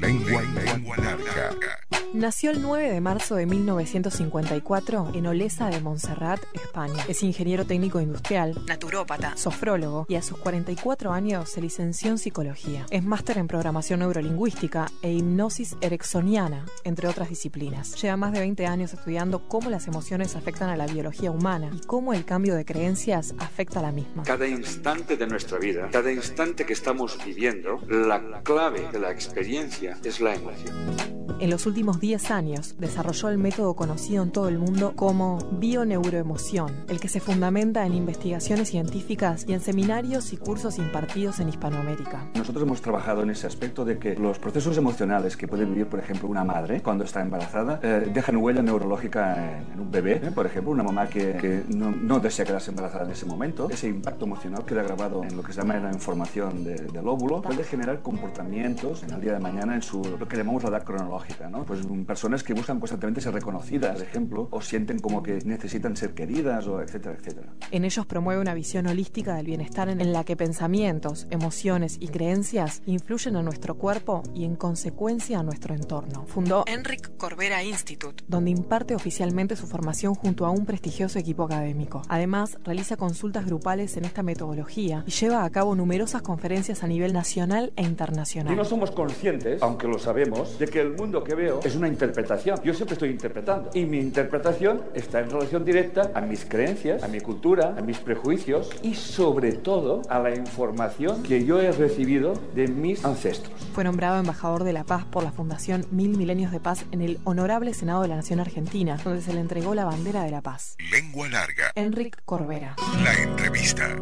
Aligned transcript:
Lengua, 0.00 0.40
lengua 0.56 0.96
larga. 0.96 1.89
Nació 2.12 2.50
el 2.50 2.60
9 2.60 2.90
de 2.90 3.00
marzo 3.00 3.36
de 3.36 3.46
1954 3.46 5.12
en 5.14 5.28
Olesa 5.28 5.70
de 5.70 5.80
Montserrat, 5.80 6.40
España. 6.54 7.04
Es 7.06 7.22
ingeniero 7.22 7.64
técnico 7.64 8.00
industrial, 8.00 8.60
naturópata, 8.66 9.36
sofrólogo 9.36 10.06
y 10.08 10.16
a 10.16 10.22
sus 10.22 10.36
44 10.38 11.12
años 11.12 11.48
se 11.48 11.60
licenció 11.60 12.10
en 12.10 12.18
psicología. 12.18 12.84
Es 12.90 13.04
máster 13.04 13.38
en 13.38 13.46
programación 13.46 14.00
neurolingüística 14.00 14.90
e 15.02 15.12
hipnosis 15.12 15.76
ericksoniana, 15.80 16.66
entre 16.82 17.06
otras 17.06 17.28
disciplinas. 17.28 17.94
Lleva 18.02 18.16
más 18.16 18.32
de 18.32 18.40
20 18.40 18.66
años 18.66 18.92
estudiando 18.92 19.46
cómo 19.46 19.70
las 19.70 19.86
emociones 19.86 20.34
afectan 20.34 20.68
a 20.68 20.76
la 20.76 20.88
biología 20.88 21.30
humana 21.30 21.70
y 21.72 21.86
cómo 21.86 22.12
el 22.12 22.24
cambio 22.24 22.56
de 22.56 22.64
creencias 22.64 23.36
afecta 23.38 23.78
a 23.78 23.82
la 23.82 23.92
misma. 23.92 24.24
Cada 24.24 24.48
instante 24.48 25.16
de 25.16 25.28
nuestra 25.28 25.58
vida, 25.58 25.88
cada 25.92 26.10
instante 26.10 26.66
que 26.66 26.72
estamos 26.72 27.16
viviendo, 27.24 27.78
la 27.88 28.42
clave 28.42 28.88
de 28.90 28.98
la 28.98 29.12
experiencia 29.12 29.96
es 30.02 30.20
la 30.20 30.34
emoción. 30.34 31.20
En 31.40 31.48
los 31.48 31.64
últimos 31.64 31.99
10 32.00 32.30
años 32.30 32.74
desarrolló 32.78 33.28
el 33.28 33.36
método 33.36 33.74
conocido 33.74 34.22
en 34.22 34.32
todo 34.32 34.48
el 34.48 34.58
mundo 34.58 34.94
como 34.96 35.38
bioneuroemoción, 35.52 36.84
el 36.88 36.98
que 36.98 37.08
se 37.08 37.20
fundamenta 37.20 37.84
en 37.84 37.94
investigaciones 37.94 38.70
científicas 38.70 39.44
y 39.46 39.52
en 39.52 39.60
seminarios 39.60 40.32
y 40.32 40.38
cursos 40.38 40.78
impartidos 40.78 41.40
en 41.40 41.50
Hispanoamérica. 41.50 42.26
Nosotros 42.34 42.64
hemos 42.64 42.80
trabajado 42.80 43.22
en 43.22 43.30
ese 43.30 43.46
aspecto 43.46 43.84
de 43.84 43.98
que 43.98 44.14
los 44.16 44.38
procesos 44.38 44.78
emocionales 44.78 45.36
que 45.36 45.46
puede 45.46 45.66
vivir, 45.66 45.86
por 45.86 46.00
ejemplo, 46.00 46.28
una 46.28 46.42
madre 46.42 46.80
cuando 46.80 47.04
está 47.04 47.20
embarazada, 47.20 47.80
eh, 47.82 48.10
dejan 48.12 48.38
huella 48.38 48.62
neurológica 48.62 49.58
en, 49.58 49.78
un 49.78 49.90
bebé. 49.90 50.22
¿eh? 50.24 50.30
Por 50.34 50.46
ejemplo, 50.46 50.72
una 50.72 50.82
mamá 50.82 51.06
que, 51.06 51.34
que 51.34 51.64
no, 51.68 51.90
no, 51.90 52.18
desea 52.18 52.46
quedarse 52.46 52.70
embarazada 52.70 53.04
en 53.04 53.10
ese 53.10 53.26
momento, 53.26 53.68
ese 53.68 53.88
impacto 53.88 54.24
emocional 54.24 54.64
queda 54.64 54.82
grabado 54.82 55.22
en 55.22 55.36
lo 55.36 55.42
que 55.42 55.52
se 55.52 55.60
llama 55.60 55.78
la 55.78 55.92
información 55.92 56.64
de, 56.64 56.76
del 56.76 57.06
óvulo, 57.06 57.42
puede 57.42 57.62
generar 57.62 58.00
comportamientos 58.00 59.02
en 59.02 59.10
el 59.10 59.20
día 59.20 59.34
de 59.34 59.40
mañana 59.40 59.74
en 59.74 59.82
su, 59.82 60.02
lo 60.18 60.26
que 60.26 60.36
llamamos 60.36 60.62
la 60.62 60.70
edad 60.70 60.84
cronológica. 60.84 61.50
¿no? 61.50 61.64
Pues 61.64 61.89
personas 62.06 62.42
que 62.42 62.54
buscan 62.54 62.78
constantemente 62.78 63.20
ser 63.20 63.34
reconocidas, 63.34 63.96
por 63.96 64.02
ejemplo, 64.02 64.48
o 64.50 64.60
sienten 64.60 64.98
como 64.98 65.22
que 65.22 65.38
necesitan 65.44 65.96
ser 65.96 66.14
queridas, 66.14 66.66
o 66.66 66.80
etcétera, 66.80 67.16
etcétera. 67.18 67.52
En 67.70 67.84
ellos 67.84 68.06
promueve 68.06 68.40
una 68.40 68.54
visión 68.54 68.86
holística 68.86 69.34
del 69.34 69.46
bienestar 69.46 69.88
en 69.88 70.12
la 70.12 70.24
que 70.24 70.36
pensamientos, 70.36 71.26
emociones 71.30 71.96
y 72.00 72.08
creencias 72.08 72.82
influyen 72.86 73.36
en 73.36 73.44
nuestro 73.44 73.76
cuerpo 73.76 74.22
y 74.34 74.44
en 74.44 74.56
consecuencia 74.56 75.38
a 75.38 75.42
nuestro 75.42 75.74
entorno. 75.74 76.24
Fundó 76.26 76.64
Enric 76.66 77.16
Corbera 77.16 77.62
Institute, 77.62 78.24
donde 78.28 78.50
imparte 78.50 78.94
oficialmente 78.94 79.56
su 79.56 79.66
formación 79.66 80.14
junto 80.14 80.46
a 80.46 80.50
un 80.50 80.66
prestigioso 80.66 81.18
equipo 81.18 81.44
académico. 81.44 82.02
Además, 82.08 82.58
realiza 82.64 82.96
consultas 82.96 83.46
grupales 83.46 83.96
en 83.96 84.04
esta 84.04 84.22
metodología 84.22 85.04
y 85.06 85.10
lleva 85.10 85.44
a 85.44 85.50
cabo 85.50 85.74
numerosas 85.74 86.22
conferencias 86.22 86.82
a 86.82 86.86
nivel 86.86 87.12
nacional 87.12 87.72
e 87.76 87.82
internacional. 87.82 88.52
Y 88.52 88.56
no 88.56 88.64
somos 88.64 88.90
conscientes, 88.90 89.62
aunque 89.62 89.88
lo 89.88 89.98
sabemos, 89.98 90.58
de 90.58 90.66
que 90.66 90.80
el 90.80 90.92
mundo 90.92 91.24
que 91.24 91.34
veo 91.34 91.60
es 91.64 91.76
una 91.80 91.88
interpretación. 91.88 92.60
Yo 92.62 92.74
siempre 92.74 92.94
estoy 92.94 93.10
interpretando. 93.10 93.70
Y 93.74 93.84
mi 93.84 93.98
interpretación 93.98 94.82
está 94.94 95.20
en 95.20 95.30
relación 95.30 95.64
directa 95.64 96.10
a 96.14 96.20
mis 96.20 96.44
creencias, 96.44 97.02
a 97.02 97.08
mi 97.08 97.20
cultura, 97.20 97.74
a 97.76 97.80
mis 97.80 97.98
prejuicios 97.98 98.70
y 98.82 98.94
sobre 98.94 99.52
todo 99.52 100.02
a 100.08 100.18
la 100.18 100.34
información 100.34 101.22
que 101.22 101.44
yo 101.44 101.60
he 101.60 101.72
recibido 101.72 102.34
de 102.54 102.68
mis 102.68 103.04
ancestros. 103.04 103.52
Fue 103.74 103.84
nombrado 103.84 104.18
embajador 104.18 104.64
de 104.64 104.72
la 104.72 104.84
paz 104.84 105.04
por 105.04 105.24
la 105.24 105.32
Fundación 105.32 105.86
Mil 105.90 106.16
Milenios 106.16 106.52
de 106.52 106.60
Paz 106.60 106.84
en 106.92 107.00
el 107.00 107.18
Honorable 107.24 107.74
Senado 107.74 108.02
de 108.02 108.08
la 108.08 108.16
Nación 108.16 108.40
Argentina, 108.40 108.98
donde 109.02 109.22
se 109.22 109.32
le 109.32 109.40
entregó 109.40 109.74
la 109.74 109.84
bandera 109.84 110.22
de 110.22 110.30
la 110.30 110.42
paz. 110.42 110.76
Lengua 110.92 111.28
larga. 111.28 111.72
Enric 111.74 112.22
Corbera. 112.24 112.76
La 113.02 113.14
entrevista. 113.22 113.96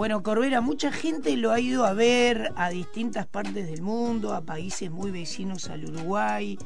Bueno, 0.00 0.22
Corbera, 0.22 0.62
mucha 0.62 0.90
gente 0.90 1.36
lo 1.36 1.50
ha 1.50 1.60
ido 1.60 1.84
a 1.84 1.92
ver 1.92 2.52
a 2.56 2.70
distintas 2.70 3.26
partes 3.26 3.70
del 3.70 3.82
mundo, 3.82 4.32
a 4.32 4.40
países 4.40 4.90
muy 4.90 5.10
vecinos 5.10 5.68
al 5.68 5.84
Uruguay, 5.84 6.56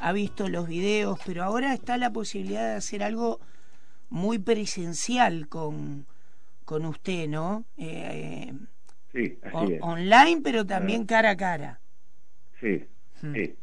ha 0.00 0.12
visto 0.12 0.48
los 0.48 0.68
videos, 0.68 1.18
pero 1.26 1.42
ahora 1.42 1.74
está 1.74 1.96
la 1.96 2.12
posibilidad 2.12 2.70
de 2.70 2.76
hacer 2.76 3.02
algo 3.02 3.40
muy 4.08 4.38
presencial 4.38 5.48
con, 5.48 6.06
con 6.64 6.84
usted, 6.84 7.28
¿no? 7.28 7.64
Eh, 7.76 8.52
sí, 9.12 9.36
así 9.42 9.56
on, 9.56 9.72
es. 9.72 9.82
Online, 9.82 10.40
pero 10.40 10.64
también 10.64 11.06
cara 11.06 11.30
a 11.30 11.36
cara. 11.36 11.80
Sí, 12.60 12.84
hmm. 13.20 13.34
sí. 13.34 13.54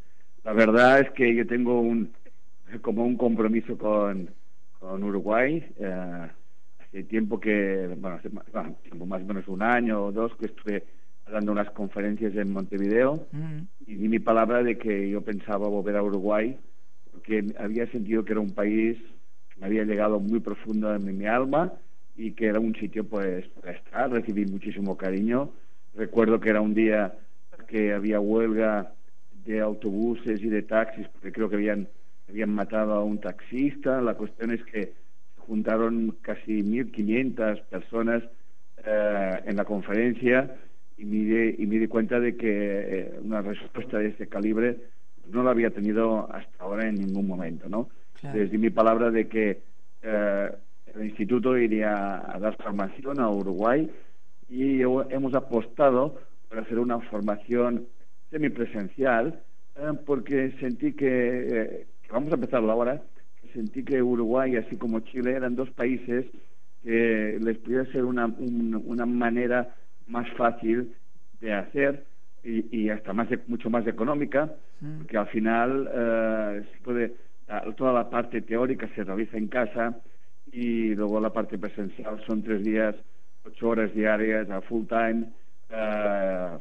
La 0.43 0.51
verdad 0.51 0.99
es 0.99 1.11
que 1.11 1.33
yo 1.33 1.47
tengo 1.47 1.79
un 1.79 2.11
como 2.81 3.05
un 3.05 3.15
compromiso 3.15 3.77
con, 3.77 4.29
con 4.81 5.01
Uruguay. 5.01 5.65
Eh, 5.79 6.27
hace 6.97 7.03
tiempo 7.03 7.39
que, 7.39 7.87
bueno, 7.99 8.17
hace 8.17 8.29
más, 8.29 8.45
tiempo 8.81 9.05
más 9.05 9.21
o 9.21 9.25
menos 9.25 9.47
un 9.47 9.61
año 9.61 10.05
o 10.05 10.11
dos 10.11 10.35
que 10.37 10.47
estuve 10.47 10.83
dando 11.31 11.51
unas 11.51 11.69
conferencias 11.71 12.35
en 12.35 12.51
Montevideo 12.51 13.27
Mm. 13.31 13.67
y 13.85 13.95
di 13.95 14.07
mi 14.07 14.19
palabra 14.19 14.63
de 14.63 14.77
que 14.77 15.09
yo 15.09 15.21
pensaba 15.21 15.67
volver 15.67 15.95
a 15.95 16.03
Uruguay 16.03 16.57
porque 17.11 17.53
había 17.59 17.85
sentido 17.91 18.23
que 18.23 18.31
era 18.31 18.41
un 18.41 18.51
país 18.51 18.97
que 19.49 19.59
me 19.59 19.67
había 19.67 19.83
llegado 19.83 20.19
muy 20.19 20.39
profundo 20.39 20.95
en 20.95 21.17
mi 21.17 21.25
alma 21.27 21.73
y 22.15 22.31
que 22.31 22.47
era 22.47 22.59
un 22.59 22.73
sitio 22.75 23.03
pues 23.03 23.45
para 23.49 23.73
estar, 23.73 24.09
recibí 24.09 24.45
muchísimo 24.45 24.97
cariño. 24.97 25.51
Recuerdo 25.93 26.39
que 26.39 26.49
era 26.49 26.61
un 26.61 26.73
día 26.73 27.13
que 27.67 27.93
había 27.93 28.19
huelga 28.19 28.93
de 29.45 29.59
autobuses 29.59 30.41
y 30.41 30.49
de 30.49 30.63
taxis 30.63 31.07
porque 31.09 31.31
creo 31.31 31.49
que 31.49 31.57
habían 31.57 31.87
habían 32.29 32.49
matado 32.53 32.93
a 32.93 33.03
un 33.03 33.19
taxista. 33.19 34.01
La 34.01 34.15
cuestión 34.15 34.51
es 34.51 34.63
que 34.63 34.93
juntaron 35.47 36.17
casi 36.21 36.61
1.500 36.63 37.63
personas 37.63 38.23
eh, 38.85 39.41
en 39.45 39.55
la 39.55 39.65
conferencia 39.65 40.55
y 40.97 41.05
me, 41.05 41.17
di, 41.17 41.55
y 41.59 41.65
me 41.67 41.79
di 41.79 41.87
cuenta 41.87 42.19
de 42.19 42.35
que 42.35 42.49
eh, 42.49 43.19
una 43.23 43.41
respuesta 43.41 43.97
de 43.97 44.09
este 44.09 44.27
calibre 44.27 44.77
no 45.31 45.43
la 45.43 45.51
había 45.51 45.71
tenido 45.71 46.31
hasta 46.31 46.63
ahora 46.63 46.87
en 46.87 46.95
ningún 46.95 47.27
momento, 47.27 47.69
¿no? 47.69 47.89
Claro. 48.19 48.37
Les 48.37 48.51
di 48.51 48.57
mi 48.57 48.69
palabra 48.69 49.11
de 49.11 49.27
que 49.27 49.61
eh, 50.01 50.51
el 50.93 51.05
instituto 51.05 51.57
iría 51.57 52.23
a 52.31 52.39
dar 52.39 52.55
formación 52.57 53.19
a 53.19 53.29
Uruguay 53.29 53.89
y 54.49 54.81
hemos 54.81 55.33
apostado 55.33 56.19
por 56.49 56.59
hacer 56.59 56.79
una 56.79 56.99
formación 56.99 57.87
semipresencial 58.31 59.41
eh, 59.75 59.91
porque 60.05 60.51
sentí 60.59 60.93
que, 60.93 61.07
eh, 61.07 61.87
que 62.01 62.11
vamos 62.11 62.31
a 62.31 62.35
empezarlo 62.35 62.71
ahora, 62.71 63.01
sentí 63.57 63.83
que 63.83 64.03
Uruguay, 64.03 64.55
así 64.55 64.75
como 64.77 64.99
Chile, 64.99 65.31
eran 65.33 65.55
dos 65.55 65.69
países 65.71 66.25
que 66.83 67.39
les 67.41 67.57
podía 67.57 67.85
ser 67.91 68.03
una, 68.05 68.27
un, 68.27 68.79
una 68.85 69.05
manera 69.07 69.75
más 70.05 70.29
fácil 70.37 70.93
de 71.41 71.53
hacer 71.53 72.05
y, 72.43 72.55
y 72.77 72.89
hasta 72.91 73.13
más 73.13 73.27
de, 73.31 73.39
mucho 73.47 73.69
más 73.69 73.85
económica, 73.87 74.53
Mm. 74.79 74.97
porque 74.99 75.17
al 75.17 75.27
final 75.29 75.89
eh, 75.91 76.63
se 76.71 76.77
puede, 76.83 77.15
toda 77.77 77.93
la 77.93 78.11
parte 78.11 78.43
teórica 78.43 78.87
se 78.93 79.03
realiza 79.03 79.35
en 79.35 79.47
casa 79.47 79.99
y 80.51 80.93
luego 80.93 81.19
la 81.19 81.33
parte 81.33 81.57
presencial 81.57 82.23
son 82.27 82.43
tres 82.43 82.63
días, 82.63 82.95
ocho 83.43 83.69
horas 83.69 83.91
diarias 83.95 84.47
a 84.51 84.61
full 84.61 84.85
time, 84.85 85.25
eh, 85.71 86.57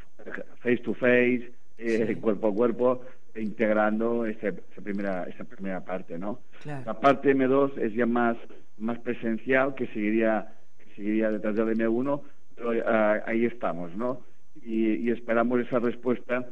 face 0.62 0.78
to 0.78 0.94
face, 0.94 1.52
eh, 1.76 2.06
Sí. 2.08 2.14
cuerpo 2.22 2.48
a 2.48 2.54
cuerpo, 2.54 3.02
integrando 3.40 4.26
esa, 4.26 4.48
esa 4.48 4.82
primera 4.82 5.24
esa 5.24 5.44
primera 5.44 5.84
parte, 5.84 6.18
¿no? 6.18 6.40
Claro. 6.62 6.82
La 6.86 7.00
parte 7.00 7.34
M2 7.34 7.78
es 7.78 7.94
ya 7.94 8.06
más 8.06 8.36
más 8.78 8.98
presencial 8.98 9.74
que 9.74 9.86
seguiría 9.88 10.52
que 10.78 10.94
seguiría 10.94 11.30
detrás 11.30 11.54
del 11.54 11.76
M1, 11.76 12.20
pero 12.54 12.72
ah, 12.86 13.22
ahí 13.26 13.44
estamos, 13.44 13.94
¿no? 13.96 14.22
Y, 14.62 14.94
y 14.96 15.10
esperamos 15.10 15.60
esa 15.60 15.78
respuesta 15.78 16.46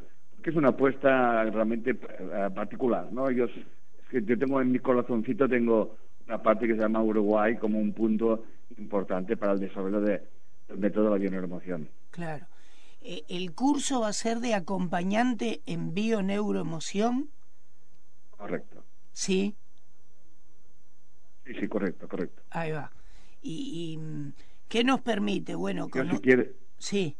que 0.45 0.51
es 0.51 0.55
una 0.55 0.69
apuesta 0.69 1.43
realmente 1.45 1.91
eh, 1.91 2.49
particular, 2.53 3.11
¿no? 3.11 3.31
Yo, 3.31 3.45
es 3.45 3.51
que 4.11 4.21
yo 4.23 4.37
tengo 4.37 4.61
en 4.61 4.71
mi 4.71 4.77
corazoncito 4.77 5.49
tengo 5.49 5.97
una 6.27 6.37
parte 6.37 6.67
que 6.67 6.75
se 6.75 6.81
llama 6.81 7.01
Uruguay 7.01 7.57
como 7.57 7.79
un 7.79 7.93
punto 7.93 8.45
importante 8.77 9.37
para 9.37 9.53
el 9.53 9.59
desarrollo 9.59 10.01
de, 10.01 10.21
del 10.67 10.77
método 10.77 11.05
de 11.05 11.09
la 11.09 11.17
bioneuroemoción. 11.17 11.89
Claro. 12.11 12.45
Eh, 13.07 13.23
¿El 13.29 13.53
curso 13.53 14.01
va 14.01 14.07
a 14.07 14.13
ser 14.13 14.39
de 14.39 14.55
acompañante 14.55 15.61
en 15.67 15.93
bioneuroemoción? 15.93 17.29
Correcto. 18.31 18.83
Sí, 19.13 19.55
Sí, 21.45 21.53
sí, 21.59 21.67
correcto, 21.67 22.07
correcto. 22.07 22.41
ahí 22.49 22.71
va. 22.71 22.91
¿Y, 23.43 23.99
y, 23.99 24.33
qué 24.67 24.83
nos 24.83 25.01
permite? 25.01 25.53
Bueno, 25.53 25.87
con... 25.87 26.09
si 26.09 26.17
quiere, 26.17 26.53
Sí, 26.79 27.15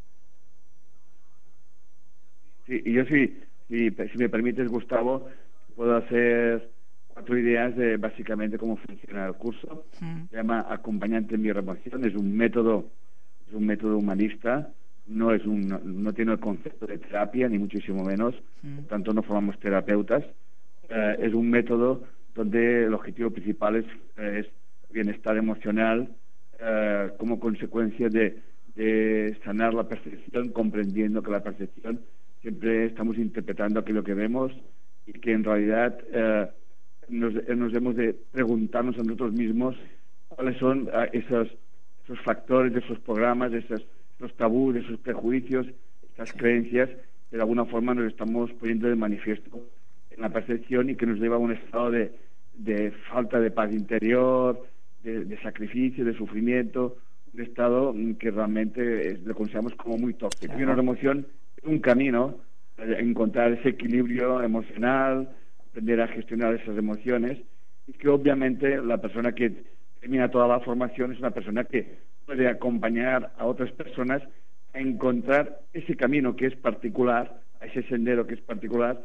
Sí, 2.66 2.82
y 2.84 2.94
yo 2.94 3.06
sí, 3.06 3.40
si, 3.70 3.92
si 3.92 4.18
me 4.18 4.28
permites, 4.28 4.68
Gustavo, 4.68 5.28
puedo 5.76 5.98
hacer 5.98 6.72
cuatro 7.10 7.38
ideas 7.38 7.76
de 7.76 7.98
básicamente 7.98 8.58
cómo 8.58 8.78
funciona 8.78 9.28
el 9.28 9.36
curso. 9.36 9.86
Mm. 10.00 10.24
Se 10.32 10.36
llama 10.36 10.66
acompañante 10.68 11.36
en 11.36 11.44
mi 11.44 11.52
remoción, 11.52 12.04
es 12.06 12.16
un 12.16 12.36
método, 12.36 12.90
es 13.48 13.54
un 13.54 13.68
método 13.68 14.00
humanista, 14.00 14.74
no 15.08 15.34
es 15.34 15.46
un, 15.46 15.68
no, 16.04 16.14
tiene 16.14 16.34
el 16.34 16.40
concepto 16.40 16.88
de 16.88 16.98
terapia 16.98 17.48
ni 17.48 17.58
muchísimo 17.60 18.04
menos, 18.04 18.36
Mm. 18.64 18.76
por 18.78 18.86
tanto 18.86 19.14
no 19.14 19.22
formamos 19.22 19.60
terapeutas. 19.60 20.24
Eh, 20.90 21.16
es 21.20 21.34
un 21.34 21.50
método 21.50 22.04
donde 22.34 22.86
el 22.86 22.94
objetivo 22.94 23.30
principal 23.32 23.76
es, 23.78 23.86
es 24.18 24.48
bienestar 24.92 25.38
emocional 25.38 26.10
eh, 26.60 27.12
como 27.18 27.40
consecuencia 27.40 28.10
de, 28.10 28.40
de 28.76 29.38
sanar 29.44 29.74
la 29.74 29.88
percepción, 29.88 30.50
comprendiendo 30.50 31.22
que 31.22 31.32
la 31.32 31.44
percepción 31.44 32.00
siempre 32.42 32.86
estamos 32.86 33.18
interpretando 33.18 33.80
aquello 33.80 34.04
que 34.04 34.14
vemos 34.14 34.52
y 35.08 35.14
que 35.14 35.32
en 35.34 35.44
realidad 35.44 35.98
eh, 36.12 36.48
nos, 37.10 37.34
nos 37.34 37.74
hemos 37.74 37.96
de 37.96 38.16
preguntarnos 38.32 38.96
a 38.98 39.04
nosotros 39.04 39.34
mismos 39.34 39.76
cuáles 40.30 40.58
son 40.58 40.88
eh, 40.94 41.10
esos, 41.14 41.48
esos 42.04 42.20
factores, 42.22 42.76
esos 42.76 43.00
programas, 43.00 43.54
esos, 43.54 43.86
esos 44.18 44.36
tabús, 44.36 44.76
esos 44.76 45.00
prejuicios, 45.00 45.68
esas 46.14 46.32
creencias 46.34 46.90
que 47.30 47.36
de 47.36 47.42
alguna 47.42 47.66
forma 47.66 47.94
nos 47.94 48.08
estamos 48.08 48.52
poniendo 48.54 48.88
de 48.88 48.96
manifiesto 48.96 49.60
en 50.12 50.22
la 50.22 50.30
percepción 50.30 50.90
y 50.90 50.96
que 50.96 51.06
nos 51.06 51.20
lleva 51.20 51.36
a 51.36 51.40
un 51.40 51.52
estado 51.52 51.92
de, 51.92 52.12
de 52.54 52.92
falta 53.12 53.40
de 53.40 53.52
paz 53.52 53.72
interior, 53.72 54.66
de, 55.04 55.26
de, 55.26 55.42
sacrificio, 55.42 56.06
de 56.06 56.16
sufrimiento, 56.16 56.98
un 57.34 57.42
estado 57.42 57.94
que 58.18 58.32
realmente 58.32 59.12
es, 59.12 59.24
lo 59.24 59.36
consideramos 59.36 59.76
como 59.76 59.98
muy 59.98 60.14
tóxico. 60.14 60.54
Y 60.58 60.64
una 60.64 60.74
emoción 60.74 61.28
es 61.58 61.64
un 61.66 61.80
camino, 61.80 62.38
eh, 62.78 62.98
encontrar 63.00 63.52
ese 63.52 63.70
equilibrio 63.70 64.42
emocional, 64.42 65.30
aprender 65.70 66.02
a 66.02 66.08
gestionar 66.08 66.54
esas 66.54 66.78
emociones 66.78 67.40
y 67.88 67.94
que 67.94 68.08
obviamente 68.08 68.78
la 68.78 68.98
persona 68.98 69.34
que 69.34 69.52
termina 70.00 70.30
toda 70.30 70.48
la 70.48 70.60
formación 70.62 71.12
es 71.12 71.20
una 71.20 71.32
persona 71.32 71.66
que 71.66 71.98
puede 72.26 72.48
acompañar 72.48 73.34
a 73.38 73.46
otras 73.46 73.72
personas 73.72 74.22
a 74.74 74.80
encontrar 74.80 75.62
ese 75.74 75.96
camino 75.96 76.36
que 76.36 76.48
es 76.48 76.56
particular, 76.56 77.42
ese 77.62 77.84
sendero 77.84 78.28
que 78.28 78.36
es 78.36 78.42
particular, 78.42 79.02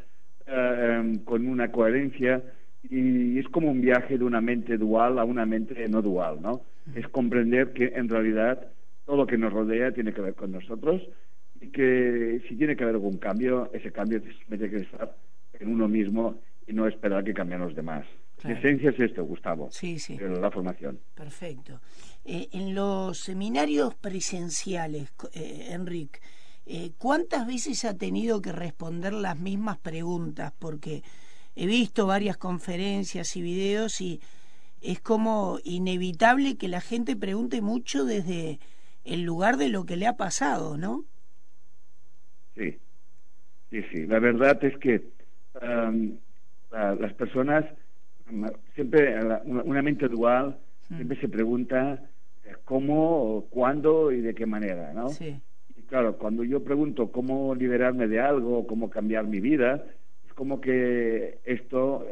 eh, 0.47 1.19
con 1.25 1.47
una 1.47 1.71
coherencia 1.71 2.43
y 2.83 3.39
es 3.39 3.49
como 3.49 3.71
un 3.71 3.81
viaje 3.81 4.19
de 4.19 4.25
una 4.25 4.41
mente 4.41 4.79
dual 4.79 5.19
a 5.19 5.25
una 5.25 5.47
mente 5.47 5.87
no 5.89 6.03
dual, 6.03 6.41
¿no? 6.41 6.63
Es 6.95 7.07
comprender 7.09 7.73
que 7.73 7.93
en 7.95 8.09
realidad 8.09 8.67
todo 9.05 9.17
lo 9.17 9.27
que 9.27 9.39
nos 9.39 9.53
rodea 9.53 9.93
tiene 9.93 10.13
que 10.13 10.23
ver 10.23 10.35
con 10.35 10.51
nosotros 10.51 11.03
y 11.61 11.69
que 11.69 12.43
si 12.49 12.57
tiene 12.57 12.75
que 12.75 12.85
haber 12.85 12.97
algún 12.97 13.19
cambio, 13.19 13.71
ese 13.73 13.93
cambio 13.93 14.21
tiene 14.49 14.71
que 14.71 14.79
estar 14.79 15.15
en 15.59 15.73
uno 15.73 15.89
mismo 15.89 16.41
y 16.67 16.73
no 16.73 16.87
esperar 16.87 17.23
que 17.23 17.35
cambien 17.35 17.61
los 17.61 17.75
demás. 17.75 18.07
Claro. 18.41 18.55
La 18.55 18.61
esencia 18.61 18.91
es 18.91 19.01
esto, 19.01 19.25
Gustavo. 19.25 19.71
Sí, 19.71 19.99
sí. 19.99 20.17
La 20.19 20.51
formación. 20.51 20.99
Perfecto. 21.15 21.81
Eh, 22.25 22.49
en 22.53 22.75
los 22.75 23.19
seminarios 23.19 23.95
presenciales, 23.95 25.13
eh, 25.35 25.69
Enrique, 25.71 26.21
eh, 26.65 26.93
¿cuántas 26.97 27.47
veces 27.47 27.85
ha 27.85 27.97
tenido 27.99 28.41
que 28.41 28.53
responder 28.53 29.13
las 29.13 29.39
mismas 29.39 29.77
preguntas? 29.79 30.53
Porque 30.59 31.03
he 31.55 31.67
visto 31.67 32.07
varias 32.07 32.39
conferencias 32.39 33.37
y 33.37 33.43
videos 33.43 34.01
y 34.01 34.21
es 34.81 35.01
como 35.01 35.59
inevitable 35.65 36.57
que 36.57 36.69
la 36.69 36.81
gente 36.81 37.17
pregunte 37.17 37.61
mucho 37.61 38.05
desde 38.05 38.59
el 39.05 39.23
lugar 39.23 39.57
de 39.59 39.69
lo 39.69 39.85
que 39.85 39.97
le 39.97 40.07
ha 40.07 40.17
pasado, 40.17 40.79
¿no? 40.79 41.05
Sí, 42.57 42.79
sí, 43.71 43.83
sí. 43.93 44.07
La 44.07 44.19
verdad 44.19 44.63
es 44.65 44.79
que 44.79 45.03
um, 45.61 46.17
la, 46.71 46.95
las 46.95 47.13
personas, 47.15 47.65
siempre 48.75 49.23
la, 49.23 49.43
una 49.45 49.83
mente 49.83 50.09
dual, 50.09 50.59
siempre 50.89 51.21
se 51.21 51.29
pregunta 51.29 52.01
cómo, 52.65 53.47
cuándo 53.51 54.13
y 54.13 54.21
de 54.21 54.35
qué 54.35 54.47
manera, 54.47 54.93
¿no? 54.93 55.09
Sí. 55.11 55.41
Y 55.77 55.83
claro, 55.83 56.17
cuando 56.17 56.45
yo 56.45 56.63
pregunto 56.63 57.11
cómo 57.11 57.55
liberarme 57.55 58.09
de 58.09 58.21
algo, 58.21 58.67
cómo 58.67 58.91
cambiar 58.91 59.27
mi 59.27 59.41
vida, 59.41 59.85
es 60.27 60.33
como 60.35 60.61
que 60.61 61.39
esto, 61.45 62.07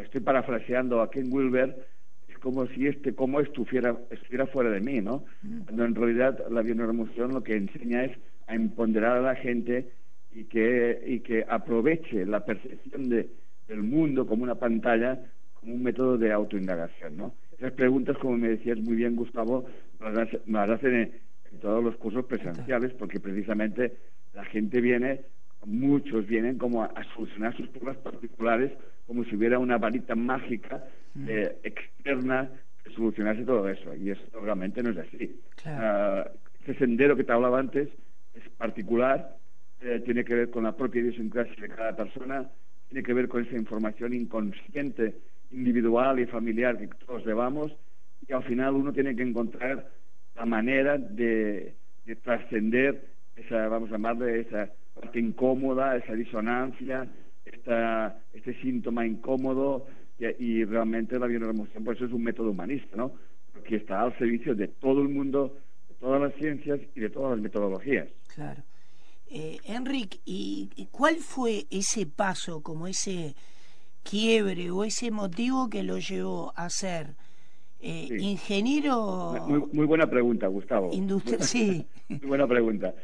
estoy 0.00 0.20
parafraseando 0.20 1.00
a 1.00 1.10
Ken 1.10 1.32
Wilber, 1.32 1.86
es 2.28 2.38
como 2.38 2.66
si 2.68 2.86
este 2.86 3.14
cómo 3.14 3.40
estuviera, 3.40 3.96
estuviera 4.10 4.46
fuera 4.46 4.70
de 4.70 4.80
mí, 4.80 5.00
¿no? 5.00 5.24
Mm. 5.42 5.60
Cuando 5.62 5.84
en 5.84 5.94
realidad 5.94 6.44
la 6.50 6.62
bioneuroemoción 6.62 7.32
lo 7.32 7.42
que 7.42 7.56
enseña 7.56 8.04
es 8.04 8.16
a 8.46 8.54
empoderar 8.54 9.18
a 9.18 9.22
la 9.22 9.36
gente 9.36 9.90
y 10.32 10.44
que, 10.44 11.00
y 11.06 11.20
que 11.20 11.44
aproveche 11.48 12.26
la 12.26 12.44
percepción 12.44 13.08
de, 13.08 13.28
del 13.68 13.82
mundo 13.82 14.26
como 14.26 14.42
una 14.42 14.56
pantalla, 14.56 15.20
como 15.64 15.76
un 15.76 15.82
método 15.82 16.18
de 16.18 16.30
autoindagación, 16.30 17.16
¿no? 17.16 17.34
Esas 17.56 17.72
preguntas, 17.72 18.18
como 18.18 18.36
me 18.36 18.50
decías 18.50 18.78
muy 18.78 18.96
bien, 18.96 19.16
Gustavo, 19.16 19.66
me 19.98 20.58
las 20.58 20.70
hacen 20.70 20.94
en, 20.94 21.12
en 21.50 21.60
todos 21.60 21.82
los 21.82 21.96
cursos 21.96 22.26
presenciales, 22.26 22.92
porque 22.92 23.18
precisamente 23.18 23.96
la 24.34 24.44
gente 24.44 24.80
viene, 24.80 25.22
muchos 25.64 26.26
vienen 26.26 26.58
como 26.58 26.82
a, 26.82 26.86
a 26.86 27.04
solucionar 27.14 27.56
sus 27.56 27.68
problemas 27.68 27.96
particulares, 28.02 28.72
como 29.06 29.24
si 29.24 29.36
hubiera 29.36 29.58
una 29.58 29.78
varita 29.78 30.14
mágica 30.14 30.84
eh, 31.26 31.56
externa 31.62 32.50
que 32.82 32.90
solucionase 32.92 33.44
todo 33.44 33.66
eso. 33.68 33.94
Y 33.94 34.10
eso 34.10 34.22
realmente 34.42 34.82
no 34.82 34.90
es 34.90 34.98
así. 34.98 35.40
Claro. 35.62 36.30
Uh, 36.30 36.38
ese 36.62 36.78
sendero 36.78 37.16
que 37.16 37.24
te 37.24 37.32
hablaba 37.32 37.58
antes 37.58 37.88
es 38.34 38.48
particular, 38.58 39.36
eh, 39.80 40.02
tiene 40.04 40.24
que 40.24 40.34
ver 40.34 40.50
con 40.50 40.64
la 40.64 40.76
propia 40.76 41.00
idiosincrasia 41.00 41.54
de 41.62 41.68
cada 41.68 41.96
persona, 41.96 42.50
tiene 42.88 43.02
que 43.02 43.14
ver 43.14 43.28
con 43.28 43.44
esa 43.44 43.56
información 43.56 44.12
inconsciente, 44.12 45.14
individual 45.54 46.18
y 46.18 46.26
familiar 46.26 46.78
que 46.78 46.88
todos 47.06 47.24
llevamos, 47.24 47.72
y 48.26 48.32
al 48.32 48.42
final 48.44 48.74
uno 48.74 48.92
tiene 48.92 49.14
que 49.14 49.22
encontrar 49.22 49.90
la 50.34 50.44
manera 50.44 50.98
de, 50.98 51.74
de 52.04 52.16
trascender 52.16 53.06
esa, 53.36 53.68
vamos 53.68 53.88
a 53.90 53.92
llamarle, 53.92 54.40
esa 54.40 54.70
parte 54.94 55.20
incómoda, 55.20 55.96
esa 55.96 56.14
disonancia, 56.14 57.06
esta, 57.44 58.18
este 58.32 58.54
síntoma 58.60 59.06
incómodo, 59.06 59.86
y, 60.18 60.26
y 60.44 60.64
realmente 60.64 61.18
la 61.18 61.26
bioemoción, 61.26 61.84
pues 61.84 62.00
es 62.00 62.12
un 62.12 62.22
método 62.22 62.50
humanista, 62.50 62.96
¿no? 62.96 63.12
Porque 63.52 63.76
está 63.76 64.02
al 64.02 64.16
servicio 64.18 64.54
de 64.54 64.68
todo 64.68 65.02
el 65.02 65.08
mundo, 65.08 65.58
de 65.88 65.94
todas 65.94 66.20
las 66.20 66.34
ciencias 66.34 66.80
y 66.94 67.00
de 67.00 67.10
todas 67.10 67.32
las 67.32 67.40
metodologías. 67.40 68.08
Claro. 68.34 68.62
Eh, 69.30 69.58
¿y 70.24 70.88
cuál 70.92 71.16
fue 71.16 71.66
ese 71.70 72.06
paso, 72.06 72.62
como 72.62 72.86
ese 72.86 73.34
quiebre 74.04 74.70
o 74.70 74.84
ese 74.84 75.10
motivo 75.10 75.68
que 75.68 75.82
lo 75.82 75.98
llevó 75.98 76.52
a 76.56 76.70
ser 76.70 77.14
eh, 77.80 78.06
sí. 78.08 78.16
ingeniero? 78.18 79.34
Muy, 79.48 79.62
muy, 79.72 79.86
buena 79.86 80.06
pregunta, 80.08 80.46
Gustavo. 80.46 80.90
Industri 80.92 81.36
sí. 81.40 81.86
Muy 82.08 82.20
buena 82.20 82.46
pregunta. 82.46 82.94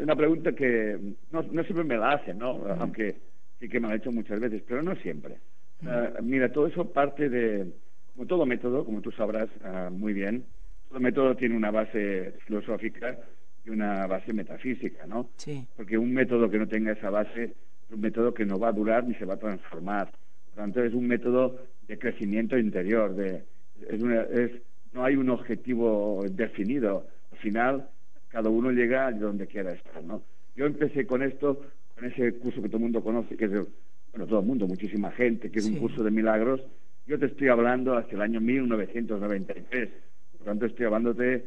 Una 0.00 0.16
pregunta 0.16 0.52
que 0.52 0.98
no, 1.30 1.42
no 1.42 1.62
siempre 1.62 1.84
me 1.84 1.96
la 1.96 2.12
hacen, 2.12 2.38
¿no? 2.38 2.60
Aunque 2.78 3.16
sí 3.60 3.68
que 3.68 3.80
me 3.80 3.88
la 3.88 3.94
han 3.94 4.00
hecho 4.00 4.12
muchas 4.12 4.40
veces, 4.40 4.62
pero 4.66 4.82
no 4.82 4.94
siempre. 4.96 5.38
Uh, 5.82 6.22
mira, 6.22 6.50
todo 6.50 6.66
eso 6.66 6.90
parte 6.90 7.28
de, 7.28 7.70
como 8.14 8.26
todo 8.26 8.46
método, 8.46 8.84
como 8.84 9.02
tú 9.02 9.12
sabrás 9.12 9.48
uh, 9.62 9.90
muy 9.90 10.14
bien, 10.14 10.44
todo 10.88 11.00
método 11.00 11.36
tiene 11.36 11.56
una 11.56 11.70
base 11.70 12.34
filosófica 12.46 13.18
y 13.64 13.70
una 13.70 14.06
base 14.06 14.32
metafísica, 14.32 15.06
¿no? 15.06 15.28
Sí. 15.36 15.66
Porque 15.76 15.98
un 15.98 16.12
método 16.14 16.48
que 16.48 16.58
no 16.58 16.66
tenga 16.66 16.92
esa 16.92 17.10
base 17.10 17.44
es 17.44 17.90
un 17.90 18.00
método 18.00 18.32
que 18.32 18.46
no 18.46 18.58
va 18.58 18.68
a 18.68 18.72
durar 18.72 19.04
ni 19.04 19.14
se 19.14 19.24
va 19.24 19.34
a 19.34 19.38
transformar. 19.38 20.10
Por 20.56 20.68
lo 20.68 20.72
tanto, 20.72 20.84
es 20.84 20.94
un 20.94 21.06
método 21.06 21.58
de 21.86 21.98
crecimiento 21.98 22.56
interior, 22.56 23.14
de, 23.14 23.42
es 23.90 24.00
una, 24.00 24.22
es, 24.22 24.52
no 24.94 25.04
hay 25.04 25.14
un 25.14 25.28
objetivo 25.28 26.24
definido. 26.30 27.06
Al 27.30 27.38
final, 27.38 27.88
cada 28.28 28.48
uno 28.48 28.70
llega 28.70 29.12
donde 29.12 29.46
quiera 29.46 29.72
estar, 29.72 30.02
¿no? 30.02 30.22
Yo 30.56 30.64
empecé 30.64 31.06
con 31.06 31.22
esto, 31.22 31.60
con 31.94 32.06
ese 32.06 32.32
curso 32.38 32.62
que 32.62 32.68
todo 32.68 32.78
el 32.78 32.84
mundo 32.84 33.04
conoce, 33.04 33.36
que 33.36 33.44
es, 33.44 33.52
el, 33.52 33.66
bueno, 34.12 34.26
todo 34.26 34.40
el 34.40 34.46
mundo, 34.46 34.66
muchísima 34.66 35.10
gente, 35.10 35.50
que 35.50 35.58
es 35.58 35.66
sí. 35.66 35.74
un 35.74 35.78
curso 35.78 36.02
de 36.02 36.10
milagros. 36.10 36.62
Yo 37.06 37.18
te 37.18 37.26
estoy 37.26 37.48
hablando 37.48 37.94
hacia 37.94 38.16
el 38.16 38.22
año 38.22 38.40
1993. 38.40 39.90
Por 40.32 40.40
lo 40.40 40.46
tanto, 40.46 40.64
estoy 40.64 40.86
hablándote 40.86 41.44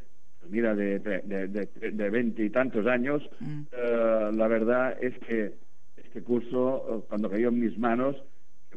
mira, 0.52 0.76
de, 0.76 1.00
de, 1.00 2.10
20 2.12 2.44
y 2.46 2.50
tantos 2.52 2.86
años, 2.86 3.28
mm. 3.40 3.62
uh, 3.74 4.32
la 4.36 4.48
verdad 4.48 4.96
es 5.02 5.18
que 5.20 5.54
este 5.98 6.22
curso, 6.22 7.06
cuando 7.10 7.28
cayó 7.28 7.50
en 7.50 7.60
mis 7.60 7.76
manos, 7.80 8.16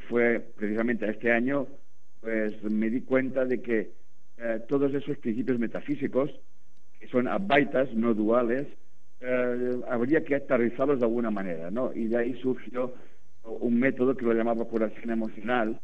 fue 0.08 0.40
precisamente 0.56 1.08
este 1.08 1.30
año, 1.32 1.66
pues 2.20 2.62
me 2.64 2.90
di 2.90 3.02
cuenta 3.02 3.44
de 3.44 3.60
que 3.60 3.90
uh, 4.38 4.60
todos 4.68 4.92
esos 4.94 5.18
principios 5.18 5.58
metafísicos, 5.58 6.30
que 6.98 7.08
son 7.08 7.28
abaitas, 7.28 7.92
no 7.94 8.14
duales, 8.14 8.66
habría 9.88 10.24
que 10.24 10.34
aterrizarlos 10.34 10.98
de 10.98 11.04
alguna 11.04 11.30
manera, 11.30 11.70
¿no? 11.70 11.92
Y 11.94 12.06
de 12.06 12.16
ahí 12.16 12.34
surgió 12.40 12.92
un 13.44 13.78
método 13.78 14.16
que 14.16 14.24
lo 14.24 14.32
llamaba 14.34 14.64
curación 14.64 15.10
emocional, 15.10 15.80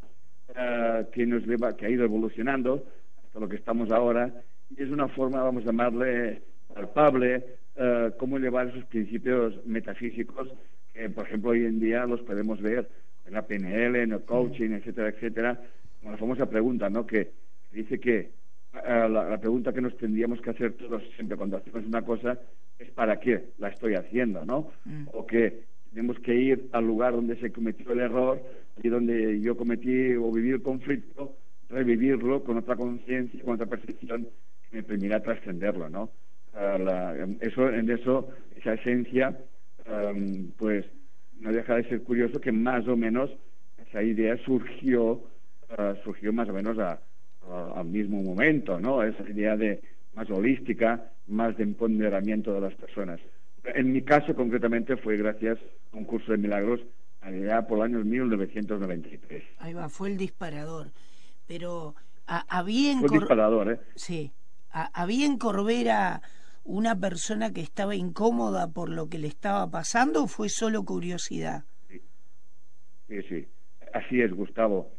que 1.13 1.27
nos 1.27 1.47
lleva, 1.47 1.77
que 1.77 1.87
ha 1.87 1.91
ido 1.91 2.05
evolucionando 2.05 2.85
hasta 3.23 3.39
lo 3.39 3.49
que 3.49 3.57
estamos 3.57 3.93
ahora, 3.93 4.33
y 4.71 4.83
es 4.83 4.91
una 4.91 5.09
forma, 5.09 5.43
vamos 5.43 5.63
a 5.63 5.67
llamarle, 5.67 6.43
palpable, 6.75 7.45
uh, 7.77 8.17
cómo 8.19 8.39
llevar 8.39 8.69
esos 8.69 8.85
principios 8.87 9.65
metafísicos 9.65 10.49
que, 10.93 11.09
por 11.09 11.27
ejemplo, 11.27 11.51
hoy 11.51 11.65
en 11.65 11.79
día 11.79 12.07
los 12.07 12.21
podemos 12.23 12.61
ver 12.61 12.89
en 13.29 13.35
la 13.35 13.47
PNL, 13.47 13.97
en 13.97 14.13
el 14.13 14.23
coaching, 14.23 14.71
etcétera, 14.71 15.11
etcétera, 15.11 15.61
como 16.01 16.13
la 16.13 16.19
famosa 16.19 16.47
pregunta, 16.47 16.91
¿no? 16.91 17.07
Que 17.07 17.31
dice 17.71 18.01
que 18.01 18.31
uh, 18.75 19.09
la, 19.09 19.29
la, 19.29 19.39
pregunta 19.39 19.73
que 19.73 19.81
nos 19.81 19.97
tendríamos 19.97 20.41
que 20.41 20.51
hacer 20.51 20.73
todos 20.73 21.03
siempre 21.15 21.37
cuando 21.37 21.59
hacemos 21.59 21.85
una 21.87 22.03
cosa 22.03 22.39
es 22.79 22.91
¿para 22.91 23.21
qué 23.21 23.51
la 23.59 23.69
estoy 23.69 23.95
haciendo, 23.95 24.45
no? 24.45 24.71
Mm. 24.85 25.09
O 25.13 25.27
que 25.27 25.61
tenemos 25.91 26.19
que 26.21 26.35
ir 26.35 26.69
al 26.73 26.87
lugar 26.87 27.13
donde 27.13 27.37
se 27.37 27.53
cometió 27.53 27.93
el 27.93 28.01
error 28.01 28.41
y 28.83 28.89
donde 28.89 29.41
yo 29.41 29.57
cometí 29.57 30.15
o 30.15 30.31
viví 30.33 30.51
el 30.51 30.63
conflicto 30.63 31.37
revivirlo 31.69 32.43
con 32.45 32.57
otra 32.57 32.77
conciencia, 32.77 33.43
con 33.45 33.55
otra 33.55 33.67
percepción 33.67 34.27
que 34.71 34.77
me 34.77 34.83
permitirá 34.83 35.21
trascenderlo, 35.21 35.89
¿no? 35.89 36.11
eso, 37.41 37.69
en 37.69 37.91
eso, 37.91 38.29
esa 38.57 38.75
esencia, 38.75 39.39
pues 40.57 40.87
no 41.41 41.53
deja 41.53 41.77
de 41.77 41.89
ser 41.89 42.03
curioso 42.03 42.41
que 42.41 42.53
más 42.53 42.87
o 42.89 42.97
menos 42.97 43.31
esa 43.89 44.03
idea 44.03 44.37
surgió, 44.45 45.23
ah, 45.77 45.95
surgió 46.05 46.33
más 46.33 46.49
o 46.49 46.53
menos 46.53 46.77
al 46.79 47.87
mismo 47.87 48.23
momento, 48.23 48.79
¿no? 48.81 49.03
Esa 49.03 49.23
idea 49.29 49.57
de 49.57 49.81
más 50.15 50.29
holística, 50.31 51.13
más 51.29 51.57
de 51.57 51.63
empoderamiento 51.63 52.53
de 52.53 52.61
las 52.61 52.75
personas. 52.75 53.21
En 53.65 53.93
mi 53.93 54.03
caso, 54.03 54.35
concretamente, 54.35 54.97
fue 54.97 55.17
gracias 55.17 55.59
a 55.93 55.97
un 55.97 56.05
curso 56.05 56.33
de 56.33 56.39
milagros 56.39 56.81
allá 57.21 57.67
por 57.67 57.79
el 57.79 57.85
año 57.85 58.05
1993. 58.05 59.43
Ahí 59.59 59.75
va, 59.75 59.89
fue 59.89 60.11
el 60.11 60.17
disparador. 60.17 60.89
Pero 61.47 61.95
había 62.27 62.93
en... 62.93 63.01
Fue 63.01 63.09
el 63.09 63.21
disparador, 63.21 63.73
¿eh? 63.73 63.81
Sí. 63.95 64.33
había 64.71 65.27
en 65.27 65.39
Corbera 65.39 66.21
una 66.69 66.95
persona 67.01 67.51
que 67.53 67.63
estaba 67.63 67.97
incómoda 67.97 68.69
por 68.69 68.91
lo 68.91 69.09
que 69.09 69.19
le 69.19 69.27
estaba 69.27 69.71
pasando 69.71 70.25
o 70.25 70.27
fue 70.29 70.51
solo 70.51 70.85
curiosidad? 70.85 71.65
Sí, 71.89 73.23
sí. 73.23 73.47
Así 73.95 74.21
es, 74.21 74.31
Gustavo. 74.33 74.93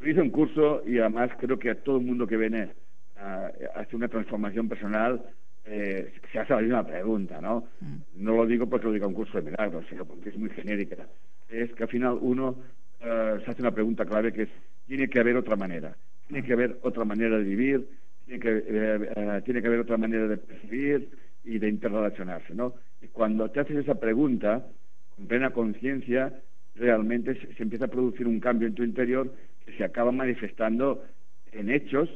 hice 0.00 0.20
un 0.20 0.30
curso 0.30 0.82
y 0.86 1.00
además 1.00 1.30
creo 1.38 1.58
que 1.58 1.70
a 1.70 1.82
todo 1.82 1.96
el 1.96 2.04
mundo 2.04 2.28
que 2.28 2.36
viene 2.36 2.70
a, 3.16 3.50
hacer 3.74 3.96
una 3.96 4.06
transformación 4.06 4.68
personal 4.68 5.20
eh, 5.64 6.14
se 6.30 6.38
hace 6.38 6.54
la 6.54 6.60
misma 6.60 6.86
pregunta, 6.86 7.40
¿no? 7.40 7.66
Mm. 7.80 7.96
No 8.24 8.36
lo 8.36 8.46
digo 8.46 8.68
porque 8.68 8.86
lo 8.86 8.92
diga 8.92 9.08
un 9.08 9.14
curso 9.14 9.38
de 9.38 9.50
milagros, 9.50 9.84
sino 9.90 10.04
porque 10.04 10.28
es 10.28 10.38
muy 10.38 10.50
genérica. 10.50 11.08
Es 11.48 11.72
que 11.72 11.82
al 11.82 11.88
final 11.88 12.18
uno 12.20 12.54
eh, 13.00 13.40
se 13.44 13.50
hace 13.50 13.62
una 13.62 13.72
pregunta 13.72 14.04
clave 14.04 14.32
que 14.32 14.42
es, 14.42 14.48
tiene 14.86 15.08
que 15.08 15.18
haber 15.18 15.36
otra 15.36 15.56
manera, 15.56 15.96
tiene 16.28 16.46
que 16.46 16.52
haber 16.52 16.78
otra 16.82 17.04
manera 17.04 17.36
de 17.36 17.42
vivir, 17.42 17.88
tiene 18.26 18.40
que, 18.40 18.64
eh, 18.66 19.42
tiene 19.44 19.62
que 19.62 19.68
haber 19.68 19.80
otra 19.80 19.96
manera 19.96 20.26
de 20.26 20.36
percibir 20.36 21.08
y 21.44 21.58
de 21.58 21.68
interrelacionarse, 21.68 22.54
¿no? 22.54 22.74
Y 23.00 23.06
cuando 23.08 23.50
te 23.50 23.60
haces 23.60 23.76
esa 23.76 23.98
pregunta, 24.00 24.66
con 25.14 25.26
plena 25.26 25.50
conciencia, 25.50 26.32
realmente 26.74 27.34
se, 27.34 27.62
empieza 27.62 27.86
a 27.86 27.88
producir 27.88 28.26
un 28.26 28.40
cambio 28.40 28.68
en 28.68 28.74
tu 28.74 28.82
interior 28.82 29.32
que 29.64 29.72
se 29.72 29.84
acaba 29.84 30.12
manifestando 30.12 31.04
en 31.52 31.70
hechos 31.70 32.10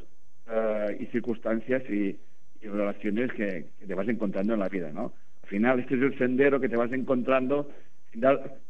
eh, 0.50 0.96
y 1.00 1.06
circunstancias 1.06 1.82
y, 1.88 2.18
relaciones 2.62 3.32
que, 3.32 3.68
te 3.86 3.94
vas 3.94 4.06
encontrando 4.06 4.52
en 4.52 4.60
la 4.60 4.68
vida, 4.68 4.92
¿no? 4.92 5.14
Al 5.44 5.48
final, 5.48 5.80
este 5.80 5.94
es 5.94 6.02
el 6.02 6.18
sendero 6.18 6.60
que 6.60 6.68
te 6.68 6.76
vas 6.76 6.92
encontrando, 6.92 7.70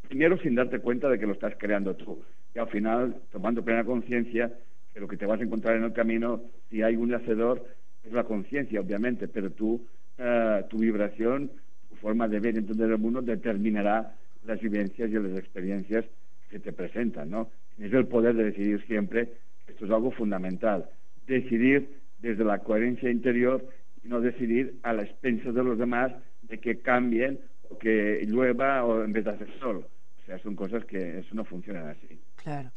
primero 0.09 0.38
sin 0.38 0.54
darte 0.54 0.78
cuenta 0.78 1.09
de 1.09 1.18
que 1.18 1.26
lo 1.26 1.32
estás 1.32 1.54
creando 1.59 1.97
tú, 1.97 2.23
y 2.54 2.61
al 2.61 2.68
final, 2.68 3.16
tomando 3.32 3.64
plena 3.64 3.82
conciencia, 3.82 4.52
que 4.92 5.00
lo 5.00 5.09
que 5.09 5.16
te 5.16 5.26
vas 5.26 5.40
a 5.40 5.44
encontrar 5.44 5.76
en 5.76 5.85
el 5.85 5.92
camino, 5.92 6.42
si 6.68 6.82
hay 6.82 6.97
un 6.97 7.14
hacedor, 7.14 7.64
es 8.04 8.12
la 8.12 8.25
conciencia, 8.25 8.80
obviamente, 8.80 9.28
pero 9.28 9.50
tú, 9.50 9.87
eh, 10.18 10.64
tu 10.68 10.78
vibración, 10.78 11.50
tu 11.88 11.97
forma 11.97 12.28
de 12.28 12.40
ver 12.40 12.54
y 12.54 12.59
entender 12.59 12.90
el 12.90 12.99
mundo 12.99 13.23
determinará 13.23 14.16
las 14.44 14.61
vivencias 14.61 15.11
y 15.11 15.14
las 15.14 15.38
experiencias 15.38 16.04
que 16.49 16.59
te 16.59 16.73
presentan, 16.73 17.30
¿no? 17.30 17.50
Es 17.78 17.92
el 17.92 18.06
poder 18.06 18.35
de 18.35 18.44
decidir 18.44 18.85
siempre, 18.87 19.28
esto 19.66 19.85
es 19.85 19.90
algo 19.90 20.11
fundamental, 20.11 20.87
decidir 21.26 22.00
desde 22.18 22.44
la 22.44 22.59
coherencia 22.59 23.11
interior 23.11 23.64
y 24.04 24.09
no 24.09 24.20
decidir 24.20 24.78
a 24.82 24.92
la 24.92 25.02
expensas 25.02 25.54
de 25.54 25.62
los 25.62 25.78
demás 25.78 26.12
de 26.42 26.59
que 26.59 26.80
cambien 26.80 27.38
o 27.68 27.78
que 27.78 28.25
llueva 28.26 28.85
o 28.85 29.04
en 29.04 29.12
vez 29.12 29.25
de 29.25 29.30
hacer 29.30 29.49
sol. 29.61 29.87
O 30.23 30.26
sea, 30.26 30.38
son 30.38 30.56
cosas 30.56 30.85
que 30.85 31.20
eso 31.20 31.35
no 31.35 31.44
funciona 31.44 31.90
así. 31.90 32.20
Claro. 32.37 32.70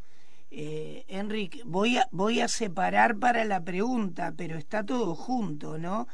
Eh, 0.55 1.03
Enrique, 1.07 1.61
voy 1.65 1.97
a, 1.97 2.07
voy 2.11 2.39
a 2.39 2.47
separar 2.47 3.17
para 3.17 3.43
la 3.43 3.63
pregunta, 3.63 4.33
pero 4.37 4.55
está 4.55 4.85
todo 4.85 5.15
junto, 5.15 5.79
¿no? 5.79 6.07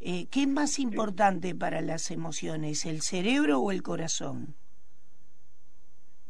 Eh, 0.00 0.28
¿Qué 0.30 0.42
es 0.42 0.48
más 0.48 0.78
importante 0.78 1.54
para 1.54 1.82
las 1.82 2.10
emociones, 2.10 2.86
el 2.86 3.02
cerebro 3.02 3.60
o 3.60 3.72
el 3.72 3.82
corazón? 3.82 4.54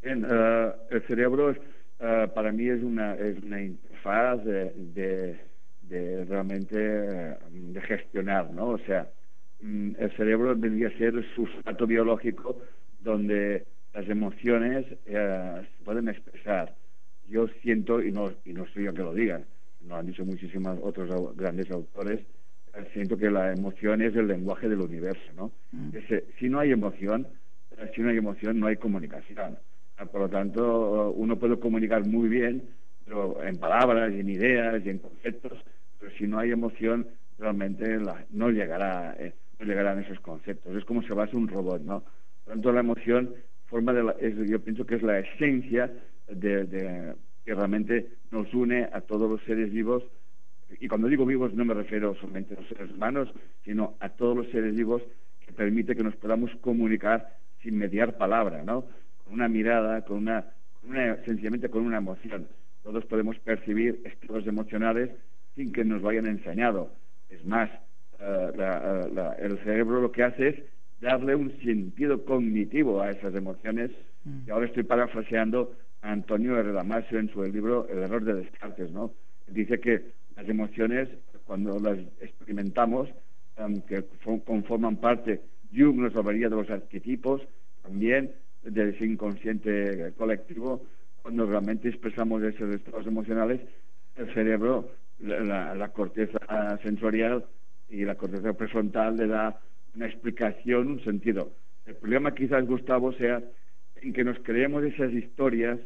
Bien, 0.03 0.26
eh, 0.29 0.73
el 0.91 1.07
cerebro 1.07 1.53
eh, 1.53 2.29
para 2.35 2.50
mí 2.50 2.69
es 2.69 2.83
una, 2.83 3.15
es 3.15 3.41
una 3.41 3.62
interfaz 3.62 4.45
de, 4.45 5.38
de, 5.83 6.25
realmente 6.25 6.76
de 6.76 7.81
gestionar, 7.83 8.53
¿no? 8.53 8.71
O 8.71 8.79
sea, 8.79 9.09
mm, 9.61 9.93
el 10.00 10.17
cerebro 10.17 10.57
debería 10.57 10.91
ser 10.99 11.15
el 11.15 11.35
sustrato 11.37 11.87
biológico 11.87 12.61
donde 12.99 13.67
las 13.95 14.09
emociones 14.09 14.85
se 15.05 15.85
pueden 15.85 16.09
expresar 16.09 16.75
yo 17.28 17.49
siento, 17.62 18.02
y 18.02 18.12
no, 18.12 18.33
y 18.45 18.52
no 18.52 18.66
soy 18.68 18.85
yo 18.85 18.95
que 18.95 19.02
lo 19.02 19.14
digan, 19.14 19.45
lo 19.87 19.97
han 19.97 20.06
dicho 20.06 20.25
muchísimos 20.25 20.78
otros 20.83 21.37
grandes 21.37 21.71
autores, 21.71 22.21
eh, 22.75 22.85
siento 22.92 23.16
que 23.16 23.30
la 23.30 23.52
emoción 23.52 24.02
es 24.02 24.14
el 24.16 24.28
lenguaje 24.28 24.68
del 24.68 24.80
universo, 24.80 25.33
¿no? 25.37 25.52
Mm. 25.73 25.90
si 26.38 26.49
no 26.49 26.61
hay 26.61 26.73
emoción, 26.73 27.26
eh, 27.78 27.90
si 27.95 28.02
no 28.02 28.11
hay 28.11 28.16
emoción, 28.16 28.59
no 28.61 28.66
hay 28.66 28.76
comunicación. 28.76 29.59
Ah, 29.99 30.06
por 30.06 30.23
lo 30.23 30.28
tanto, 30.28 31.12
uno 31.12 31.38
puede 31.38 31.59
comunicar 31.59 32.06
muy 32.06 32.28
bien, 32.28 32.62
pero 33.04 33.42
en 33.42 33.56
palabras 33.56 34.12
y 34.12 34.21
en 34.21 34.28
ideas 34.28 34.85
y 34.85 34.90
en 34.90 34.99
conceptos, 34.99 35.59
pero 35.99 36.12
si 36.18 36.26
no 36.26 36.38
hay 36.38 36.50
emoción, 36.50 37.06
realmente 37.38 37.99
no 38.30 38.50
llegará, 38.50 39.16
eh, 39.18 39.33
no 39.59 39.66
llegarán 39.66 40.00
esos 40.00 40.21
conceptos. 40.21 40.76
Es 40.76 40.85
como 40.85 41.02
si 41.02 41.09
basa 41.09 41.37
un 41.37 41.49
robot, 41.49 41.83
¿no? 41.83 42.00
Por 42.00 42.49
lo 42.49 42.52
tanto, 42.54 42.73
la 42.73 42.80
emoción 42.80 43.35
forma 43.66 43.92
de 43.92 44.02
la, 44.02 44.16
yo 44.21 44.61
pienso 44.61 44.85
que 44.87 44.97
es 44.97 45.02
la 45.02 45.18
esencia 45.18 45.90
de, 46.28 47.14
que 47.45 47.54
realmente 47.54 48.09
nos 48.30 48.52
une 48.52 48.88
a 48.92 49.00
todos 49.00 49.30
los 49.30 49.42
seres 49.42 49.73
vivos. 49.73 50.04
Y 50.80 50.88
cuando 50.88 51.09
digo 51.09 51.25
vivos 51.25 51.54
no 51.54 51.64
me 51.64 51.75
refiero 51.75 52.14
solamente 52.16 52.54
a 52.54 52.61
los 52.61 52.68
seres 52.68 52.90
humanos, 52.90 53.33
sino 53.64 53.95
a 54.00 54.09
todos 54.09 54.37
los 54.37 54.49
seres 54.49 54.75
vivos 54.75 55.02
que 55.45 55.52
permite 55.52 55.95
que 55.95 56.02
nos 56.02 56.16
podamos 56.16 56.50
comunicar 56.61 57.37
sin 57.62 57.78
mediar 57.78 58.16
palabra, 58.16 58.64
¿no? 58.64 58.85
Con 59.25 59.35
una 59.35 59.49
mirada, 59.49 60.04
con 60.04 60.18
una, 60.18 60.45
sencillamente 61.25 61.68
con 61.68 61.85
una 61.85 61.99
emoción. 61.99 62.49
Todos 62.83 63.04
podemos 63.06 63.38
percibir 63.40 64.00
estados 64.04 64.47
emocionales 64.47 65.11
sin 65.54 65.73
que 65.73 65.85
nos 65.85 66.02
vayan 66.02 66.26
enseñado. 66.26 66.92
Es 67.28 67.45
más, 67.45 67.71
eh, 68.21 68.52
eh, 68.59 69.30
el 69.38 69.59
cerebro 69.59 70.00
lo 70.00 70.12
que 70.12 70.23
hace 70.23 70.49
es 70.49 70.56
darle 71.00 71.35
un 71.35 71.50
sentido 71.62 72.25
cognitivo 72.25 73.00
a 73.00 73.11
esas 73.11 73.35
emociones. 73.35 73.90
Mm. 74.25 74.47
Y 74.47 74.50
ahora 74.50 74.66
estoy 74.66 74.85
parafraseando 74.85 75.75
Antonio 76.07 76.59
R. 76.59 76.73
Damasio 76.73 77.19
en 77.19 77.29
su 77.31 77.43
libro 77.43 77.87
El 77.89 77.99
error 77.99 78.25
de 78.25 78.35
Descartes, 78.35 78.91
¿no? 78.93 79.13
Dice 79.49 79.81
que 79.81 80.13
las 80.37 80.49
emociones, 80.49 81.09
cuando 81.45 81.79
las 81.81 81.99
experimentamos, 82.21 83.09
que 83.89 84.05
conforman 84.45 84.97
parte, 84.97 85.41
Jung 85.75 85.97
nos 85.97 86.15
hablaría 86.15 86.49
de 86.49 86.57
los 86.57 86.71
arquetipos, 86.71 87.43
también 87.83 88.33
de 88.63 88.91
ese 88.91 89.05
inconsciente 89.05 90.13
colectivo, 90.17 90.85
cuando 91.23 91.47
realmente 91.47 91.89
expresamos 91.89 92.43
esos 92.43 92.75
estados 92.75 93.07
emocionales, 93.07 93.61
el 94.17 94.33
cerebro, 94.35 94.91
la, 95.19 95.75
la 95.75 95.89
corteza 95.89 96.39
sensorial 96.83 97.45
y 97.89 98.05
la 98.05 98.17
corteza 98.17 98.53
prefrontal 98.53 99.17
le 99.17 99.27
da 99.27 99.61
una 99.95 100.07
explicación, 100.07 100.89
un 100.89 101.05
sentido. 101.05 101.53
El 101.87 101.97
problema 101.97 102.35
quizás, 102.35 102.67
Gustavo, 102.67 103.13
sea 103.13 103.43
en 104.03 104.13
que 104.13 104.25
nos 104.25 104.39
creemos 104.41 104.85
esas 104.85 105.13
historias 105.13 105.79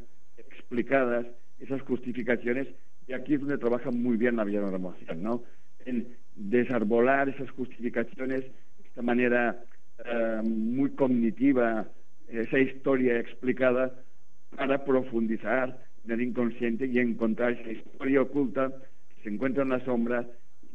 explicadas, 0.70 1.26
esas 1.58 1.82
justificaciones, 1.82 2.68
y 3.08 3.12
aquí 3.12 3.34
es 3.34 3.40
donde 3.40 3.58
trabaja 3.58 3.90
muy 3.90 4.16
bien 4.16 4.36
la 4.36 4.44
emoción, 4.44 5.20
¿no? 5.20 5.42
En 5.84 6.16
desarbolar 6.36 7.28
esas 7.28 7.50
justificaciones 7.50 8.44
esta 8.84 9.02
manera 9.02 9.64
eh, 10.04 10.40
muy 10.44 10.90
cognitiva, 10.90 11.88
esa 12.28 12.58
historia 12.60 13.18
explicada, 13.18 13.92
para 14.56 14.84
profundizar 14.84 15.76
en 16.04 16.12
el 16.12 16.22
inconsciente 16.22 16.86
y 16.86 17.00
encontrar 17.00 17.52
esa 17.52 17.72
historia 17.72 18.22
oculta 18.22 18.72
que 19.08 19.22
se 19.24 19.28
encuentra 19.34 19.64
en 19.64 19.70
la 19.70 19.84
sombra, 19.84 20.24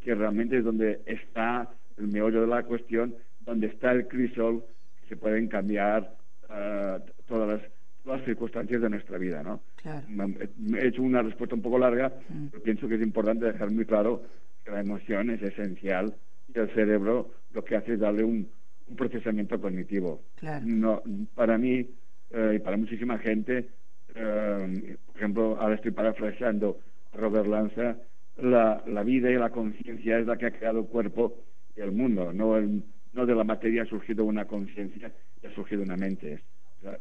que 0.04 0.14
realmente 0.14 0.58
es 0.58 0.66
donde 0.66 1.00
está 1.06 1.70
el 1.98 2.08
meollo 2.08 2.42
de 2.42 2.48
la 2.48 2.64
cuestión, 2.64 3.16
donde 3.40 3.68
está 3.68 3.94
el 3.94 4.08
crisol, 4.08 4.64
que 5.02 5.10
se 5.10 5.16
pueden 5.16 5.48
cambiar 5.48 6.16
uh, 6.50 7.00
todas 7.28 7.62
las, 7.62 7.75
circunstancias 8.24 8.82
de 8.82 8.90
nuestra 8.90 9.18
vida, 9.18 9.44
¿no? 9.44 9.62
He 10.78 10.88
hecho 10.88 11.02
una 11.02 11.22
respuesta 11.22 11.56
un 11.56 11.62
poco 11.62 11.80
larga, 11.80 12.14
mm. 12.30 12.48
pero 12.52 12.64
pienso 12.64 12.88
que 12.88 12.96
es 12.96 13.02
importante 13.02 13.46
dejar 13.46 13.72
muy 13.72 13.86
claro 13.86 14.24
que 14.64 14.72
la 14.72 14.82
emoción 14.82 15.30
es 15.32 15.42
esencial 15.42 16.16
y 16.54 16.60
el 16.60 16.70
cerebro 16.70 17.32
lo 17.52 17.64
que 17.64 17.76
hace 17.76 17.94
es 17.94 18.00
darle 18.00 18.24
un, 18.24 18.50
procesamiento 18.96 19.60
cognitivo. 19.60 20.22
No, 20.64 21.02
para 21.34 21.58
mí 21.58 21.90
eh, 22.30 22.54
y 22.56 22.60
para 22.60 22.78
muchísima 22.78 23.18
gente, 23.18 23.70
eh, 24.14 24.98
por 25.08 25.16
ejemplo, 25.16 25.58
ahora 25.60 25.74
estoy 25.74 25.90
parafraseando 25.90 26.78
a 27.12 27.18
Robert 27.18 27.48
Lanza, 27.48 27.98
la, 28.38 28.84
la 28.86 29.02
vida 29.02 29.32
y 29.32 29.36
la 29.38 29.50
conciencia 29.50 30.20
es 30.20 30.28
la 30.28 30.38
que 30.38 30.46
ha 30.46 30.52
creado 30.52 30.82
el 30.82 30.86
cuerpo 30.86 31.36
y 31.76 31.82
el 31.82 31.94
mundo, 31.94 32.32
no, 32.32 32.58
el, 32.58 32.84
no 33.14 33.26
de 33.26 33.34
la 33.34 33.44
materia 33.44 33.82
ha 33.82 33.88
surgido 33.88 34.24
una 34.24 34.46
conciencia 34.46 35.12
y 35.42 35.48
ha 35.48 35.56
surgido 35.56 35.82
una 35.82 35.98
mente 35.98 36.44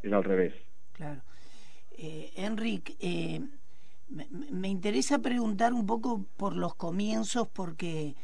es 0.01 0.13
al 0.13 0.23
revés. 0.23 0.53
Claro. 0.95 1.21
Eh, 1.97 2.31
Enrique, 2.37 2.95
eh, 3.01 3.41
me, 4.09 4.69
interesa 4.69 5.19
preguntar 5.19 5.73
un 5.73 5.85
poco 5.85 6.25
por 6.37 6.55
los 6.55 6.73
comienzos, 6.75 7.49
porque 7.51 8.15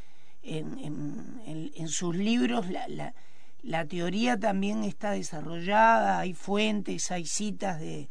en, 0.41 1.71
en, 1.75 1.87
sus 1.89 2.15
libros 2.15 2.69
la, 2.69 2.87
la, 2.87 3.13
la, 3.61 3.85
teoría 3.85 4.39
también 4.39 4.85
está 4.85 5.11
desarrollada, 5.11 6.19
hay 6.19 6.33
fuentes, 6.33 7.11
hay 7.11 7.25
citas 7.25 7.79
de, 7.79 8.07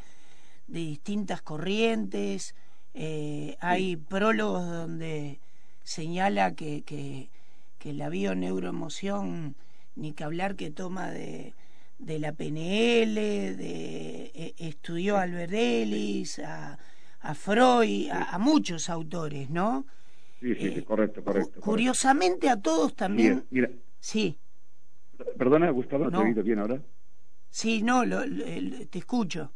de 0.67 0.81
distintas 0.81 1.41
corrientes, 1.41 2.55
eh, 2.93 3.57
hay 3.61 3.97
prólogos 3.97 4.67
donde 4.67 5.41
señala 5.85 6.55
que, 6.55 6.83
que, 6.83 7.31
que 7.79 7.95
la 7.95 8.11
bioneuroemoción, 8.11 9.57
ni 9.97 10.13
que 10.13 10.25
hablar 10.25 10.55
que 10.57 10.71
toma 10.71 11.11
de, 11.11 11.55
de 12.01 12.19
la 12.19 12.33
PNL, 12.33 13.15
de, 13.15 14.33
e, 14.35 14.55
estudió 14.59 15.17
a 15.17 15.23
Albert 15.23 15.53
Ellis, 15.53 16.39
a, 16.41 16.79
a 17.21 17.35
Freud, 17.35 18.11
a, 18.11 18.39
muchos 18.39 18.89
autores, 18.89 19.51
¿no? 19.51 19.87
Sí, 20.41 20.55
sí, 20.55 20.75
sí, 20.75 20.83
correcto, 20.83 21.23
correcto. 21.23 21.61
Curiosamente 21.61 22.49
a 22.49 22.61
todos 22.61 22.97
también. 22.97 23.45
Mira, 23.51 23.71
Sí. 24.01 24.39
Perdona, 25.37 25.71
Gustavo, 25.71 26.11
¿te 26.11 26.17
he 26.17 26.21
oído 26.21 26.43
bien 26.43 26.59
ahora? 26.59 26.81
Sí, 27.51 27.83
no, 27.83 28.03
te 28.07 28.99
escucho. 28.99 29.53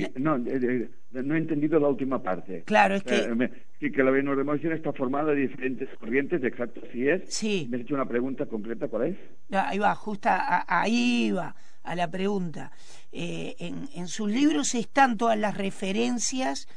Sí, 0.00 0.12
no, 0.16 0.38
no 0.38 1.34
he 1.34 1.38
entendido 1.38 1.78
la 1.80 1.88
última 1.88 2.22
parte. 2.22 2.62
Claro, 2.64 2.96
es 2.96 3.02
que... 3.02 3.16
Eh, 3.16 3.50
sí, 3.80 3.90
que 3.90 4.02
la 4.02 4.10
bioemoción 4.10 4.72
está 4.72 4.92
formada 4.92 5.32
de 5.32 5.42
diferentes 5.42 5.88
corrientes, 5.98 6.42
exacto, 6.44 6.80
así 6.88 7.08
es. 7.08 7.22
Sí. 7.28 7.66
¿Me 7.70 7.76
has 7.76 7.82
hecho 7.84 7.94
una 7.94 8.08
pregunta 8.08 8.46
concreta? 8.46 8.88
¿Cuál 8.88 9.08
es? 9.08 9.16
Ahí 9.50 9.78
va, 9.78 9.94
justo 9.94 10.28
ahí 10.30 11.30
va 11.30 11.54
a 11.82 11.94
la 11.94 12.10
pregunta. 12.10 12.72
Eh, 13.12 13.56
en, 13.58 13.88
en, 13.94 14.08
sus 14.08 14.30
libros 14.30 14.74
están 14.74 15.16
todas 15.16 15.38
las 15.38 15.56
referencias 15.56 16.68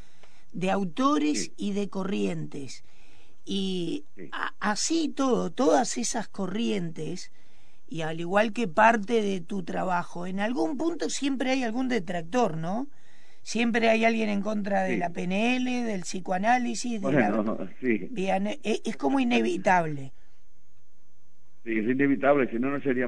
de 0.53 0.71
autores 0.71 1.51
y 1.57 1.73
de 1.73 1.89
corrientes. 1.89 2.83
Y 3.45 4.05
así 4.59 5.09
todo, 5.09 5.49
todas 5.49 5.97
esas 5.97 6.27
corrientes, 6.27 7.31
y 7.87 8.01
al 8.01 8.19
igual 8.19 8.53
que 8.53 8.67
parte 8.67 9.23
de 9.23 9.41
tu 9.41 9.63
trabajo, 9.63 10.27
en 10.27 10.39
algún 10.39 10.77
punto 10.77 11.09
siempre 11.09 11.51
hay 11.51 11.63
algún 11.63 11.87
detractor, 11.89 12.57
¿no? 12.57 12.87
Siempre 13.41 13.89
hay 13.89 14.05
alguien 14.05 14.29
en 14.29 14.41
contra 14.41 14.83
de 14.83 14.97
la 14.97 15.09
PNL, 15.09 15.85
del 15.85 16.01
psicoanálisis, 16.01 17.01
de 17.01 17.11
la... 17.11 18.57
E, 18.63 18.81
es, 18.85 18.97
como 18.97 19.19
inevitable. 19.19 20.11
Sí, 21.63 21.79
es 21.79 21.89
inevitable, 21.89 22.49
si 22.49 22.59
no, 22.59 22.69
no 22.69 22.81
sería 22.81 23.07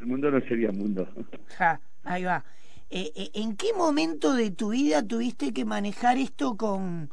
el 0.00 0.06
mundo 0.06 0.30
no 0.30 0.40
sería 0.40 0.72
mundo. 0.72 1.08
Ja, 1.58 1.80
ahí 2.04 2.24
va. 2.24 2.44
Eh, 2.90 3.12
eh, 3.14 3.30
¿En 3.34 3.56
qué 3.56 3.68
momento 3.76 4.34
de 4.34 4.50
tu 4.50 4.70
vida 4.70 5.06
tuviste 5.06 5.52
que 5.52 5.64
manejar 5.64 6.16
esto 6.16 6.56
con, 6.56 7.10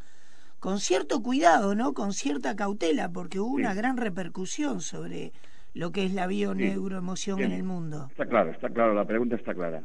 con 0.59 0.79
cierto 0.79 1.21
cuidado, 1.21 1.75
¿no? 1.75 1.93
Con 1.93 2.13
cierta 2.13 2.55
cautela, 2.55 3.09
porque 3.09 3.39
hubo 3.39 3.53
una 3.55 3.73
gran 3.73 3.97
repercusión 3.97 4.81
sobre 4.81 5.33
lo 5.73 5.91
que 5.91 6.05
es 6.05 6.13
la 6.13 6.25
bioneuroemoción 6.25 7.41
en 7.41 7.51
el 7.51 7.63
mundo. 7.63 8.07
Está 8.09 8.25
claro, 8.25 8.51
está 8.51 8.69
claro, 8.69 8.93
la 8.93 9.05
pregunta 9.05 9.35
está 9.35 9.53
clara. 9.53 9.83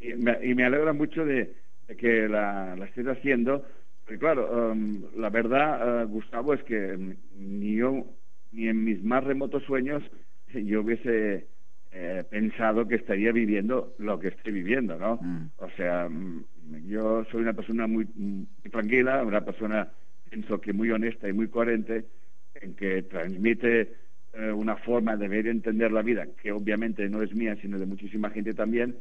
Y 0.00 0.14
me, 0.14 0.38
y 0.42 0.54
me 0.54 0.64
alegra 0.64 0.92
mucho 0.92 1.24
de, 1.24 1.54
que 1.94 2.28
la, 2.28 2.74
la 2.76 2.84
estés 2.86 3.06
haciendo, 3.06 3.64
porque 4.04 4.18
claro, 4.18 4.72
um, 4.72 5.02
la 5.16 5.30
verdad, 5.30 6.04
uh, 6.04 6.08
Gustavo, 6.08 6.54
es 6.54 6.62
que 6.62 7.16
ni 7.36 7.74
yo, 7.76 8.06
ni 8.52 8.68
en 8.68 8.84
mis 8.84 9.02
más 9.02 9.24
remotos 9.24 9.64
sueños, 9.64 10.02
yo 10.54 10.80
hubiese 10.80 11.46
eh, 11.92 12.24
pensado 12.28 12.86
que 12.86 12.96
estaría 12.96 13.32
viviendo 13.32 13.94
lo 13.98 14.18
que 14.18 14.28
estoy 14.28 14.52
viviendo, 14.52 14.98
¿no? 14.98 15.18
Mm. 15.20 15.50
O 15.56 15.70
sea, 15.70 16.08
mm, 16.08 16.44
yo 16.86 17.24
soy 17.30 17.42
una 17.42 17.52
persona 17.54 17.86
muy, 17.86 18.06
muy, 18.14 18.46
tranquila, 18.70 19.24
una 19.24 19.44
persona, 19.44 19.88
pienso 20.28 20.60
que 20.60 20.72
muy 20.72 20.90
honesta 20.90 21.28
y 21.28 21.32
muy 21.32 21.48
coherente, 21.48 22.04
en 22.54 22.74
que 22.74 23.02
transmite 23.02 23.92
eh, 24.34 24.52
una 24.52 24.76
forma 24.76 25.16
de 25.16 25.28
ver 25.28 25.46
y 25.46 25.50
entender 25.50 25.90
la 25.90 26.02
vida, 26.02 26.26
que 26.42 26.52
obviamente 26.52 27.08
no 27.08 27.22
es 27.22 27.34
mía, 27.34 27.56
sino 27.60 27.78
de 27.78 27.86
muchísima 27.86 28.30
gente 28.30 28.54
también, 28.54 28.96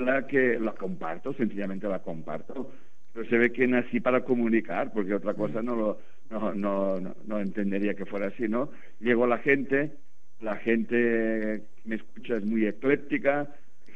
la 0.00 0.26
que 0.26 0.58
la 0.58 0.72
comparto, 0.72 1.32
sencillamente 1.34 1.88
la 1.88 2.00
comparto. 2.00 2.72
Pero 3.12 3.28
se 3.28 3.38
ve 3.38 3.52
que 3.52 3.66
nací 3.66 4.00
para 4.00 4.24
comunicar, 4.24 4.92
porque 4.92 5.14
otra 5.14 5.34
cosa 5.34 5.62
no 5.62 5.74
lo 5.74 5.98
no, 6.30 6.54
no, 6.54 7.00
no, 7.00 7.14
no 7.24 7.40
entendería 7.40 7.94
que 7.94 8.04
fuera 8.04 8.26
así, 8.26 8.48
¿no? 8.48 8.70
Llegó 9.00 9.26
la 9.26 9.38
gente, 9.38 9.92
la 10.40 10.56
gente 10.56 11.62
que 11.76 11.88
me 11.88 11.96
escucha 11.96 12.36
es 12.36 12.44
muy 12.44 12.66
ecléctica, 12.66 13.48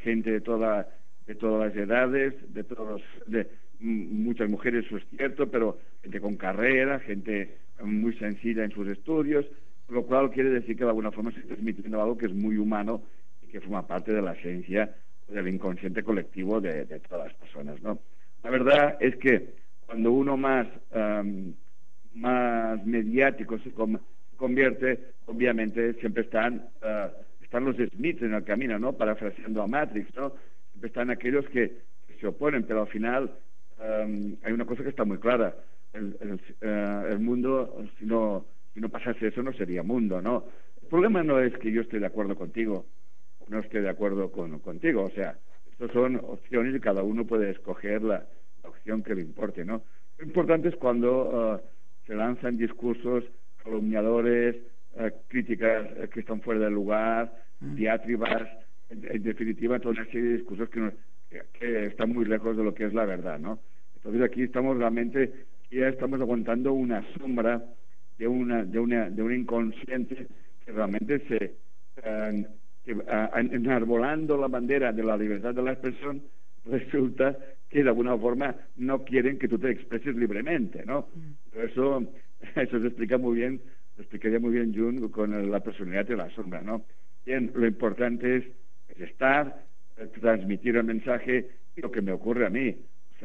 gente 0.03 0.31
de 0.31 0.41
toda 0.41 0.87
de 1.27 1.35
todas 1.35 1.67
las 1.67 1.77
edades, 1.77 2.33
de 2.53 2.63
todos 2.63 3.01
de 3.27 3.47
muchas 3.79 4.49
mujeres, 4.49 4.85
eso 4.85 4.97
es 4.97 5.03
cierto, 5.15 5.49
pero 5.49 5.77
gente 6.01 6.19
con 6.19 6.35
carrera, 6.35 6.99
gente 6.99 7.57
muy 7.83 8.13
sencilla 8.17 8.63
en 8.63 8.71
sus 8.71 8.87
estudios, 8.87 9.45
lo 9.89 10.03
cual 10.05 10.31
quiere 10.31 10.49
decir 10.49 10.75
que 10.75 10.83
de 10.83 10.89
alguna 10.89 11.11
forma 11.11 11.31
se 11.31 11.39
está 11.39 11.55
transmitiendo 11.55 12.01
algo 12.01 12.17
que 12.17 12.27
es 12.27 12.33
muy 12.33 12.57
humano 12.57 13.03
y 13.41 13.47
que 13.47 13.61
forma 13.61 13.87
parte 13.87 14.13
de 14.13 14.21
la 14.21 14.33
esencia 14.33 14.95
del 15.31 15.47
inconsciente 15.47 16.03
colectivo 16.03 16.61
de, 16.61 16.85
todas 17.07 17.27
las 17.27 17.33
personas, 17.35 17.81
¿no? 17.81 17.99
La 18.43 18.49
verdad 18.49 18.97
es 18.99 19.15
que 19.17 19.53
cuando 19.85 20.11
uno 20.11 20.37
más 20.37 20.67
más 22.13 22.85
mediático 22.85 23.57
se, 23.59 23.71
convierte, 24.35 24.99
obviamente 25.27 25.93
siempre 25.95 26.23
están, 26.23 26.65
uh, 26.81 27.43
están 27.43 27.65
los 27.65 27.75
Smiths 27.75 28.23
en 28.23 28.33
el 28.33 28.43
camino, 28.43 28.79
¿no? 28.79 28.93
Parafraseando 28.93 29.61
a 29.61 29.67
Matrix, 29.67 30.13
¿no? 30.15 30.33
Siempre 30.71 30.87
están 30.87 31.09
aquellos 31.09 31.45
que 31.49 31.71
se 32.19 32.27
oponen, 32.27 32.63
pero 32.63 32.81
al 32.81 32.87
final 32.87 33.31
hay 34.43 34.53
una 34.53 34.65
cosa 34.65 34.83
que 34.83 34.89
está 34.89 35.05
muy 35.05 35.17
clara. 35.17 35.55
Uh, 35.93 36.37
el, 37.11 37.19
mundo, 37.19 37.83
si 37.99 38.05
no, 38.05 38.45
si 38.73 38.79
no 38.79 38.89
pasase 38.89 39.27
eso, 39.27 39.43
no 39.43 39.53
sería 39.53 39.83
mundo, 39.83 40.21
¿no? 40.21 40.45
El 40.81 40.87
problema 40.87 41.23
no 41.23 41.39
es 41.39 41.55
que 41.57 41.71
yo 41.71 41.81
esté 41.81 41.99
de 41.99 42.05
acuerdo 42.05 42.35
contigo, 42.35 42.85
no 43.51 43.59
esté 43.59 43.81
de 43.81 43.89
acuerdo 43.89 44.31
con, 44.31 44.59
contigo, 44.59 45.03
o 45.03 45.09
sea, 45.11 45.35
estas 45.71 45.91
son 45.91 46.15
opciones 46.15 46.73
y 46.73 46.79
cada 46.79 47.03
uno 47.03 47.27
puede 47.27 47.51
escoger 47.51 48.01
la, 48.01 48.25
la 48.63 48.69
opción 48.69 49.03
que 49.03 49.13
le 49.13 49.21
importe, 49.21 49.65
¿no? 49.65 49.83
Lo 50.17 50.25
importante 50.25 50.69
es 50.69 50.75
cuando 50.77 51.57
uh, 51.57 51.59
se 52.07 52.15
lanzan 52.15 52.57
discursos 52.57 53.25
calumniadores, 53.61 54.55
eh, 54.97 55.11
críticas 55.27 55.85
eh, 55.97 56.09
que 56.11 56.21
están 56.21 56.41
fuera 56.41 56.61
del 56.61 56.73
lugar, 56.73 57.33
mm. 57.59 57.75
diatribas, 57.75 58.47
en, 58.89 59.21
definitiva 59.21 59.79
toda 59.79 59.95
una 59.95 60.05
serie 60.05 60.21
de 60.21 60.37
discursos 60.37 60.69
que, 60.69 60.91
que, 61.53 61.85
están 61.87 62.13
muy 62.13 62.25
lejos 62.25 62.55
de 62.55 62.63
lo 62.63 62.73
que 62.73 62.85
es 62.85 62.93
la 62.93 63.05
verdad, 63.05 63.37
¿no? 63.37 63.59
Entonces 63.95 64.21
aquí 64.21 64.43
estamos 64.43 64.77
realmente, 64.77 65.45
ya 65.69 65.89
estamos 65.89 66.21
aguantando 66.21 66.71
una 66.71 67.03
sombra 67.17 67.63
de 68.17 68.27
una, 68.27 68.63
de 68.63 68.79
una, 68.79 69.09
de 69.09 69.21
un 69.21 69.33
inconsciente 69.33 70.27
que 70.65 70.71
realmente 70.71 71.19
se 71.27 71.55
eh, 72.85 72.95
que, 72.95 73.55
enarbolando 73.55 74.37
la 74.37 74.47
bandera 74.47 74.91
de 74.91 75.03
la 75.03 75.17
libertad 75.17 75.53
de 75.53 75.63
la 75.63 75.73
expresión 75.73 76.21
resulta 76.65 77.37
que 77.69 77.83
de 77.83 77.89
alguna 77.89 78.17
forma 78.17 78.55
no 78.77 79.03
quieren 79.03 79.39
que 79.39 79.47
tú 79.47 79.57
te 79.57 79.71
expreses 79.71 80.15
libremente, 80.15 80.85
¿no? 80.85 81.07
Mm. 81.15 81.59
Eso 81.59 82.05
Eso 82.55 82.79
se 82.79 82.87
explica 82.87 83.17
muy 83.17 83.37
bien, 83.37 83.61
lo 83.97 84.03
explicaría 84.03 84.39
muy 84.39 84.51
bien 84.51 84.73
Jung 84.73 85.11
con 85.11 85.51
la 85.51 85.59
personalidad 85.59 86.05
de 86.05 86.17
la 86.17 86.29
sombra, 86.31 86.61
¿no? 86.61 86.83
Bien, 87.25 87.51
lo 87.53 87.67
importante 87.67 88.37
es, 88.37 88.45
estar, 88.97 89.63
transmitir 90.19 90.75
el 90.75 90.83
mensaje 90.83 91.47
y 91.75 91.81
lo 91.81 91.91
que 91.91 92.01
me 92.01 92.11
ocurre 92.11 92.45
a 92.45 92.49
mí. 92.49 92.75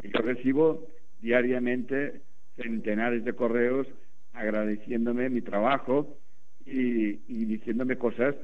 yo 0.02 0.20
recibo 0.20 0.86
diariamente 1.20 2.20
centenares 2.56 3.24
de 3.24 3.32
correos 3.32 3.86
agradeciéndome 4.32 5.28
mi 5.30 5.40
trabajo 5.40 6.18
y, 6.64 7.16
diciéndome 7.46 7.96
cosas 7.96 8.34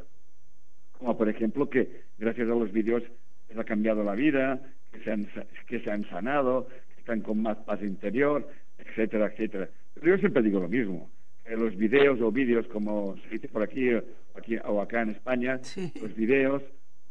como 1.02 1.18
por 1.18 1.28
ejemplo 1.28 1.68
que 1.68 2.02
gracias 2.16 2.48
a 2.48 2.54
los 2.54 2.70
vídeos 2.70 3.02
les 3.48 3.58
ha 3.58 3.64
cambiado 3.64 4.04
la 4.04 4.14
vida, 4.14 4.60
que 4.92 5.00
se 5.00 5.10
han, 5.10 5.26
que 5.66 5.80
se 5.80 5.90
han 5.90 6.08
sanado, 6.08 6.68
que 6.94 7.00
están 7.00 7.22
con 7.22 7.42
más 7.42 7.58
paz 7.58 7.82
interior, 7.82 8.48
etcétera, 8.78 9.26
etcétera. 9.26 9.68
Pero 9.94 10.14
yo 10.14 10.18
siempre 10.18 10.42
digo 10.42 10.60
lo 10.60 10.68
mismo. 10.68 11.10
los 11.56 11.76
videos 11.76 12.20
o 12.20 12.30
vídeos, 12.30 12.68
como 12.68 13.16
se 13.16 13.30
dice 13.30 13.48
por 13.48 13.62
aquí, 13.62 13.90
aquí 14.36 14.56
o 14.64 14.80
acá 14.80 15.02
en 15.02 15.10
España, 15.10 15.60
los 16.00 16.14
videos 16.14 16.62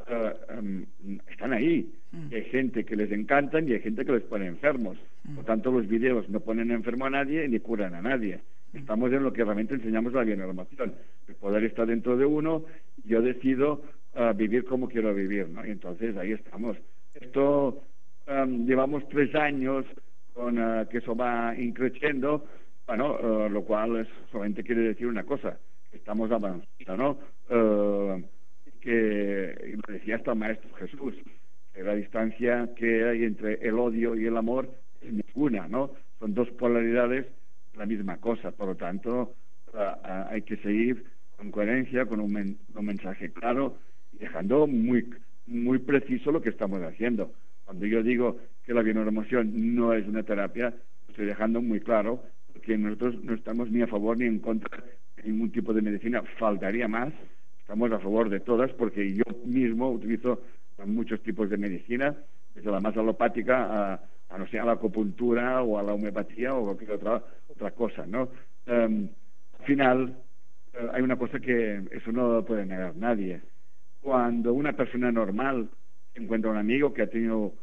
eh, 0.07 0.33
em, 0.57 0.85
están 1.29 1.51
ahí. 1.51 1.93
Mm. 2.11 2.33
Hay 2.33 2.43
gente 2.45 2.85
que 2.85 2.95
les 2.95 3.11
encantan 3.11 3.67
y 3.67 3.73
hay 3.73 3.81
gente 3.81 4.05
que 4.05 4.13
les 4.13 4.23
pone 4.23 4.47
enfermos. 4.47 4.97
Mm. 5.25 5.35
Por 5.35 5.45
tanto, 5.45 5.69
los 5.69 5.85
videos 5.85 6.29
no 6.29 6.39
ponen 6.39 6.71
enfermo 6.71 7.07
a 7.07 7.09
nadie 7.09 7.45
ni 7.49 7.59
curan 7.59 7.93
a 7.93 8.01
nadie. 8.01 8.39
Estamos 8.73 9.11
en 9.11 9.23
lo 9.23 9.33
que 9.33 9.43
realmente 9.43 9.75
enseñamos 9.75 10.13
la 10.13 10.23
bionormación. 10.23 10.93
El 11.27 11.35
poder 11.35 11.63
está 11.65 11.85
dentro 11.85 12.15
de 12.15 12.25
uno. 12.25 12.63
Yo 13.03 13.21
decido 13.21 13.81
eh, 14.15 14.33
vivir 14.35 14.65
como 14.65 14.87
quiero 14.87 15.13
vivir, 15.13 15.49
¿no? 15.49 15.65
Y 15.65 15.71
entonces 15.71 16.15
ahí 16.17 16.31
estamos. 16.31 16.77
Esto 17.13 17.83
em, 18.27 18.65
llevamos 18.65 19.07
tres 19.09 19.33
años 19.35 19.85
con 20.33 20.57
uh, 20.57 20.87
que 20.87 20.99
eso 20.99 21.15
va 21.15 21.53
increciendo, 21.57 22.45
bueno, 22.87 23.17
uh, 23.19 23.49
lo 23.49 23.63
cual 23.63 23.97
es, 23.97 24.07
solamente 24.31 24.63
quiere 24.63 24.81
decir 24.81 25.07
una 25.07 25.23
cosa, 25.23 25.57
que 25.89 25.97
estamos 25.97 26.31
avanzando, 26.31 26.97
¿no? 26.97 27.17
Uh, 27.49 28.23
que 28.79 29.75
lo 29.75 29.93
decía 29.93 30.15
hasta 30.15 30.31
el 30.31 30.39
Maestro 30.39 30.73
Jesús, 30.75 31.13
que 31.73 31.83
la 31.83 31.95
distancia 31.95 32.69
que 32.75 33.03
hay 33.03 33.25
entre 33.25 33.55
el 33.55 33.77
odio 33.77 34.15
y 34.15 34.25
el 34.25 34.37
amor 34.37 34.69
es 35.01 35.11
ninguna, 35.11 35.67
¿no? 35.67 35.91
Son 36.19 36.33
dos 36.33 36.49
polaridades 36.51 37.27
la 37.75 37.85
misma 37.85 38.17
cosa, 38.17 38.51
por 38.51 38.67
lo 38.67 38.75
tanto 38.75 39.35
hay 40.03 40.41
que 40.41 40.57
seguir 40.57 41.05
con 41.37 41.51
coherencia, 41.51 42.05
con 42.05 42.19
un, 42.19 42.57
mensaje 42.81 43.31
claro 43.31 43.77
dejando 44.11 44.67
muy, 44.67 45.09
muy 45.47 45.79
preciso 45.79 46.31
lo 46.31 46.41
que 46.41 46.49
estamos 46.49 46.81
haciendo. 46.83 47.33
Cuando 47.65 47.85
yo 47.85 48.03
digo 48.03 48.37
que 48.65 48.73
la 48.73 48.81
bionormoción 48.81 49.75
no 49.75 49.93
es 49.93 50.07
una 50.07 50.23
terapia, 50.23 50.73
estoy 51.07 51.25
dejando 51.25 51.61
muy 51.61 51.79
claro 51.79 52.23
que 52.63 52.77
nosotros 52.77 53.23
no 53.23 53.33
estamos 53.33 53.71
ni 53.71 53.81
a 53.81 53.87
favor 53.87 54.17
ni 54.17 54.25
en 54.25 54.39
contra 54.39 54.83
de 55.15 55.23
ningún 55.23 55.51
tipo 55.51 55.73
de 55.73 55.81
medicina, 55.81 56.21
faltaría 56.37 56.87
más, 56.87 57.13
estamos 57.59 57.91
a 57.91 57.99
favor 57.99 58.29
de 58.29 58.41
todas 58.41 58.71
porque 58.73 59.13
yo 59.13 59.23
mismo 59.45 59.89
utilizo 59.89 60.41
muchos 60.85 61.21
tipos 61.21 61.49
de 61.49 61.57
medicina, 61.57 62.15
desde 62.53 62.71
la 62.71 62.79
más 62.79 62.95
alopática 62.97 63.93
a, 63.93 64.01
a 64.31 64.37
no 64.37 64.47
sé, 64.47 64.59
a 64.59 64.65
la 64.65 64.73
acupuntura 64.73 65.61
o 65.61 65.77
a 65.77 65.83
la 65.83 65.93
homeopatía 65.93 66.53
o 66.53 66.65
cualquier 66.65 66.91
otra, 66.91 67.23
otra 67.49 67.71
cosa, 67.71 68.05
¿no? 68.05 68.29
Em, 68.65 69.09
al 69.59 69.65
final, 69.65 70.17
eh, 70.73 70.87
hay 70.93 71.01
una 71.01 71.17
cosa 71.17 71.39
que 71.39 71.83
eso 71.91 72.11
no 72.11 72.43
puede 72.45 72.65
negar 72.65 72.95
nadie. 72.95 73.41
Cuando 74.01 74.53
una 74.53 74.73
persona 74.73 75.11
normal 75.11 75.69
encuentra 76.15 76.51
un 76.51 76.57
amigo 76.57 76.93
que 76.93 77.03
ha 77.03 77.07
tenido 77.07 77.53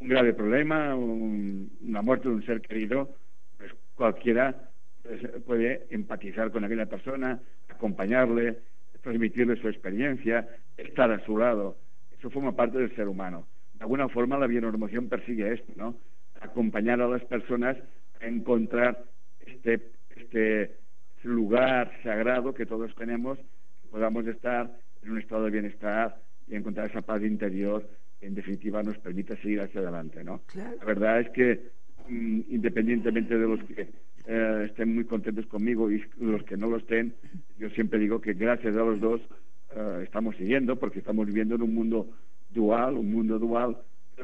un 0.00 0.08
grave 0.08 0.32
problema, 0.32 0.94
una 0.94 2.02
muerte 2.02 2.28
de 2.28 2.34
un 2.34 2.44
ser 2.44 2.60
querido, 2.60 3.10
pues 3.58 3.72
cualquiera 3.94 4.70
pues, 5.02 5.20
puede 5.46 5.86
empatizar 5.90 6.50
con 6.50 6.64
aquella 6.64 6.86
persona, 6.86 7.40
acompañarle, 7.68 8.58
transmitirle 9.02 9.56
su 9.56 9.68
experiencia, 9.68 10.48
estar 10.76 11.10
a 11.10 11.24
su 11.24 11.36
lado. 11.36 11.76
Eso 12.18 12.30
forma 12.30 12.54
parte 12.54 12.78
del 12.78 12.94
ser 12.94 13.08
humano. 13.08 13.46
De 13.80 13.84
alguna 13.84 14.10
forma 14.10 14.36
la 14.36 14.46
bionormación 14.46 15.08
persigue 15.08 15.54
esto, 15.54 15.72
¿no? 15.74 15.96
Acompañar 16.42 17.00
a 17.00 17.08
las 17.08 17.24
personas 17.24 17.78
a 18.20 18.26
encontrar 18.26 19.02
este, 19.46 19.80
este 20.14 20.76
lugar 21.22 21.90
sagrado 22.02 22.52
que 22.52 22.66
todos 22.66 22.94
tenemos, 22.94 23.38
que 23.38 23.88
podamos 23.90 24.26
estar 24.26 24.70
en 25.02 25.12
un 25.12 25.18
estado 25.18 25.46
de 25.46 25.50
bienestar 25.52 26.20
y 26.46 26.56
encontrar 26.56 26.90
esa 26.90 27.00
paz 27.00 27.22
interior 27.22 27.88
que 28.20 28.26
en 28.26 28.34
definitiva 28.34 28.82
nos 28.82 28.98
permita 28.98 29.34
seguir 29.36 29.62
hacia 29.62 29.80
adelante, 29.80 30.22
¿no? 30.24 30.42
La 30.54 30.84
verdad 30.84 31.20
es 31.20 31.30
que 31.30 31.70
mm, 32.06 32.40
independientemente 32.50 33.38
de 33.38 33.48
los 33.48 33.64
que 33.64 33.88
eh, 34.26 34.66
estén 34.66 34.94
muy 34.94 35.04
contentos 35.06 35.46
conmigo 35.46 35.90
y 35.90 36.04
los 36.18 36.42
que 36.42 36.58
no 36.58 36.68
lo 36.68 36.76
estén, 36.76 37.14
yo 37.58 37.70
siempre 37.70 37.98
digo 37.98 38.20
que 38.20 38.34
gracias 38.34 38.76
a 38.76 38.80
los 38.80 39.00
dos 39.00 39.22
eh, 39.74 40.00
estamos 40.04 40.36
siguiendo 40.36 40.76
porque 40.76 40.98
estamos 40.98 41.26
viviendo 41.26 41.54
en 41.54 41.62
un 41.62 41.74
mundo 41.74 42.10
dual, 42.52 42.94
un 42.94 43.12
mundo 43.12 43.38
dual, 43.38 43.76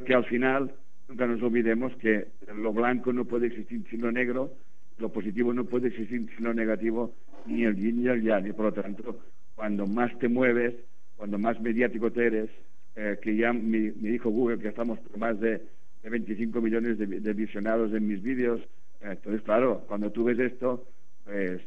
que 0.05 0.15
al 0.15 0.25
final 0.25 0.75
nunca 1.09 1.27
nos 1.27 1.43
olvidemos 1.43 1.95
que 1.97 2.29
lo 2.55 2.73
blanco 2.73 3.13
no 3.13 3.25
puede 3.25 3.49
existir 3.49 3.85
sin 3.91 4.01
lo 4.01 4.13
negro, 4.13 4.53
lo 4.99 5.11
positivo 5.11 5.53
no 5.53 5.65
puede 5.65 5.89
existir 5.89 6.29
sin 6.35 6.45
lo 6.45 6.55
negativo, 6.55 7.15
ni 7.47 7.65
el 7.65 7.77
yin 7.77 8.03
ni 8.03 8.09
el 8.09 8.23
yang, 8.23 8.47
y 8.47 8.53
por 8.53 8.67
lo 8.67 8.73
tanto, 8.73 9.21
cuando 9.55 9.87
más 9.87 10.17
te 10.19 10.29
mueves, 10.29 10.75
cuando 11.17 11.39
más 11.39 11.61
mediático 11.61 12.11
te 12.11 12.27
eres, 12.27 12.51
eh, 12.95 13.19
que 13.21 13.37
ya 13.37 13.53
me, 13.53 13.93
dijo 13.93 14.31
Google 14.31 14.59
que 14.59 14.69
estamos 14.69 14.99
por 15.01 15.19
más 15.19 15.39
de, 15.41 15.61
25 16.09 16.61
millones 16.61 16.99
de, 16.99 17.33
visionados 17.33 17.93
en 17.93 18.07
mis 18.07 18.23
vídeos, 18.23 18.61
eh, 19.01 19.09
entonces 19.11 19.43
claro, 19.43 19.85
cuando 19.89 20.13
tú 20.13 20.23
ves 20.23 20.39
esto, 20.39 20.87
pues, 21.25 21.61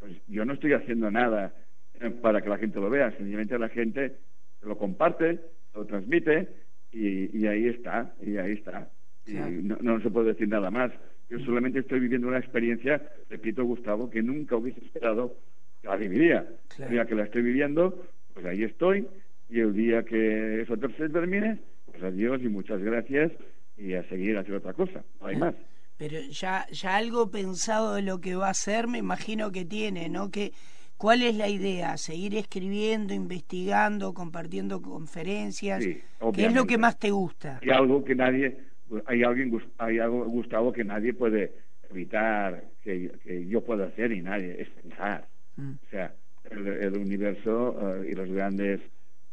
pues 0.00 0.12
yo 0.26 0.44
no 0.44 0.54
estoy 0.54 0.72
haciendo 0.72 1.08
nada 1.08 1.54
eh, 2.00 2.10
para 2.10 2.42
que 2.42 2.48
la 2.48 2.58
gente 2.58 2.80
lo 2.80 2.90
vea, 2.90 3.12
sencillamente 3.12 3.56
la 3.58 3.68
gente 3.68 4.16
lo 4.62 4.76
comparte, 4.76 5.40
lo 5.76 5.86
transmite 5.86 6.48
y, 6.92 7.46
ahí 7.46 7.68
está, 7.68 8.14
y 8.22 8.36
ahí 8.38 8.52
está. 8.52 8.90
Y 9.26 9.34
no, 9.34 9.76
no 9.80 10.00
se 10.00 10.10
puede 10.10 10.32
decir 10.32 10.48
nada 10.48 10.70
más. 10.70 10.92
Yo 11.28 11.38
solamente 11.40 11.80
estoy 11.80 12.00
viviendo 12.00 12.28
una 12.28 12.38
experiencia, 12.38 13.02
repito, 13.28 13.64
Gustavo, 13.64 14.08
que 14.08 14.22
nunca 14.22 14.56
hubiese 14.56 14.84
esperado 14.84 15.36
que 15.82 15.88
la 15.88 15.96
viviría. 15.96 16.46
El 16.78 16.90
día 16.90 17.04
que 17.04 17.14
la 17.14 17.24
estoy 17.24 17.42
viviendo, 17.42 18.06
pues 18.32 18.46
ahí 18.46 18.62
estoy, 18.62 19.06
y 19.48 19.60
el 19.60 19.72
día 19.74 20.04
que 20.04 20.62
eso 20.62 20.76
se 20.76 21.08
termine, 21.08 21.58
pues 21.90 22.02
adiós 22.02 22.40
y 22.42 22.48
muchas 22.48 22.80
gracias, 22.80 23.32
y 23.76 23.94
a 23.94 24.08
seguir 24.08 24.38
hacer 24.38 24.54
otra 24.54 24.72
cosa, 24.72 25.04
no 25.20 25.26
hay 25.26 25.36
más. 25.36 25.54
Pero 25.98 26.18
ya, 26.30 26.66
ya 26.70 26.96
algo 26.96 27.30
pensado 27.30 27.94
de 27.94 28.02
lo 28.02 28.20
que 28.20 28.36
va 28.36 28.50
a 28.50 28.54
ser, 28.54 28.86
me 28.86 28.98
imagino 28.98 29.50
que 29.50 29.64
tiene, 29.64 30.08
¿no? 30.08 30.30
Que 30.30 30.52
¿Cuál 30.96 31.22
es 31.22 31.36
la 31.36 31.48
idea? 31.48 31.96
¿Seguir 31.98 32.34
escribiendo, 32.36 33.12
investigando, 33.12 34.14
compartiendo 34.14 34.80
conferencias? 34.80 35.84
¿Qué 35.84 36.46
es 36.46 36.54
lo 36.54 36.66
que 36.66 36.78
más 36.78 36.98
te 36.98 37.10
gusta? 37.10 37.60
Hay 37.62 37.70
algo 37.70 38.02
que 38.02 38.14
nadie, 38.14 38.56
hay 39.04 39.22
alguien, 39.22 39.60
hay 39.76 39.98
algo, 39.98 40.24
Gustavo, 40.24 40.72
que 40.72 40.84
nadie 40.84 41.12
puede 41.12 41.52
evitar 41.90 42.64
que, 42.82 43.10
yo 43.48 43.62
pueda 43.62 43.86
hacer 43.86 44.12
y 44.12 44.22
nadie, 44.22 44.56
es 44.60 44.68
pensar. 44.70 45.28
Mm. 45.56 45.72
O 45.72 45.90
sea, 45.90 46.14
el, 46.50 46.96
universo 46.96 47.76
eh, 47.78 48.10
y 48.12 48.14
los 48.14 48.30
grandes, 48.30 48.80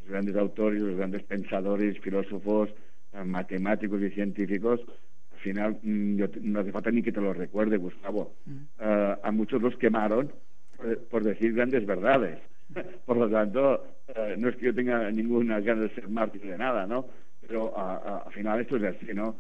los 0.02 0.10
grandes 0.10 0.36
autores, 0.36 0.82
los 0.82 0.97
grandes 0.97 1.23
pensadores, 1.23 1.97
filósofos, 1.99 2.69
eh, 3.13 3.23
matemáticos 3.23 4.02
y 4.02 4.10
científicos, 4.10 4.82
al 5.32 5.39
final 5.39 5.80
mm, 5.82 6.23
no 6.41 6.60
hace 6.60 6.71
falta 6.73 6.91
ni 6.91 7.02
que 7.02 7.12
te 7.13 7.21
lo 7.21 7.34
recuerde, 7.34 7.78
Gustavo. 7.78 8.34
Mm. 8.45 8.58
Eh, 8.82 9.15
a 9.23 9.32
muchos 9.32 9.62
los 9.62 9.78
quemaron 9.78 10.30
por 11.10 11.24
decir 11.24 11.54
grandes 11.54 11.86
verdades. 11.86 12.39
Por 13.06 13.17
lo 13.17 13.30
tanto, 13.30 13.86
eh, 14.08 14.36
no 14.38 14.50
es 14.50 14.56
que 14.56 14.67
yo 14.67 14.74
tenga 14.74 15.12
ninguna 15.12 15.60
ganas 15.60 15.89
de 15.89 15.96
ser 15.96 16.10
mártir 16.10 16.41
de 16.41 16.58
nada, 16.58 16.88
¿no? 16.88 17.06
Pero 17.46 17.78
al 17.78 18.32
final 18.32 18.62
esto 18.62 18.78
es 18.78 18.84
así, 18.84 19.13
¿no? 19.13 19.36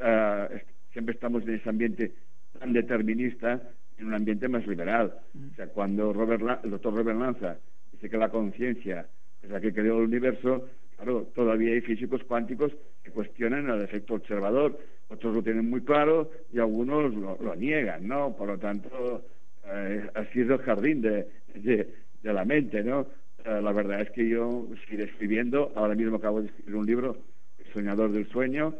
Eh, 0.00 0.62
siempre 0.92 1.14
estamos 1.14 1.42
en 1.42 1.54
ese 1.54 1.68
ambiente 1.68 2.12
tan 2.58 2.72
determinista 2.72 3.60
en 3.98 4.06
un 4.06 4.14
ambiente 4.14 4.48
más 4.48 4.66
liberal. 4.66 5.12
O 5.34 5.54
sea, 5.56 5.66
cuando 5.66 6.12
Robert 6.12 6.60
el 6.62 6.70
doctor 6.70 6.94
Robert 6.94 7.18
Lanza 7.18 7.56
dice 7.92 8.08
que 8.08 8.16
la 8.16 8.28
conciencia 8.28 9.06
es 9.42 9.50
la 9.50 9.60
que 9.60 9.72
creó 9.72 9.98
el 9.98 10.04
universo, 10.04 10.68
claro, 10.96 11.28
todavía 11.34 11.74
hay 11.74 11.80
físicos 11.80 12.22
cuánticos 12.24 12.72
que 13.02 13.10
cuestionan 13.10 13.68
el 13.68 13.82
efecto 13.82 14.14
observador, 14.14 14.78
otros 15.08 15.34
lo 15.34 15.42
tienen 15.42 15.68
muy 15.68 15.82
claro 15.82 16.30
y 16.52 16.58
algunos 16.58 17.14
lo, 17.14 17.36
lo 17.40 17.54
niegan, 17.56 18.06
¿no? 18.06 18.36
Por 18.36 18.48
lo 18.48 18.58
tanto, 18.58 19.24
eh, 19.70 20.10
ha 20.14 20.24
sido 20.32 20.54
el 20.54 20.62
jardín 20.62 21.02
de, 21.02 21.26
de, 21.54 21.88
la 22.22 22.44
mente, 22.44 22.82
¿no? 22.82 23.06
Eh, 23.44 23.60
la 23.62 23.72
verdad 23.72 24.00
es 24.00 24.10
que 24.10 24.28
yo 24.28 24.66
sigo 24.88 25.02
escribiendo, 25.02 25.72
ahora 25.74 25.94
mismo 25.94 26.16
acabo 26.16 26.40
de 26.40 26.48
escribir 26.48 26.76
un 26.76 26.86
libro, 26.86 27.16
El 27.58 27.72
soñador 27.72 28.12
del 28.12 28.28
sueño, 28.28 28.74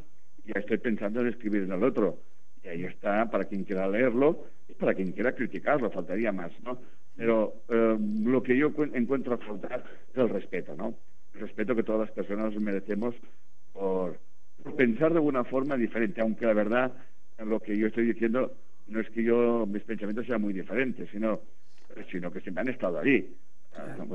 y 0.45 0.53
ya 0.53 0.61
estoy 0.61 0.79
pensando 0.79 1.21
en 1.21 1.29
escribir 1.29 1.63
en 1.63 1.73
el 1.73 1.83
otro. 1.83 2.19
Y 2.63 2.69
ahí 2.69 2.85
está, 2.85 3.31
para 3.31 3.45
quien 3.45 3.65
quiera 3.65 3.89
leerlo 3.89 4.47
y 4.69 4.75
para 4.75 4.95
quien 4.95 5.13
quiera 5.13 5.33
criticarlo, 5.33 5.91
faltaría 5.91 6.33
más, 6.33 6.53
¿no? 6.63 6.79
Pero 7.17 7.55
eh, 7.69 7.97
lo 8.25 8.43
que 8.43 8.57
yo 8.57 8.73
encuentro 8.95 9.35
a 9.35 9.39
faltar 9.39 9.85
es 10.11 10.17
el 10.17 10.29
respeto, 10.29 10.75
¿no? 10.77 10.95
El 11.35 11.41
respeto 11.41 11.75
que 11.75 11.83
todas 11.83 12.09
las 12.09 12.11
personas 12.13 12.55
merecemos 12.57 13.15
por, 13.73 14.19
por 14.63 14.75
pensar 14.77 15.13
de 15.13 15.21
una 15.21 15.45
forma 15.45 15.77
diferente, 15.77 16.21
aunque 16.21 16.47
la 16.47 16.55
verdad, 16.55 16.93
lo 17.45 17.61
que 17.61 17.77
yo 17.77 17.87
estoy 17.87 18.07
diciendo 18.07 18.53
no 18.89 19.01
es 19.01 19.09
que 19.11 19.23
yo 19.23 19.67
mis 19.67 19.83
pensamientos 19.83 20.27
sean 20.27 20.41
muy 20.41 20.53
diferentes, 20.53 21.09
sino, 21.11 21.41
sino 22.11 22.31
que 22.31 22.41
siempre 22.41 22.63
han 22.63 22.69
estado 22.69 23.01
ahí. 23.01 23.35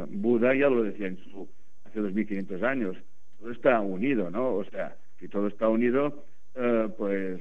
Buda 0.09 0.53
ya 0.55 0.69
lo 0.69 0.83
decía 0.83 1.07
en 1.07 1.17
su, 1.17 1.47
hace 1.85 1.99
2500 1.99 2.63
años, 2.63 2.97
todo 3.39 3.51
está 3.51 3.79
unido, 3.79 4.29
¿no? 4.29 4.55
O 4.55 4.65
sea, 4.65 4.95
si 5.19 5.27
todo 5.27 5.47
está 5.47 5.69
unido, 5.69 6.25
eh, 6.55 6.89
pues, 6.97 7.39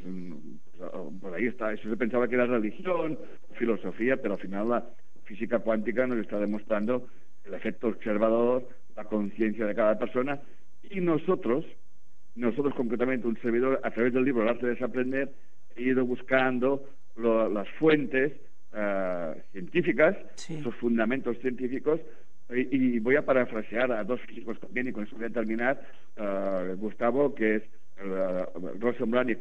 pues, 0.78 0.90
por 1.20 1.34
ahí 1.34 1.46
está. 1.46 1.72
Eso 1.72 1.88
se 1.88 1.96
pensaba 1.96 2.28
que 2.28 2.34
era 2.34 2.46
religión, 2.46 3.18
filosofía, 3.54 4.16
pero 4.16 4.34
al 4.34 4.40
final 4.40 4.68
la 4.68 4.84
física 5.24 5.58
cuántica 5.60 6.06
nos 6.06 6.18
está 6.18 6.38
demostrando 6.38 7.08
el 7.44 7.54
efecto 7.54 7.88
observador, 7.88 8.68
la 8.96 9.04
conciencia 9.04 9.66
de 9.66 9.74
cada 9.74 9.98
persona, 9.98 10.40
y 10.90 11.00
nosotros, 11.00 11.64
nosotros 12.34 12.74
concretamente, 12.74 13.26
un 13.26 13.40
servidor, 13.40 13.80
a 13.82 13.90
través 13.90 14.12
del 14.12 14.24
libro 14.24 14.42
El 14.42 14.50
arte 14.50 14.66
de 14.66 14.74
desaprender, 14.74 15.32
he 15.76 15.82
ido 15.82 16.04
buscando 16.04 16.84
las 17.16 17.68
fuentes 17.78 18.32
eh, 18.74 19.42
científicas, 19.52 20.16
sus 20.36 20.74
fundamentos 20.76 21.38
científicos, 21.38 22.00
y, 22.54 22.98
voy 22.98 23.16
a 23.16 23.24
parafrasear 23.24 23.92
a 23.92 24.04
dos 24.04 24.20
físicos 24.22 24.60
también, 24.60 24.88
y 24.88 24.92
con 24.92 25.04
eso 25.04 25.16
voy 25.16 25.26
a 25.26 25.30
terminar, 25.30 25.80
uh, 26.18 26.76
Gustavo, 26.76 27.34
que 27.34 27.56
es 27.56 27.62
uh, 28.04 28.78
Rosenblatt 28.78 29.30
y 29.30 29.36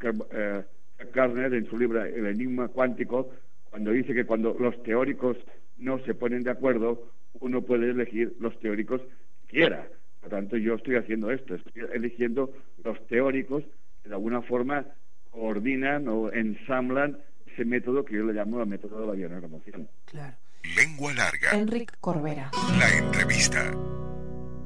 Karner 1.11 1.53
en 1.53 1.65
su 1.65 1.77
libro 1.77 2.03
El 2.03 2.25
Enigma 2.25 2.69
Cuántico, 2.69 3.29
cuando 3.69 3.91
dice 3.91 4.13
que 4.13 4.25
cuando 4.25 4.55
los 4.59 4.81
teóricos 4.83 5.37
no 5.77 5.99
se 5.99 6.13
ponen 6.13 6.43
de 6.43 6.51
acuerdo, 6.51 7.09
uno 7.39 7.61
puede 7.61 7.89
elegir 7.89 8.33
los 8.39 8.57
teóricos 8.59 9.01
que 9.47 9.57
quiera. 9.57 9.87
Por 10.19 10.31
lo 10.31 10.37
tanto, 10.37 10.57
yo 10.57 10.75
estoy 10.75 10.95
haciendo 10.95 11.31
esto, 11.31 11.55
estoy 11.55 11.83
eligiendo 11.93 12.53
los 12.83 13.05
teóricos 13.07 13.63
que 14.03 14.09
de 14.09 14.15
alguna 14.15 14.41
forma 14.41 14.85
coordinan 15.31 16.07
o 16.07 16.31
ensamblan 16.31 17.17
ese 17.53 17.65
método 17.65 18.03
que 18.05 18.15
yo 18.15 18.23
le 18.23 18.33
llamo 18.33 18.61
el 18.61 18.67
método 18.67 19.01
de 19.01 19.07
la 19.07 19.13
bionormación. 19.13 19.89
Claro. 20.05 20.35
Lengua 20.75 21.13
larga. 21.13 21.51
Enrique 21.53 21.93
Corbera. 21.99 22.51
La 22.77 22.97
entrevista. 22.97 23.71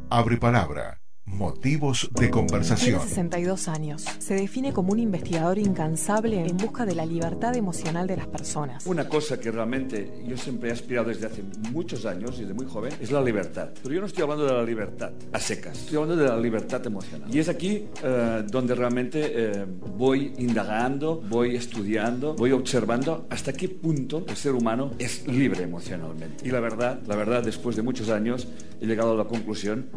Abre 0.10 0.38
palabra. 0.38 1.00
Motivos 1.26 2.10
de 2.14 2.30
conversación. 2.30 3.00
Tiene 3.00 3.10
62 3.10 3.68
años. 3.68 4.06
Se 4.20 4.36
define 4.36 4.72
como 4.72 4.94
un 4.94 5.00
investigador 5.00 5.58
incansable 5.58 6.40
en 6.40 6.56
busca 6.56 6.86
de 6.86 6.94
la 6.94 7.06
libertad 7.06 7.56
emocional 7.56 8.06
de 8.06 8.18
las 8.18 8.28
personas. 8.28 8.86
Una 8.86 9.10
cosa 9.10 9.40
que 9.40 9.52
realmente 9.52 10.24
yo 10.28 10.38
siempre 10.38 10.70
he 10.70 10.72
aspirado 10.72 11.10
desde 11.10 11.26
hace 11.26 11.44
muchos 11.72 12.06
años, 12.06 12.38
desde 12.38 12.54
muy 12.54 12.68
joven, 12.68 12.94
es 13.02 13.12
la 13.12 13.22
libertad. 13.22 13.70
Pero 13.82 13.96
yo 13.96 14.02
no 14.02 14.08
estoy 14.08 14.24
hablando 14.24 14.46
de 14.46 14.54
la 14.54 14.64
libertad 14.64 15.12
a 15.34 15.40
secas, 15.40 15.80
estoy 15.80 15.98
hablando 15.98 16.24
de 16.24 16.30
la 16.30 16.38
libertad 16.38 16.86
emocional. 16.86 17.34
Y 17.34 17.40
es 17.40 17.50
aquí 17.50 17.86
eh, 18.04 18.44
donde 18.48 18.76
realmente 18.76 19.32
eh, 19.34 19.66
voy 19.98 20.34
indagando, 20.38 21.22
voy 21.28 21.56
estudiando, 21.56 22.36
voy 22.36 22.52
observando 22.52 23.26
hasta 23.32 23.52
qué 23.52 23.68
punto 23.68 24.26
el 24.28 24.36
ser 24.36 24.54
humano 24.54 24.92
es 25.00 25.28
libre 25.28 25.64
emocionalmente. 25.64 26.48
Y 26.48 26.52
la 26.52 26.60
verdad, 26.60 27.02
la 27.08 27.16
verdad, 27.16 27.44
después 27.44 27.76
de 27.76 27.82
muchos 27.82 28.10
años 28.10 28.48
he 28.80 28.86
llegado 28.86 29.14
a 29.14 29.16
la 29.16 29.26
conclusión 29.26 29.90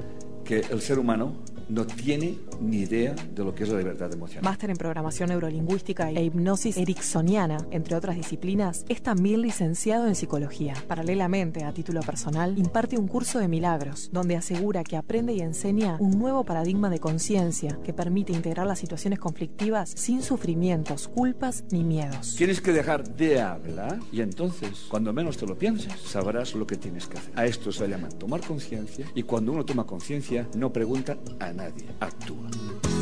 que 0.49 0.61
el 0.71 0.81
ser 0.81 0.99
humano 0.99 1.35
no 1.69 1.87
tiene 1.87 2.39
ni 2.61 2.79
idea 2.79 3.15
de 3.15 3.45
lo 3.45 3.55
que 3.55 3.65
es 3.65 3.69
la 3.69 3.79
libertad 3.79 4.13
emocional. 4.13 4.45
Máster 4.45 4.71
en 4.71 4.77
programación 4.77 5.29
neurolingüística 5.29 6.11
e 6.11 6.25
hipnosis 6.25 6.77
ericksoniana, 6.77 7.59
entre 7.71 7.97
otras 7.97 8.17
disciplinas, 8.17 8.85
es 8.89 9.03
también 9.03 9.43
licenciado 9.43 10.07
en 10.07 10.15
psicología. 10.15 10.75
Paralelamente, 10.87 11.65
a 11.65 11.73
título 11.73 12.01
personal, 12.01 12.59
imparte 12.59 12.99
un 12.99 13.09
curso 13.09 13.39
de 13.39 13.49
milagros, 13.49 14.11
donde 14.13 14.37
asegura 14.37 14.85
que 14.85 14.97
aprende 14.97 15.33
y 15.35 15.41
enseña 15.41 15.97
un 16.01 16.19
nuevo 16.19 16.45
paradigma 16.45 16.91
de 16.91 16.99
conciencia 16.99 17.79
que 17.85 17.93
permite 17.93 18.33
integrar 18.33 18.67
las 18.67 18.79
situaciones 18.79 19.19
conflictivas 19.19 19.91
sin 19.91 20.23
sufrimientos, 20.23 21.09
culpas 21.09 21.65
ni 21.71 21.85
miedos. 21.85 22.35
Tienes 22.37 22.61
que 22.61 22.73
dejar 22.73 23.17
de 23.17 23.41
hablar 23.41 23.99
y 24.13 24.21
entonces, 24.21 24.87
cuando 24.89 25.13
menos 25.13 25.37
te 25.37 25.47
lo 25.47 25.57
pienses, 25.57 25.93
sabrás 26.01 26.55
lo 26.55 26.67
que 26.67 26.77
tienes 26.77 27.07
que 27.07 27.19
hacer. 27.19 27.33
A 27.37 27.47
esto 27.47 27.73
se 27.73 27.87
llama 27.87 28.09
tomar 28.09 28.41
conciencia 28.41 29.07
y 29.15 29.23
cuando 29.23 29.53
uno 29.53 29.65
toma 29.65 29.85
conciencia 29.85 30.49
no 30.57 30.73
pregunta 30.73 31.19
a 31.39 31.53
nadie, 31.59 31.87
actúa. 32.01 32.49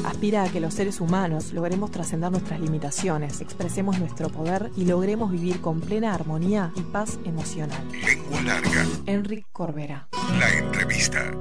Aspira 0.05 0.45
a 0.45 0.49
que 0.49 0.61
los 0.61 0.75
seres 0.75 1.01
humanos 1.01 1.53
logremos 1.53 1.91
trascender 1.91 2.31
nuestras 2.31 2.61
limitaciones, 2.61 3.41
expresemos 3.41 3.99
nuestro 3.99 4.29
poder 4.29 4.71
y 4.77 4.85
logremos 4.85 5.31
vivir 5.31 5.61
con 5.61 5.81
plena 5.81 6.15
armonía 6.15 6.73
y 6.77 6.83
paz 6.83 7.19
emocional. 7.25 7.83
Lengua 7.93 8.41
larga. 8.43 8.87
Enrique 9.07 9.47
Corbera. 9.53 10.09
La 10.39 10.51
entrevista. 10.59 11.33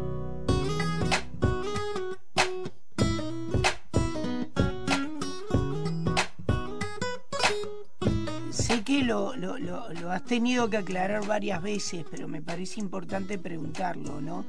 Sé 8.52 8.84
que 8.84 9.04
lo, 9.04 9.36
lo- 9.36 9.58
lo- 9.58 9.92
lo 9.94 10.12
has 10.12 10.24
tenido 10.24 10.70
que 10.70 10.78
aclarar 10.78 11.26
varias 11.28 11.62
veces, 11.62 12.06
pero 12.10 12.28
me 12.28 12.42
parece 12.42 12.80
importante 12.80 13.38
preguntarlo, 13.38 14.22
¿no? 14.22 14.46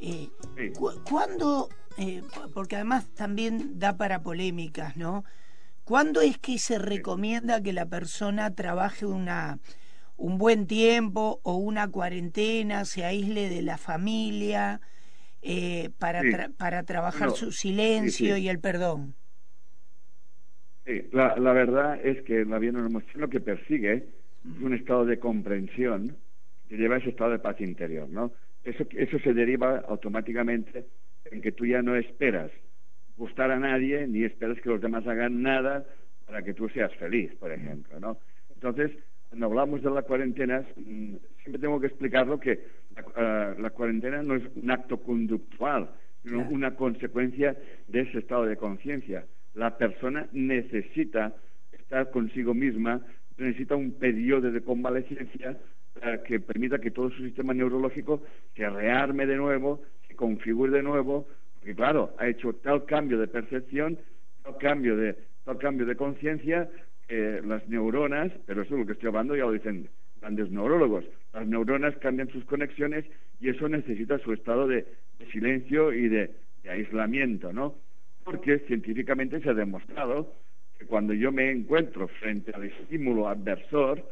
Eh, 0.00 0.28
Sí. 0.56 0.70
cu- 0.78 0.92
¿Cuándo, 1.08 1.68
eh, 1.96 2.22
po- 2.32 2.50
porque 2.52 2.76
además 2.76 3.08
también 3.14 3.78
da 3.78 3.96
para 3.96 4.22
polémicas, 4.22 4.96
¿no? 4.96 5.24
¿Cuándo 5.84 6.20
es 6.22 6.38
que 6.38 6.58
se 6.58 6.78
recomienda 6.78 7.62
que 7.62 7.72
la 7.74 7.86
persona 7.86 8.54
trabaje 8.54 9.06
una, 9.06 9.60
un 10.16 10.38
buen 10.38 10.66
tiempo 10.68 11.40
o 11.44 11.56
una 11.56 11.88
cuarentena, 11.90 12.84
se 12.86 13.04
aísle 13.04 13.50
de 13.50 13.62
la 13.62 13.78
familia 13.78 14.80
eh, 15.42 15.90
para, 15.98 16.24
Sí. 16.24 16.26
tra- 16.28 16.54
para 16.56 16.84
trabajar 16.84 17.30
No, 17.30 17.32
su 17.32 17.52
silencio 17.52 18.36
sí, 18.36 18.38
sí. 18.38 18.38
y 18.38 18.48
el 18.48 18.60
perdón? 18.60 19.16
Sí, 20.84 21.08
la, 21.12 21.36
la 21.36 21.52
verdad 21.52 21.98
es 22.04 22.22
que 22.24 22.44
la 22.44 22.58
bien 22.58 22.76
emoción 22.76 23.20
lo 23.22 23.28
que 23.30 23.40
persigue 23.40 23.92
es 23.94 24.04
un 24.60 24.74
estado 24.74 25.06
de 25.06 25.18
comprensión 25.18 26.18
que 26.68 26.76
lleva 26.76 26.96
a 26.96 26.98
ese 26.98 27.10
estado 27.10 27.30
de 27.30 27.38
paz 27.38 27.60
interior, 27.60 28.08
¿no? 28.08 28.32
Eso, 28.62 28.84
eso 28.90 29.18
se 29.20 29.32
deriva 29.32 29.78
automáticamente 29.88 30.86
en 31.30 31.40
que 31.40 31.52
tú 31.52 31.66
ya 31.66 31.82
no 31.82 31.96
esperas 31.96 32.50
gustar 33.16 33.50
a 33.50 33.58
nadie 33.58 34.06
ni 34.06 34.24
esperas 34.24 34.60
que 34.60 34.68
los 34.68 34.80
demás 34.80 35.06
hagan 35.06 35.42
nada 35.42 35.84
para 36.26 36.42
que 36.42 36.54
tú 36.54 36.68
seas 36.68 36.92
feliz, 36.96 37.32
por 37.36 37.52
ejemplo, 37.52 38.00
¿no? 38.00 38.18
Entonces, 38.54 38.90
cuando 39.28 39.46
hablamos 39.46 39.82
de 39.82 39.90
la 39.90 40.02
cuarentena, 40.02 40.64
mm, 40.76 41.14
siempre 41.42 41.60
tengo 41.60 41.80
que 41.80 41.86
explicarlo 41.88 42.40
que 42.40 42.60
la, 42.96 43.04
ah, 43.16 43.54
la 43.58 43.70
cuarentena 43.70 44.22
no 44.22 44.34
es 44.36 44.42
un 44.56 44.70
acto 44.70 45.00
conductual, 45.02 45.90
sino 46.22 46.38
Claro. 46.38 46.50
una 46.54 46.74
consecuencia 46.74 47.56
de 47.88 48.00
ese 48.00 48.18
estado 48.18 48.46
de 48.46 48.56
conciencia. 48.56 49.26
La 49.54 49.76
persona 49.76 50.26
necesita 50.32 51.34
estar 51.72 52.10
consigo 52.10 52.54
misma, 52.54 53.00
necesita 53.36 53.76
un 53.76 53.92
periodo 53.92 54.50
de 54.50 54.62
convalecencia 54.62 55.58
eh, 56.02 56.20
que 56.26 56.40
permita 56.40 56.78
que 56.78 56.90
todo 56.90 57.10
su 57.10 57.22
sistema 57.22 57.54
neurológico 57.54 58.22
se 58.56 58.68
rearme 58.68 59.26
de 59.26 59.36
nuevo, 59.36 59.82
configure 60.14 60.72
de 60.72 60.82
nuevo, 60.82 61.26
porque 61.58 61.74
claro, 61.74 62.14
ha 62.18 62.28
hecho 62.28 62.52
tal 62.54 62.84
cambio 62.84 63.18
de 63.18 63.28
percepción, 63.28 63.98
tal 64.42 64.56
cambio 64.58 64.96
de, 64.96 65.16
tal 65.44 65.58
cambio 65.58 65.86
de 65.86 65.96
conciencia, 65.96 66.68
que 67.08 67.40
las 67.44 67.68
neuronas, 67.68 68.32
pero 68.46 68.62
eso 68.62 68.74
es 68.74 68.80
lo 68.80 68.86
que 68.86 68.92
estoy 68.92 69.08
hablando, 69.08 69.36
ya 69.36 69.44
lo 69.44 69.52
dicen 69.52 69.88
grandes 70.20 70.50
neurólogos, 70.50 71.04
las 71.32 71.46
neuronas 71.46 71.96
cambian 71.98 72.28
sus 72.28 72.44
conexiones 72.44 73.04
y 73.40 73.50
eso 73.50 73.68
necesita 73.68 74.18
su 74.18 74.32
estado 74.32 74.66
de, 74.66 74.86
silencio 75.32 75.92
y 75.92 76.08
de, 76.08 76.30
de 76.62 76.70
aislamiento, 76.70 77.52
¿no? 77.52 77.76
Porque 78.24 78.58
científicamente 78.60 79.40
se 79.40 79.50
ha 79.50 79.54
demostrado 79.54 80.34
que 80.78 80.86
cuando 80.86 81.12
yo 81.12 81.32
me 81.32 81.50
encuentro 81.50 82.08
frente 82.08 82.52
al 82.54 82.64
estímulo 82.64 83.28
adversor, 83.28 84.04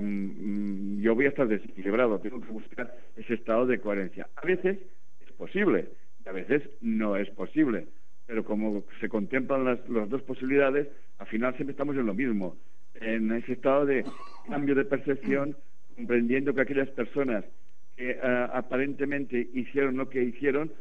mm, 0.00 1.00
yo 1.00 1.14
voy 1.14 1.26
a 1.26 1.30
estar 1.30 1.48
desequilibrado, 1.48 2.20
tengo 2.20 2.40
que 2.40 2.52
buscar 2.52 2.94
ese 3.16 3.34
estado 3.34 3.66
de 3.66 3.80
coherencia. 3.80 4.28
A 4.36 4.46
veces 4.46 4.78
es 4.78 4.97
posible 5.38 5.88
y 6.24 6.28
a 6.28 6.32
veces 6.32 6.68
no 6.82 7.16
es 7.16 7.30
posible, 7.30 7.86
pero 8.26 8.44
como 8.44 8.84
se 9.00 9.08
contemplan 9.08 9.64
las, 9.64 9.88
las 9.88 10.08
dos 10.10 10.22
posibilidades, 10.22 10.88
al 11.18 11.26
final 11.28 11.54
siempre 11.54 11.72
estamos 11.72 11.96
en 11.96 12.04
lo 12.04 12.14
mismo, 12.14 12.56
en 12.94 13.32
ese 13.32 13.52
estado 13.52 13.86
de 13.86 14.04
cambio 14.48 14.74
de 14.74 14.84
percepción, 14.84 15.56
comprendiendo 15.94 16.54
que 16.54 16.60
aquellas 16.60 16.88
personas 16.90 17.44
que 17.96 18.18
ah, 18.22 18.50
aparentemente 18.54 19.48
hicieron 19.54 19.96
lo 19.96 20.08
que 20.08 20.22
hicieron, 20.22 20.72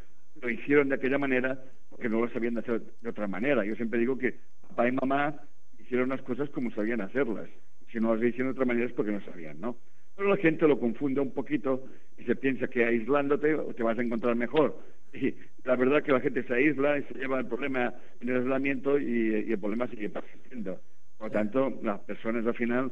lo 0.41 0.49
hicieron 0.49 0.89
de 0.89 0.95
aquella 0.95 1.17
manera 1.17 1.59
porque 1.89 2.09
no 2.09 2.21
lo 2.21 2.29
sabían 2.29 2.57
hacer 2.57 2.81
de 3.01 3.09
otra 3.09 3.27
manera. 3.27 3.65
Yo 3.65 3.75
siempre 3.75 3.99
digo 3.99 4.17
que 4.17 4.35
papá 4.69 4.87
y 4.87 4.91
mamá 4.91 5.41
hicieron 5.79 6.09
las 6.09 6.21
cosas 6.21 6.49
como 6.49 6.69
sabían 6.71 7.01
hacerlas. 7.01 7.49
Si 7.91 7.99
no 7.99 8.15
las 8.15 8.23
hicieron 8.23 8.49
de 8.49 8.51
otra 8.51 8.65
manera 8.65 8.85
es 8.85 8.93
porque 8.93 9.11
no 9.11 9.21
sabían, 9.21 9.59
¿no? 9.59 9.77
Pero 10.17 10.29
la 10.29 10.37
gente 10.37 10.67
lo 10.67 10.79
confunde 10.79 11.21
un 11.21 11.31
poquito 11.31 11.85
y 12.17 12.23
se 12.23 12.35
piensa 12.35 12.67
que 12.67 12.83
aislándote 12.83 13.55
te 13.75 13.83
vas 13.83 13.99
a 13.99 14.01
encontrar 14.01 14.35
mejor. 14.35 14.75
Y 15.13 15.35
la 15.63 15.75
verdad 15.75 16.01
que 16.03 16.11
la 16.11 16.19
gente 16.19 16.43
se 16.43 16.53
aísla 16.55 16.97
y 16.97 17.03
se 17.03 17.13
lleva 17.13 17.39
el 17.39 17.45
problema 17.45 17.93
en 18.19 18.29
el 18.29 18.37
aislamiento 18.37 18.99
y, 18.99 19.45
y 19.47 19.51
el 19.51 19.59
problema 19.59 19.87
sigue 19.87 20.09
persistiendo. 20.09 20.79
Por 21.19 21.27
lo 21.27 21.33
tanto, 21.33 21.79
las 21.83 21.99
personas 22.01 22.45
al 22.47 22.55
final, 22.55 22.91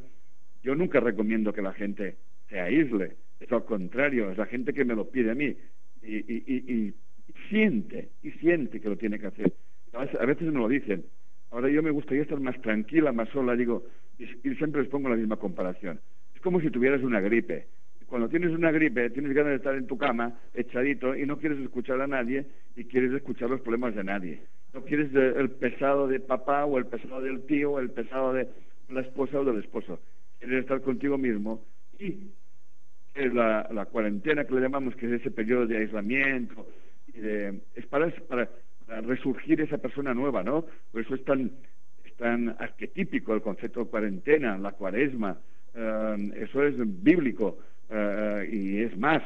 yo 0.63 0.75
nunca 0.75 0.99
recomiendo 0.99 1.51
que 1.51 1.63
la 1.63 1.73
gente 1.73 2.15
se 2.47 2.59
aísle. 2.59 3.13
Es 3.39 3.51
al 3.51 3.65
contrario, 3.65 4.29
es 4.29 4.37
la 4.37 4.45
gente 4.45 4.71
que 4.71 4.85
me 4.85 4.95
lo 4.95 5.09
pide 5.09 5.31
a 5.31 5.35
mí. 5.35 5.55
Y, 6.03 6.17
y, 6.17 6.43
y, 6.53 6.93
siente, 7.49 8.09
y 8.21 8.31
siente 8.33 8.79
que 8.79 8.89
lo 8.89 8.97
tiene 8.97 9.19
que 9.19 9.27
hacer. 9.27 9.51
A 9.93 10.01
veces, 10.01 10.21
a 10.21 10.25
veces 10.25 10.53
me 10.53 10.59
lo 10.59 10.67
dicen. 10.67 11.03
Ahora 11.49 11.69
yo 11.69 11.81
me 11.81 11.91
gustaría 11.91 12.21
estar 12.21 12.39
más 12.39 12.61
tranquila, 12.61 13.11
más 13.11 13.29
sola, 13.29 13.55
digo, 13.55 13.83
y, 14.19 14.25
y 14.47 14.55
siempre 14.55 14.81
les 14.81 14.91
pongo 14.91 15.09
la 15.09 15.15
misma 15.15 15.37
comparación. 15.37 15.99
Como 16.45 16.61
si 16.61 16.69
tuvieras 16.69 17.01
una 17.01 17.19
gripe. 17.21 17.65
Cuando 18.05 18.29
tienes 18.29 18.51
una 18.51 18.69
gripe, 18.69 19.09
tienes 19.09 19.33
ganas 19.33 19.49
de 19.49 19.55
estar 19.55 19.73
en 19.73 19.87
tu 19.87 19.97
cama, 19.97 20.31
echadito, 20.53 21.15
y 21.15 21.25
no 21.25 21.39
quieres 21.39 21.57
escuchar 21.57 21.99
a 22.01 22.05
nadie, 22.05 22.45
y 22.75 22.83
quieres 22.83 23.11
escuchar 23.13 23.49
los 23.49 23.61
problemas 23.61 23.95
de 23.95 24.03
nadie. 24.03 24.41
No 24.71 24.83
quieres 24.83 25.09
eh, 25.15 25.33
el 25.37 25.49
pesado 25.49 26.07
de 26.07 26.19
papá, 26.19 26.65
o 26.65 26.77
el 26.77 26.85
pesado 26.85 27.19
del 27.19 27.47
tío, 27.47 27.71
o 27.71 27.79
el 27.79 27.89
pesado 27.89 28.31
de 28.31 28.47
la 28.89 29.01
esposa 29.01 29.39
o 29.39 29.43
del 29.43 29.57
esposo. 29.57 29.99
Quieres 30.37 30.59
estar 30.59 30.81
contigo 30.81 31.17
mismo, 31.17 31.65
y 31.97 32.29
es 33.15 33.33
la, 33.33 33.67
la 33.71 33.87
cuarentena 33.87 34.45
que 34.45 34.53
le 34.53 34.61
llamamos, 34.61 34.95
que 34.97 35.07
es 35.07 35.13
ese 35.21 35.31
periodo 35.31 35.65
de 35.65 35.77
aislamiento, 35.77 36.67
y 37.07 37.21
de- 37.21 37.59
es 37.73 37.87
para, 37.87 38.11
para, 38.29 38.47
para 38.85 39.01
resurgir 39.01 39.61
esa 39.61 39.79
persona 39.79 40.13
nueva, 40.13 40.43
¿no? 40.43 40.63
Por 40.91 41.01
eso 41.01 41.15
es 41.15 41.25
tan, 41.25 41.53
es 42.03 42.15
tan 42.17 42.49
arquetípico 42.59 43.33
el 43.33 43.41
concepto 43.41 43.79
de 43.85 43.89
cuarentena, 43.89 44.59
la 44.59 44.73
cuaresma, 44.73 45.39
eh, 45.75 46.31
eso 46.37 46.63
es 46.63 46.75
bíblico, 47.03 47.59
eh, 47.89 48.49
y 48.51 48.81
es 48.83 48.97
más, 48.97 49.21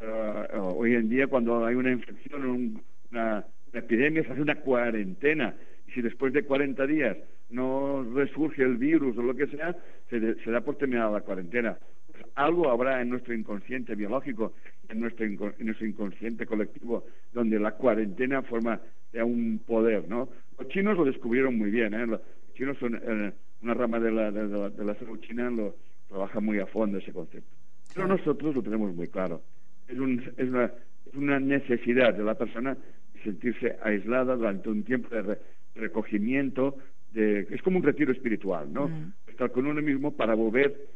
eh, 0.00 0.46
hoy 0.58 0.94
en 0.94 1.08
día 1.08 1.26
cuando 1.26 1.64
hay 1.64 1.74
una 1.74 1.90
infección, 1.92 2.44
un- 2.46 2.82
una, 3.10 3.44
epidemia, 3.72 4.24
se 4.24 4.32
hace 4.32 4.42
una 4.42 4.56
cuarentena, 4.60 5.54
y 5.86 5.92
si 5.92 6.02
después 6.02 6.32
de 6.32 6.42
40 6.44 6.86
días 6.86 7.16
no 7.50 8.02
resurge 8.14 8.62
el 8.62 8.76
virus 8.76 9.16
o 9.18 9.22
lo 9.22 9.34
que 9.34 9.46
sea, 9.48 9.76
se, 10.08 10.18
de- 10.20 10.34
se 10.42 10.50
da 10.50 10.60
por 10.60 10.76
terminada 10.76 11.10
la 11.10 11.20
cuarentena 11.20 11.78
pues 12.06 12.24
algo 12.34 12.68
habrá 12.70 13.00
en 13.00 13.10
nuestro 13.10 13.32
inconsciente 13.34 13.94
biológico, 13.94 14.54
en 14.88 15.00
nuestro, 15.00 15.24
inco- 15.26 15.54
en 15.58 15.66
nuestro 15.66 15.86
inconsciente 15.86 16.46
colectivo, 16.46 17.04
donde 17.32 17.58
la 17.60 17.72
cuarentena 17.76 18.42
forma 18.42 18.80
ya 19.12 19.24
un 19.24 19.60
poder, 19.64 20.08
¿no? 20.08 20.28
Los 20.58 20.68
chinos 20.68 20.96
lo 20.96 21.04
descubrieron 21.04 21.56
muy 21.56 21.70
bien, 21.70 21.94
¿eh? 21.94 22.06
Los 22.06 22.20
chinos 22.54 22.76
son 22.78 22.96
eh, 23.00 23.32
una 23.62 23.74
rama 23.74 24.00
de 24.00 24.10
la, 24.10 24.30
de, 24.32 24.48
la, 24.48 24.70
de 24.70 24.84
la 24.84 24.94
salud 24.96 25.20
china, 25.20 25.50
lo 25.50 25.76
trabaja 26.10 26.40
muy 26.40 26.58
a 26.58 26.66
fondo 26.66 26.98
ese 26.98 27.12
concepto. 27.12 27.48
Pero 27.94 28.08
nosotros 28.08 28.54
lo 28.54 28.62
tenemos 28.62 28.94
muy 28.94 29.08
claro. 29.08 29.40
Es, 29.88 29.98
un, 29.98 30.20
es, 30.36 30.48
una, 30.48 30.64
es 30.64 31.14
una 31.14 31.40
necesidad 31.40 32.12
de 32.14 32.24
la 32.24 32.34
persona 32.34 32.76
sentirse 33.24 33.76
aislada 33.82 34.36
durante 34.36 34.68
un 34.68 34.82
tiempo 34.82 35.14
de 35.14 35.38
recogimiento, 35.74 36.76
de, 37.12 37.46
es 37.50 37.62
como 37.62 37.78
un 37.78 37.82
retiro 37.82 38.12
espiritual, 38.12 38.72
¿no? 38.72 38.88
Mm. 38.88 39.12
Estar 39.28 39.50
con 39.52 39.66
uno 39.66 39.80
mismo 39.80 40.12
para 40.12 40.34
volver 40.34 40.88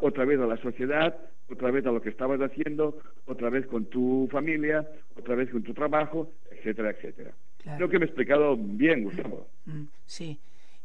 otra 0.00 0.24
vez 0.24 0.40
a 0.40 0.46
la 0.46 0.56
sociedad, 0.56 1.16
otra 1.48 1.70
vez 1.70 1.84
a 1.86 1.92
lo 1.92 2.00
que 2.00 2.08
estabas 2.08 2.40
haciendo, 2.40 2.98
otra 3.26 3.50
vez 3.50 3.66
con 3.66 3.86
tu 3.86 4.28
familia, 4.30 4.88
otra 5.16 5.34
vez 5.34 5.50
con 5.50 5.62
tu 5.62 5.74
trabajo, 5.74 6.32
etcétera, 6.50 6.90
etcétera. 6.90 7.32
Creo 7.76 7.88
que 7.88 7.98
me 7.98 8.06
he 8.06 8.08
explicado 8.08 8.56
bien, 8.56 9.04
Gustavo. 9.04 9.48
Sí. 10.06 10.38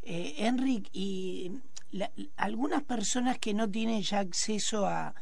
Eh, 0.04 0.36
Enric, 0.38 0.88
y 0.94 1.52
algunas 2.36 2.84
personas 2.84 3.40
que 3.40 3.54
no 3.54 3.70
tienen 3.70 4.02
ya 4.02 4.20
acceso 4.20 4.86
a, 4.86 5.16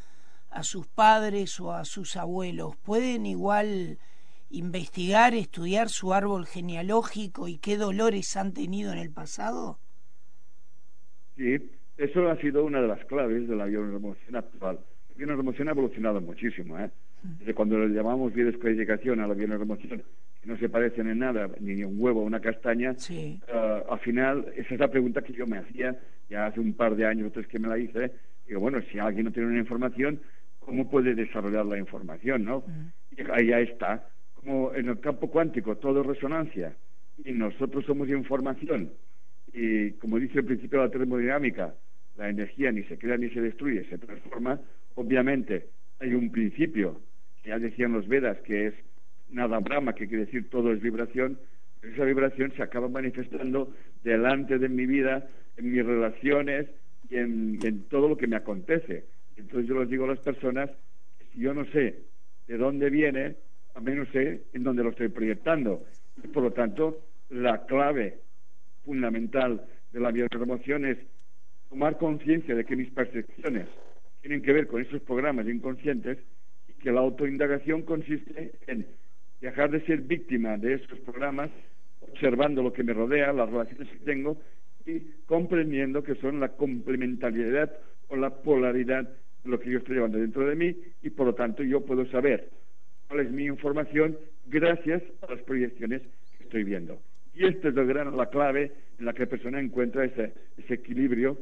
a 0.50 0.64
sus 0.64 0.88
padres 0.88 1.60
o 1.60 1.74
a 1.74 1.86
sus 1.86 2.16
abuelos, 2.16 2.76
¿pueden 2.78 3.26
igual 3.26 3.98
investigar, 4.50 5.34
estudiar 5.34 5.90
su 5.90 6.14
árbol 6.14 6.46
genealógico 6.46 7.48
y 7.48 7.58
qué 7.58 7.78
dolores 7.78 8.36
han 8.38 8.54
tenido 8.54 8.92
en 8.92 9.00
el 9.00 9.12
pasado? 9.12 9.80
Sí, 11.36 11.58
eso 11.98 12.30
ha 12.30 12.38
sido 12.38 12.64
una 12.64 12.82
de 12.82 12.88
las 12.88 13.04
claves 13.06 13.48
de 13.48 13.56
la 13.56 13.66
bioremoción 13.66 14.36
actual. 14.36 14.80
La 15.10 15.26
bioremoción 15.26 15.68
ha 15.68 15.72
evolucionado 15.72 16.22
muchísimo. 16.22 16.80
¿eh? 16.80 16.90
Desde 17.22 17.54
cuando 17.54 17.78
le 17.80 17.94
llamamos 17.94 18.34
biodescodificación 18.34 19.20
a 19.20 19.28
la 19.28 19.34
bioremoción, 19.34 20.04
que 20.46 20.52
no 20.52 20.58
se 20.58 20.70
parecen 20.70 21.08
en 21.08 21.20
nada, 21.20 21.50
ni 21.60 21.84
un 21.84 21.96
huevo 21.98 22.22
o 22.22 22.26
una 22.26 22.40
castaña, 22.40 22.94
sí. 22.98 23.42
uh, 23.52 23.92
al 23.92 24.00
final, 24.00 24.46
esa 24.56 24.76
es 24.76 24.80
la 24.80 24.90
pregunta 24.90 25.24
que 25.24 25.34
yo 25.34 25.48
me 25.48 25.58
hacía 25.58 26.00
ya 26.30 26.46
hace 26.48 26.60
un 26.60 26.74
par 26.74 26.96
de 26.96 27.06
años 27.06 27.28
o 27.28 27.32
tres 27.32 27.48
que 27.48 27.60
me 27.60 27.68
la 27.68 27.78
hice. 27.78 28.12
Digo, 28.48 28.60
bueno, 28.60 28.80
si 28.92 29.00
alguien 29.00 29.26
no 29.26 29.32
tiene 29.32 29.50
una 29.50 29.60
información, 29.60 30.20
¿cómo 30.60 30.90
puede 30.90 31.16
desarrollar 31.16 31.66
la 31.66 31.78
información? 31.78 32.46
¿no? 32.46 32.64
Y 33.12 33.22
ahí 33.32 33.48
ya 33.48 33.60
está. 33.60 34.08
Como 34.34 34.74
en 34.74 34.90
el 34.90 35.00
campo 35.00 35.30
cuántico 35.30 35.78
todo 35.78 36.02
es 36.02 36.08
resonancia 36.08 36.76
y 37.24 37.32
nosotros 37.32 37.86
somos 37.86 38.10
información. 38.10 38.92
Y 39.54 39.92
como 39.94 40.20
dice 40.20 40.40
el 40.40 40.46
principio 40.46 40.80
de 40.80 40.86
la 40.86 40.92
termodinámica, 40.92 41.74
la 42.18 42.30
energía 42.30 42.72
ni 42.72 42.84
se 42.84 42.98
crea 42.98 43.18
ni 43.18 43.30
se 43.30 43.42
destruye, 43.42 43.84
se 43.86 43.98
transforma. 43.98 44.60
Obviamente 44.96 45.70
hay 46.00 46.14
un 46.14 46.32
principio, 46.32 47.02
que 47.42 47.50
ya 47.50 47.60
decían 47.60 47.94
los 47.94 48.08
Vedas, 48.08 48.38
que 48.42 48.68
es 48.68 48.74
nada 49.30 49.60
Brahma, 49.60 49.94
que 49.94 50.08
quiere 50.08 50.26
decir 50.26 50.50
todo 50.50 50.72
es 50.72 50.82
vibración, 50.82 51.38
esa 51.82 52.04
vibración 52.04 52.52
se 52.56 52.64
acaba 52.64 52.88
manifestando 52.90 53.74
delante 54.04 54.58
de 54.58 54.70
mi 54.70 54.86
vida, 54.86 55.28
en 55.58 55.72
mis 55.72 55.86
relaciones 55.86 56.68
y 57.10 57.18
en, 57.18 57.84
todo 57.90 58.10
lo 58.10 58.18
que 58.18 58.28
me 58.28 58.36
acontece. 58.36 59.06
Entonces 59.38 59.68
yo 59.68 59.80
les 59.80 59.90
digo 59.90 60.06
a 60.06 60.10
las 60.10 60.20
personas, 60.20 60.70
si 61.32 61.42
yo 61.42 61.54
no 61.54 61.66
sé 61.66 62.00
de 62.48 62.58
dónde 62.58 62.90
viene, 62.90 63.36
al 63.76 63.84
menos 63.84 64.08
sé 64.10 64.44
en 64.54 64.64
dónde 64.64 64.84
lo 64.84 64.90
estoy 64.90 65.10
proyectando. 65.10 65.86
Por 66.34 66.44
lo 66.44 66.52
tanto, 66.52 67.02
la 67.30 67.66
clave 67.66 68.20
fundamental 68.84 69.66
de 69.92 70.00
la 70.00 70.12
bioremoción 70.12 70.86
es 70.86 70.98
tomar 71.70 71.98
conciencia 71.98 72.56
de 72.56 72.66
que 72.66 72.76
mis 72.76 72.92
percepciones 72.92 73.68
tienen 74.22 74.42
que 74.42 74.54
ver 74.54 74.68
con 74.68 74.82
esos 74.82 75.02
programas 75.02 75.48
inconscientes 75.48 76.18
y 76.68 76.74
que 76.74 76.92
la 76.92 77.02
autoindagación 77.02 77.84
consiste 77.84 78.54
en 78.68 78.88
dejar 79.42 79.72
de 79.72 79.82
ser 79.86 80.02
víctima 80.02 80.58
de 80.58 80.76
esos 80.76 81.00
programas, 81.00 81.50
observando 82.02 82.64
lo 82.64 82.74
que 82.74 82.84
me 82.84 82.94
rodea, 82.94 83.34
las 83.34 83.50
relaciones 83.50 83.90
que 83.90 84.06
tengo 84.06 84.38
y 84.86 85.00
comprendiendo 85.26 86.04
que 86.04 86.16
son 86.16 86.40
la 86.40 86.50
complementariedad 86.50 87.72
o 88.08 88.16
la 88.16 88.30
polaridad 88.30 89.04
de 89.44 89.50
lo 89.50 89.60
que 89.60 89.72
yo 89.72 89.80
estoy 89.80 89.96
llevando 89.96 90.20
dentro 90.20 90.48
de 90.48 90.56
mí 90.56 90.76
y 91.02 91.10
por 91.10 91.28
lo 91.28 91.36
tanto 91.36 91.64
yo 91.64 91.86
puedo 91.86 92.06
saber 92.08 92.50
cuál 93.08 93.22
es 93.22 93.32
mi 93.32 93.46
información 93.46 94.18
gracias 94.46 95.02
a 95.22 95.32
las 95.32 95.42
proyecciones 95.42 96.02
que 96.38 96.44
estoy 96.44 96.64
viendo. 96.64 97.00
Y 97.34 97.46
esta 97.46 97.70
es 97.70 97.76
la, 97.76 97.84
gran, 97.84 98.16
la 98.16 98.30
clave 98.30 98.72
en 99.00 99.06
la 99.06 99.14
que 99.14 99.22
la 99.22 99.30
persona 99.30 99.60
encuentra 99.60 100.06
ese, 100.06 100.34
ese 100.58 100.76
equilibrio 100.76 101.38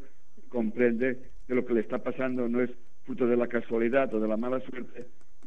comprende 0.50 1.18
que 1.48 1.56
lo 1.56 1.66
que 1.66 1.74
le 1.74 1.82
está 1.82 2.00
pasando 2.00 2.48
no 2.48 2.62
es 2.62 2.72
fruto 3.06 3.28
de 3.28 3.38
la 3.38 3.48
casualidad 3.48 4.14
o 4.14 4.20
de 4.20 4.28
la 4.28 4.38
mala 4.38 4.60
suerte, 4.62 5.06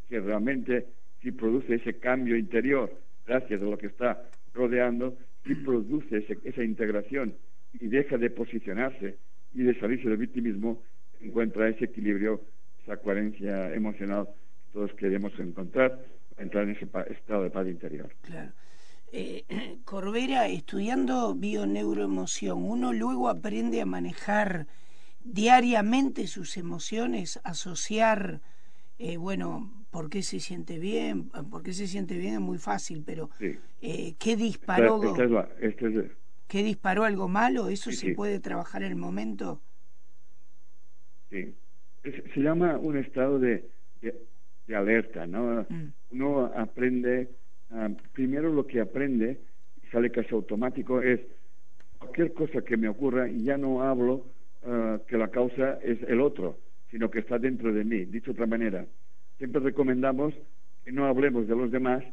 que 0.08 0.20
realmente 0.20 0.86
si 1.26 1.32
produce 1.32 1.74
ese 1.74 1.94
cambio 1.94 2.36
interior, 2.36 2.88
gracias 3.26 3.60
a 3.60 3.64
lo 3.64 3.76
que 3.76 3.88
está 3.88 4.22
rodeando, 4.54 5.18
si 5.44 5.56
produce 5.56 6.24
esa 6.44 6.62
integración 6.62 7.34
y 7.80 7.88
deja 7.88 8.16
de 8.16 8.30
posicionarse 8.30 9.16
y 9.52 9.64
de 9.64 9.76
salirse 9.80 10.08
del 10.08 10.18
victimismo, 10.18 10.84
encuentra 11.20 11.68
ese 11.68 11.86
equilibrio, 11.86 12.42
esa 12.84 12.98
coherencia 12.98 13.74
emocional 13.74 14.26
que 14.26 14.72
todos 14.72 14.92
queremos 14.92 15.36
encontrar, 15.40 15.98
entrar 16.38 16.62
en 16.62 16.76
ese 16.76 16.86
estado 17.10 17.42
de 17.42 17.50
paz 17.50 17.66
interior. 17.66 18.08
Claro. 18.22 18.52
Eh, 19.10 19.42
Corbera, 19.84 20.46
estudiando 20.46 21.34
bioneuroemoción, 21.34 22.62
uno 22.62 22.92
luego 22.92 23.28
aprende 23.28 23.80
a 23.80 23.84
manejar 23.84 24.68
diariamente 25.24 26.28
sus 26.28 26.56
emociones, 26.56 27.40
asociar, 27.42 28.42
eh, 29.00 29.16
bueno, 29.16 29.85
por 29.96 30.10
qué 30.10 30.20
se 30.20 30.40
siente 30.40 30.78
bien, 30.78 31.30
por 31.50 31.62
qué 31.62 31.72
se 31.72 31.86
siente 31.86 32.18
bien 32.18 32.34
es 32.34 32.40
muy 32.40 32.58
fácil, 32.58 33.02
pero 33.06 33.30
eh, 33.80 34.14
¿qué 34.18 34.36
disparó? 34.36 35.00
¿Qué 36.46 36.62
disparó 36.62 37.04
algo 37.04 37.28
malo? 37.28 37.68
¿Eso 37.70 37.90
se 37.90 38.12
puede 38.12 38.38
trabajar 38.38 38.82
en 38.82 38.90
el 38.90 38.96
momento? 38.96 39.62
Sí. 41.30 41.54
se 42.04 42.40
llama 42.40 42.76
un 42.76 42.98
estado 42.98 43.38
de, 43.38 43.64
de, 44.02 44.76
alerta, 44.76 45.26
¿no? 45.26 45.64
Mm. 45.66 45.92
Uno 46.10 46.52
aprende, 46.54 47.30
ah, 47.70 47.88
primero 48.12 48.52
lo 48.52 48.66
que 48.66 48.82
aprende, 48.82 49.40
sale 49.90 50.10
casi 50.10 50.34
automático, 50.34 51.00
es 51.00 51.20
cualquier 51.98 52.34
cosa 52.34 52.60
que 52.60 52.76
me 52.76 52.90
ocurra, 52.90 53.30
y 53.30 53.44
ya 53.44 53.56
no 53.56 53.80
hablo 53.80 54.26
eh, 54.62 54.98
que 55.08 55.16
la 55.16 55.28
causa 55.28 55.78
es 55.82 56.02
el 56.02 56.20
otro, 56.20 56.58
sino 56.90 57.10
que 57.10 57.20
está 57.20 57.38
dentro 57.38 57.72
de 57.72 57.82
mí. 57.82 58.04
Dicho 58.04 58.26
de 58.26 58.32
otra 58.32 58.46
manera, 58.46 58.84
siempre 59.38 59.60
recomendamos 59.60 60.34
que 60.84 60.92
no 60.92 61.06
hablemos 61.06 61.46
de 61.46 61.56
los 61.56 61.70
demás 61.70 62.04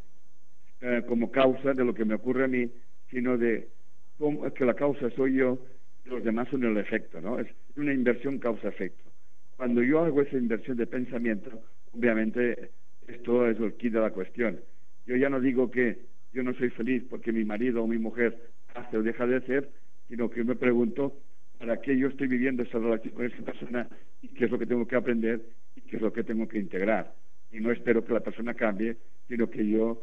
eh, 0.82 1.04
como 1.08 1.32
causa 1.32 1.74
de 1.74 1.86
lo 1.86 1.94
que 1.94 2.06
me 2.06 2.16
ocurre 2.16 2.46
a 2.46 2.48
mí, 2.48 2.70
sino 3.10 3.38
de 3.38 3.70
cómo, 4.18 4.52
que 4.54 4.66
la 4.66 4.74
causa 4.74 5.10
soy 5.12 5.36
yo 5.36 5.60
y 6.06 6.10
los 6.10 6.24
demás 6.24 6.50
son 6.50 6.64
el 6.64 6.78
efecto, 6.78 7.22
¿no? 7.22 7.40
Es 7.40 7.48
una 7.78 7.94
inversión 7.94 8.40
causa-efecto. 8.40 9.10
Cuando 9.56 9.82
yo 9.82 10.04
hago 10.04 10.22
esa 10.22 10.38
inversión 10.38 10.78
de 10.78 10.88
pensamiento, 10.88 11.52
obviamente 11.94 12.72
esto 13.08 13.48
es 13.48 13.60
el 13.60 13.74
kit 13.76 13.94
de 13.94 14.00
la 14.00 14.12
cuestión. 14.12 14.60
Yo 15.06 15.16
ya 15.16 15.30
no 15.30 15.40
digo 15.40 15.70
que 15.72 16.00
yo 16.34 16.44
no 16.44 16.54
soy 16.56 16.70
feliz 16.72 17.04
porque 17.10 17.32
mi 17.32 17.46
marido 17.46 17.84
o 17.84 17.88
mi 17.88 17.98
mujer 17.98 18.38
hace 18.74 18.98
o 18.98 19.04
deja 19.04 19.28
de 19.28 19.38
hacer, 19.38 19.70
sino 20.10 20.30
que 20.30 20.44
me 20.44 20.56
pregunto 20.56 21.16
para 21.60 21.80
qué 21.80 21.98
yo 21.98 22.08
estoy 22.08 22.28
viviendo 22.28 22.64
esa 22.64 22.80
relación 22.80 23.14
con 23.14 23.26
esa 23.26 23.44
persona 23.44 23.88
y 24.22 24.30
qué 24.30 24.46
es 24.46 24.52
lo 24.52 24.60
que 24.60 24.66
tengo 24.66 24.88
que 24.88 24.96
aprender 24.96 25.42
y 25.76 25.82
qué 25.82 25.98
es 25.98 26.02
lo 26.02 26.12
que 26.14 26.24
tengo 26.24 26.48
que 26.48 26.60
integrar. 26.60 27.14
Y 27.52 27.60
no 27.60 27.72
espero 27.72 28.04
que 28.04 28.14
la 28.14 28.20
persona 28.20 28.54
cambie, 28.54 28.98
sino 29.28 29.50
que 29.50 29.68
yo 29.68 30.02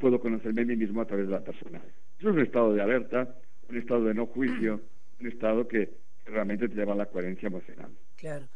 puedo 0.00 0.20
conocerme 0.20 0.62
a 0.62 0.64
mí 0.64 0.76
mismo 0.76 1.00
a 1.00 1.06
través 1.06 1.26
de 1.26 1.32
la 1.32 1.44
persona. 1.44 1.80
Eso 2.18 2.30
es 2.30 2.34
un 2.34 2.42
estado 2.42 2.72
de 2.72 2.82
alerta, 2.82 3.34
un 3.68 3.76
estado 3.76 4.04
de 4.04 4.14
no 4.14 4.26
juicio, 4.26 4.80
un 5.20 5.26
estado 5.26 5.66
que 5.68 5.90
realmente 6.26 6.68
te 6.68 6.74
lleva 6.74 6.92
a 6.92 6.96
la 6.96 7.06
coherencia 7.06 7.46
emocional. 7.46 7.90
Claro. 8.16 8.46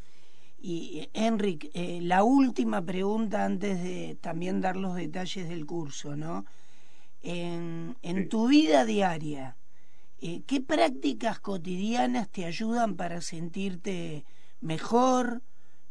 Y 0.60 1.08
Enric, 1.12 1.70
eh, 1.74 1.98
la 2.02 2.22
última 2.22 2.84
pregunta 2.84 3.44
antes 3.44 3.82
de 3.82 4.16
también 4.20 4.60
dar 4.60 4.76
los 4.76 4.94
detalles 4.94 5.48
del 5.48 5.66
curso, 5.66 6.16
¿no? 6.16 6.44
En, 7.22 7.96
en 8.02 8.28
tu 8.28 8.48
vida 8.48 8.84
diaria, 8.84 9.56
eh, 10.20 10.42
¿qué 10.46 10.60
prácticas 10.60 11.40
cotidianas 11.40 12.30
te 12.30 12.44
ayudan 12.44 12.96
para 12.96 13.20
sentirte 13.20 14.24
mejor, 14.60 15.42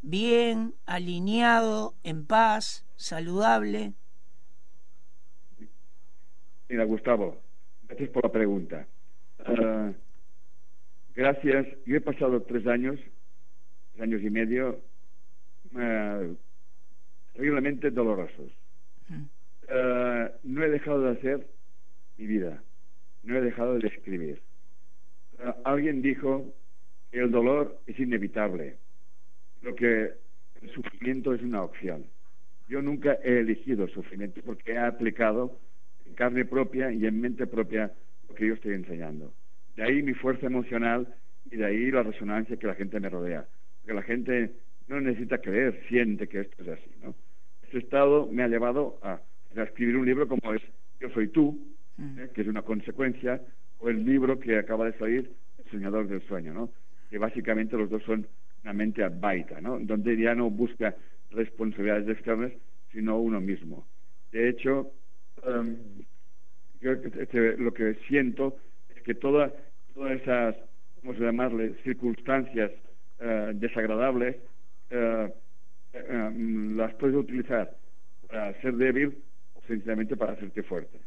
bien, 0.01 0.73
alineado, 0.85 1.93
en 2.03 2.25
paz, 2.25 2.85
saludable? 2.95 3.93
Mira, 6.69 6.83
Gustavo, 6.85 7.41
gracias 7.87 8.09
por 8.09 8.23
la 8.23 8.31
pregunta. 8.31 8.87
Ah, 9.45 9.91
gracias. 11.13 11.67
Yo 11.85 11.97
he 11.97 12.01
pasado 12.01 12.41
tres 12.43 12.65
años, 12.67 12.99
tres 13.91 14.03
años 14.03 14.21
y 14.21 14.29
medio, 14.29 14.81
uh, 15.73 16.35
terriblemente 17.33 17.91
dolorosos. 17.91 18.51
Ah, 19.69 20.31
no 20.43 20.63
he 20.63 20.69
dejado 20.69 21.01
de 21.01 21.11
hacer 21.11 21.47
mi 22.17 22.27
vida 22.27 22.61
no 23.23 23.37
he 23.37 23.41
dejado 23.41 23.77
de 23.77 23.87
escribir. 23.87 24.41
Ah, 25.39 25.55
alguien 25.63 26.01
dijo 26.01 26.53
que 27.11 27.19
el 27.19 27.31
dolor 27.31 27.79
es 27.87 27.99
inevitable, 27.99 28.77
lo 29.61 29.75
que 29.75 30.11
el 30.61 30.69
sufrimiento 30.71 31.33
es 31.33 31.41
una 31.41 31.63
opción. 31.63 32.05
Yo 32.67 32.81
nunca 32.81 33.17
he 33.23 33.39
elegido 33.39 33.85
el 33.85 33.91
sufrimiento 33.91 34.41
porque 34.45 34.73
he 34.73 34.77
aplicado 34.77 35.59
en 36.05 36.13
carne 36.13 36.45
propia 36.45 36.91
y 36.91 37.05
en 37.05 37.19
mente 37.19 37.47
propia 37.47 37.91
lo 38.29 38.35
que 38.35 38.47
yo 38.47 38.53
estoy 38.53 38.73
enseñando. 38.73 39.33
De 39.75 39.83
ahí 39.83 40.01
mi 40.03 40.13
fuerza 40.13 40.47
emocional 40.47 41.07
y 41.49 41.57
de 41.57 41.65
ahí 41.65 41.91
la 41.91 42.03
resonancia 42.03 42.57
que 42.57 42.67
la 42.67 42.75
gente 42.75 42.99
me 42.99 43.09
rodea. 43.09 43.45
Porque 43.81 43.93
la 43.93 44.03
gente 44.03 44.51
no 44.87 45.01
necesita 45.01 45.39
creer, 45.39 45.81
siente 45.87 46.27
que 46.27 46.41
esto 46.41 46.63
es 46.63 46.69
así. 46.69 46.91
¿no? 47.03 47.15
Este 47.63 47.79
estado 47.79 48.27
me 48.31 48.43
ha 48.43 48.47
llevado 48.47 48.99
a, 49.01 49.19
a 49.55 49.63
escribir 49.63 49.97
un 49.97 50.05
libro 50.05 50.27
como 50.27 50.53
es 50.53 50.61
Yo 50.99 51.09
soy 51.09 51.27
tú, 51.29 51.59
¿eh? 51.99 52.29
que 52.33 52.41
es 52.41 52.47
una 52.47 52.61
consecuencia, 52.61 53.41
o 53.79 53.89
el 53.89 54.05
libro 54.05 54.39
que 54.39 54.57
acaba 54.57 54.85
de 54.85 54.97
salir, 54.97 55.31
El 55.57 55.71
soñador 55.71 56.07
del 56.07 56.21
sueño, 56.23 56.53
¿no? 56.53 56.69
Que 57.09 57.17
básicamente 57.17 57.75
los 57.77 57.89
dos 57.89 58.03
son 58.03 58.27
mente 58.73 59.03
advaita, 59.03 59.59
¿no? 59.61 59.79
Donde 59.79 60.17
ya 60.17 60.35
no 60.35 60.49
busca 60.49 60.95
responsabilidades 61.31 62.09
externas, 62.09 62.51
sino 62.91 63.19
uno 63.19 63.41
mismo. 63.41 63.85
De 64.31 64.49
hecho, 64.49 64.91
em, 65.43 65.77
yo 66.79 66.91
este, 66.91 67.57
lo 67.57 67.73
que 67.73 67.95
siento 68.07 68.57
es 68.95 69.01
que 69.03 69.15
toda, 69.15 69.51
todas 69.93 70.21
esas, 70.21 70.55
vamos 71.03 71.19
a 71.21 71.25
llamarle, 71.25 71.75
circunstancias 71.83 72.71
eh, 73.19 73.51
desagradables, 73.55 74.35
eh, 74.89 75.33
eh, 75.93 76.31
las 76.75 76.93
puedes 76.95 77.15
utilizar 77.15 77.75
para 78.27 78.59
ser 78.61 78.75
débil 78.75 79.17
o 79.55 79.61
sencillamente 79.67 80.15
para 80.15 80.33
hacerte 80.33 80.63
fuerte. 80.63 80.99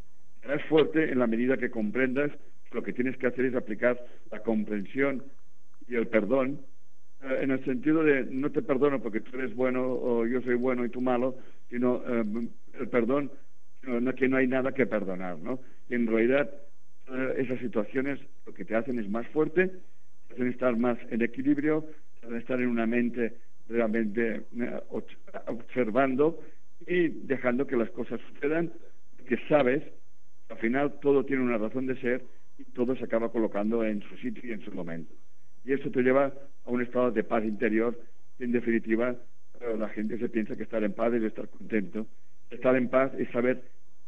Serás 0.42 0.62
fuerte 0.64 1.10
en 1.10 1.18
la 1.18 1.26
medida 1.26 1.56
que 1.56 1.70
comprendas 1.70 2.30
que 2.68 2.74
lo 2.74 2.82
que 2.82 2.92
tienes 2.92 3.16
que 3.16 3.26
hacer 3.26 3.46
es 3.46 3.54
aplicar 3.54 3.98
la 4.30 4.40
comprensión 4.40 5.22
y 5.88 5.96
el 5.96 6.06
perdón 6.06 6.60
en 7.40 7.50
el 7.50 7.64
sentido 7.64 8.04
de 8.04 8.26
no 8.30 8.50
te 8.50 8.62
perdono 8.62 9.00
porque 9.02 9.20
tú 9.20 9.38
eres 9.38 9.54
bueno 9.54 9.86
o 9.86 10.26
yo 10.26 10.40
soy 10.42 10.54
bueno 10.54 10.84
y 10.84 10.90
tú 10.90 11.00
malo, 11.00 11.36
sino 11.70 12.02
el 12.06 12.88
perdón, 12.90 13.30
no, 13.82 14.14
que 14.14 14.28
no 14.28 14.36
hay 14.36 14.46
nada 14.46 14.72
que 14.72 14.86
perdonar, 14.86 15.38
¿no? 15.38 15.60
Y 15.88 15.94
en 15.94 16.06
realidad 16.06 16.50
esas 17.36 17.58
situaciones 17.60 18.20
lo 18.46 18.54
que 18.54 18.64
te 18.64 18.74
hacen 18.74 18.98
es 18.98 19.08
más 19.08 19.26
fuerte, 19.28 19.70
te 20.28 20.34
hacen 20.34 20.48
estar 20.48 20.76
más 20.76 20.98
en 21.10 21.22
equilibrio, 21.22 21.86
te 22.20 22.26
hacen 22.26 22.38
estar 22.38 22.60
en 22.60 22.68
una 22.68 22.86
mente 22.86 23.34
realmente 23.68 24.42
eh, 24.58 24.80
observando 25.46 26.40
y 26.86 27.08
dejando 27.08 27.66
que 27.66 27.76
las 27.76 27.90
cosas 27.90 28.20
sucedan, 28.32 28.72
que 29.26 29.38
sabes, 29.48 29.82
al 30.50 30.58
final 30.58 31.00
todo 31.00 31.24
tiene 31.24 31.42
una 31.42 31.58
razón 31.58 31.86
de 31.86 31.98
ser 32.00 32.24
y 32.58 32.64
todo 32.64 32.94
se 32.96 33.04
acaba 33.04 33.32
colocando 33.32 33.84
en 33.84 34.02
su 34.02 34.16
sitio 34.18 34.42
y 34.44 34.52
en 34.52 34.60
su 34.60 34.70
momento. 34.72 35.12
Y 35.64 35.72
eso 35.72 35.90
te 35.90 36.02
lleva 36.02 36.32
a 36.64 36.70
un 36.70 36.82
estado 36.82 37.10
de 37.10 37.24
paz 37.24 37.44
interior 37.44 37.98
en 38.38 38.52
definitiva 38.52 39.16
la 39.78 39.88
gente 39.88 40.18
se 40.18 40.28
piensa 40.28 40.56
que 40.56 40.64
estar 40.64 40.82
en 40.84 40.92
paz 40.92 41.12
es 41.14 41.22
estar 41.22 41.48
contento. 41.48 42.06
Estar 42.50 42.76
en 42.76 42.88
paz 42.88 43.12
es 43.18 43.30
saber 43.30 43.62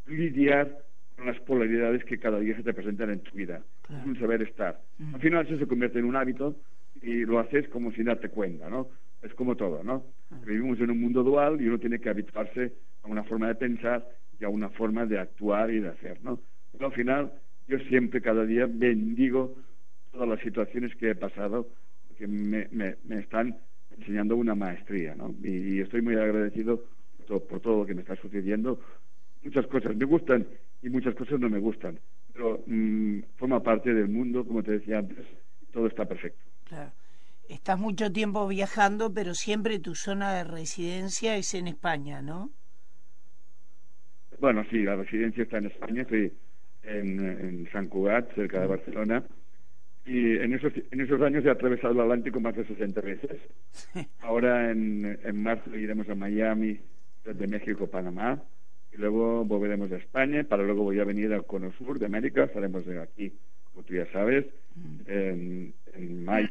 lidiar 0.06 0.84
con 1.16 1.26
las 1.26 1.38
polaridades 1.40 2.04
que 2.04 2.18
cada 2.18 2.38
día 2.40 2.56
se 2.56 2.62
te 2.62 2.74
presentan 2.74 3.10
en 3.10 3.20
tu 3.20 3.34
vida. 3.34 3.62
Es 3.88 4.06
un 4.06 4.18
saber 4.18 4.42
estar. 4.42 4.80
Al 5.14 5.20
final 5.20 5.46
eso 5.46 5.58
se 5.58 5.66
convierte 5.66 5.98
en 5.98 6.04
un 6.04 6.16
hábito 6.16 6.56
y 7.00 7.24
lo 7.24 7.38
haces 7.38 7.68
como 7.68 7.90
sin 7.92 8.04
darte 8.04 8.28
cuenta, 8.28 8.68
¿no? 8.68 8.88
es 9.22 9.34
como 9.34 9.56
todo, 9.56 9.82
¿no? 9.82 10.04
Vivimos 10.46 10.78
en 10.80 10.90
un 10.90 11.00
mundo 11.00 11.22
dual 11.22 11.60
y 11.60 11.66
uno 11.66 11.78
tiene 11.78 11.98
que 11.98 12.08
habituarse 12.08 12.72
a 13.02 13.08
una 13.08 13.24
forma 13.24 13.48
de 13.48 13.54
pensar 13.54 14.06
y 14.38 14.44
a 14.44 14.48
una 14.48 14.68
forma 14.70 15.06
de 15.06 15.18
actuar 15.18 15.70
y 15.70 15.80
de 15.80 15.88
hacer, 15.88 16.18
¿no? 16.22 16.38
Pero 16.72 16.86
al 16.86 16.92
final, 16.92 17.32
yo 17.66 17.78
siempre, 17.88 18.20
cada 18.20 18.44
día, 18.44 18.68
bendigo 18.70 19.56
todas 20.16 20.28
las 20.28 20.40
situaciones 20.40 20.94
que 20.96 21.10
he 21.10 21.14
pasado, 21.14 21.68
que 22.18 22.26
me, 22.26 22.68
me, 22.70 22.96
están 23.20 23.56
enseñando 23.96 24.36
una 24.36 24.54
maestría, 24.54 25.14
¿no? 25.14 25.34
Y, 25.42 25.80
estoy 25.80 26.02
muy 26.02 26.14
agradecido 26.14 26.84
por 27.26 27.60
todo, 27.60 27.80
lo 27.80 27.86
que 27.86 27.94
me 27.94 28.00
está 28.00 28.16
sucediendo. 28.16 28.80
Muchas 29.42 29.66
cosas 29.66 29.94
me 29.96 30.04
gustan 30.04 30.46
y 30.82 30.88
muchas 30.88 31.14
cosas 31.14 31.38
no 31.38 31.48
me 31.48 31.58
gustan, 31.58 31.98
pero 32.32 32.62
mm, 32.66 33.20
forma 33.36 33.62
parte 33.62 33.92
del 33.92 34.08
mundo, 34.08 34.44
como 34.44 34.62
te 34.62 34.72
decía 34.72 34.98
antes, 34.98 35.24
todo 35.72 35.86
está 35.86 36.04
perfecto. 36.04 36.42
Claro 36.64 36.92
estás 37.48 37.78
mucho 37.78 38.12
tiempo 38.12 38.46
viajando, 38.48 39.12
pero 39.12 39.34
siempre 39.34 39.78
tu 39.78 39.94
zona 39.94 40.34
de 40.34 40.44
residencia 40.44 41.36
es 41.36 41.54
en 41.54 41.68
España, 41.68 42.22
¿no? 42.22 42.50
Bueno, 44.40 44.64
sí, 44.70 44.82
la 44.82 44.96
residencia 44.96 45.44
está 45.44 45.58
en 45.58 45.66
España, 45.66 46.02
estoy 46.02 46.32
en, 46.82 47.68
San 47.72 47.88
Cugat, 47.88 48.34
cerca 48.34 48.60
de 48.60 48.66
Barcelona, 48.66 49.24
y 50.06 50.36
en 50.36 50.54
esos, 50.54 50.72
en 50.90 51.00
esos 51.00 51.20
años 51.20 51.44
he 51.44 51.50
atravesado 51.50 51.92
el 51.92 52.00
Atlántico 52.00 52.40
más 52.40 52.54
de 52.54 52.64
60 52.64 53.00
veces. 53.00 53.40
Ahora 54.20 54.70
en, 54.70 55.18
en 55.22 55.42
marzo 55.42 55.76
iremos 55.76 56.08
a 56.08 56.14
Miami, 56.14 56.78
desde 57.24 57.46
México, 57.48 57.88
Panamá, 57.88 58.40
y 58.92 58.96
luego 58.98 59.44
volveremos 59.44 59.90
a 59.90 59.96
España, 59.96 60.44
para 60.44 60.62
luego 60.62 60.84
voy 60.84 61.00
a 61.00 61.04
venir 61.04 61.32
al 61.32 61.44
Cono 61.44 61.72
Sur 61.72 61.98
de 61.98 62.06
América, 62.06 62.44
estaremos 62.44 62.86
aquí, 62.88 63.32
como 63.72 63.84
tú 63.84 63.94
ya 63.94 64.06
sabes, 64.12 64.46
mm. 64.76 64.96
en, 65.06 65.74
en 65.94 66.24
mayo 66.24 66.48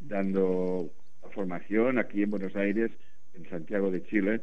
dando 0.00 0.90
formación 1.32 1.98
aquí 1.98 2.22
en 2.22 2.30
Buenos 2.30 2.56
Aires, 2.56 2.90
en 3.34 3.48
Santiago 3.48 3.90
de 3.90 4.02
Chile. 4.04 4.40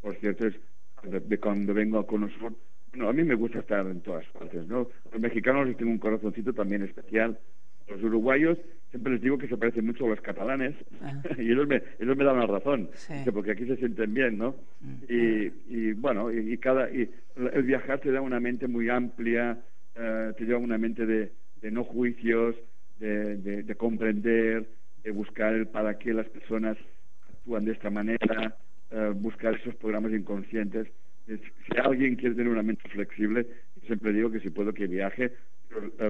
por 0.00 0.14
cierto, 0.16 0.46
es 0.46 0.54
de 1.02 1.38
cuando 1.38 1.74
vengo 1.74 1.98
a 1.98 2.06
conocer, 2.06 2.52
bueno, 2.92 3.08
a 3.08 3.12
mí 3.12 3.24
me 3.24 3.34
gusta 3.34 3.60
estar 3.60 3.86
en 3.86 4.00
todas 4.00 4.24
partes, 4.26 4.66
¿no? 4.66 4.88
Los 5.10 5.20
mexicanos 5.20 5.66
les 5.66 5.76
tengo 5.76 5.90
un 5.90 5.98
corazoncito 5.98 6.52
también 6.52 6.82
especial. 6.82 7.38
Los 7.88 8.02
uruguayos 8.02 8.58
siempre 8.90 9.14
les 9.14 9.22
digo 9.22 9.38
que 9.38 9.48
se 9.48 9.56
parecen 9.56 9.86
mucho 9.86 10.04
a 10.04 10.10
los 10.10 10.20
catalanes 10.20 10.74
ah. 11.00 11.22
y 11.38 11.50
ellos 11.50 11.66
me, 11.66 11.82
ellos 11.98 12.16
me 12.16 12.24
dan 12.24 12.38
la 12.38 12.46
razón, 12.46 12.90
porque 13.32 13.52
aquí 13.52 13.66
se 13.66 13.76
sienten 13.76 14.12
bien, 14.12 14.38
¿no? 14.38 14.54
Y, 15.08 15.50
y 15.68 15.92
bueno, 15.94 16.30
y, 16.30 16.56
cada 16.58 16.90
y 16.90 17.10
el 17.52 17.62
viajar 17.62 18.00
te 18.00 18.12
da 18.12 18.20
una 18.20 18.38
mente 18.38 18.68
muy 18.68 18.88
amplia, 18.90 19.58
eh, 19.96 20.32
te 20.36 20.44
lleva 20.44 20.58
una 20.58 20.78
mente 20.78 21.06
de, 21.06 21.32
de 21.62 21.70
no 21.70 21.84
juicios, 21.84 22.54
de, 22.98 23.74
comprender, 23.76 24.68
de 25.02 25.10
buscar 25.10 25.54
el 25.54 25.66
para 25.66 25.98
qué 25.98 26.12
las 26.12 26.28
personas 26.28 26.76
actúan 27.28 27.64
de 27.64 27.72
esta 27.72 27.90
manera, 27.90 28.56
eh, 28.90 29.12
buscar 29.14 29.54
esos 29.54 29.74
programas 29.76 30.12
inconscientes. 30.12 30.88
Si 31.26 31.78
alguien 31.78 32.16
quiere 32.16 32.34
tener 32.34 32.50
una 32.50 32.62
mente 32.62 32.88
flexible, 32.88 33.46
siempre 33.86 34.12
digo 34.12 34.30
que 34.30 34.40
si 34.40 34.50
puedo 34.50 34.72
que 34.72 34.86
viaje, 34.86 35.32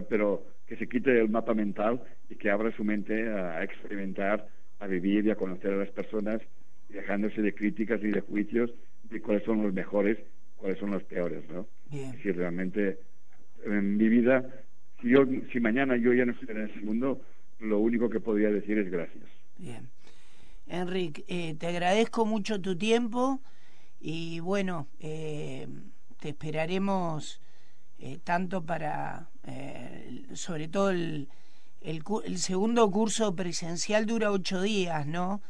pero, 0.08 0.34
eh, 0.34 0.52
que 0.66 0.76
se 0.76 0.88
quite 0.88 1.20
el 1.20 1.28
mapa 1.28 1.54
mental 1.54 2.00
y 2.30 2.36
que 2.36 2.50
abra 2.50 2.74
su 2.76 2.84
mente 2.84 3.28
a, 3.28 3.62
experimentar, 3.62 4.48
a 4.80 4.86
vivir 4.86 5.26
y 5.26 5.30
a 5.30 5.36
conocer 5.36 5.72
a 5.72 5.76
las 5.76 5.90
personas, 5.90 6.40
dejándose 6.88 7.42
de 7.42 7.54
críticas 7.54 8.02
y 8.02 8.08
de 8.08 8.20
juicios 8.20 8.72
de 9.04 9.20
cuáles 9.20 9.44
son 9.44 9.62
los 9.62 9.72
mejores, 9.72 10.18
cuáles 10.56 10.78
son 10.78 10.90
los 10.90 11.02
peores, 11.04 11.42
¿no? 11.50 11.66
Si 12.22 12.32
realmente 12.32 12.98
en 13.64 13.96
mi 13.96 14.08
vida 14.08 14.44
si, 15.02 15.10
yo, 15.10 15.26
si 15.52 15.60
mañana 15.60 15.96
yo 15.96 16.14
ya 16.14 16.24
no 16.24 16.32
estuviera 16.32 16.62
en 16.62 16.70
ese 16.70 16.80
mundo, 16.80 17.20
lo 17.58 17.78
único 17.80 18.08
que 18.08 18.20
podría 18.20 18.50
decir 18.50 18.78
es 18.78 18.90
gracias. 18.90 19.24
Bien. 19.58 19.88
Enrique, 20.68 21.24
eh, 21.28 21.54
te 21.58 21.66
agradezco 21.66 22.24
mucho 22.24 22.60
tu 22.60 22.76
tiempo 22.78 23.40
y 24.02 24.40
bueno, 24.40 24.88
eh, 25.00 25.68
te 26.18 26.30
esperaremos 26.30 27.40
eh, 27.98 28.18
tanto 28.24 28.64
para, 28.66 29.30
sobre 30.34 30.68
todo 30.68 30.90
el, 30.90 31.28
el, 31.80 32.38
segundo 32.38 32.90
curso 32.90 33.34
presencial 33.34 34.06
dura 34.06 34.30
ocho 34.30 34.60
días, 34.62 35.06
¿no? 35.06 35.40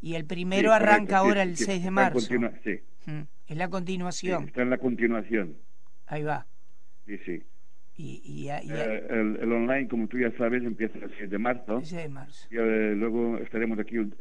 Y 0.00 0.14
el 0.14 0.24
primero 0.24 0.72
arranca 0.72 1.18
ahora 1.18 1.42
el 1.42 1.56
6 1.56 1.84
de 1.84 1.90
marzo. 1.90 2.20
sí. 2.20 2.80
Mm, 3.06 3.22
es 3.48 3.56
la 3.56 3.68
continuación. 3.68 4.44
está 4.44 4.62
en 4.62 4.70
la 4.70 4.78
continuación. 4.78 5.56
Ahí 6.06 6.22
va. 6.22 6.46
Sí, 7.06 7.18
sí. 7.24 7.42
Y, 7.96 8.48
eh, 8.48 9.06
el, 9.10 9.52
online, 9.52 9.86
como 9.86 10.08
tú 10.08 10.18
ya 10.18 10.30
sabes, 10.36 10.64
empieza 10.64 10.98
el 10.98 11.10
6 11.18 11.30
de 11.30 11.38
marzo. 11.38 11.82
Y 12.50 12.56
eh, 12.56 12.94
luego 12.96 13.38
estaremos 13.38 13.78
aquí 13.78 13.96
el, 13.96 14.12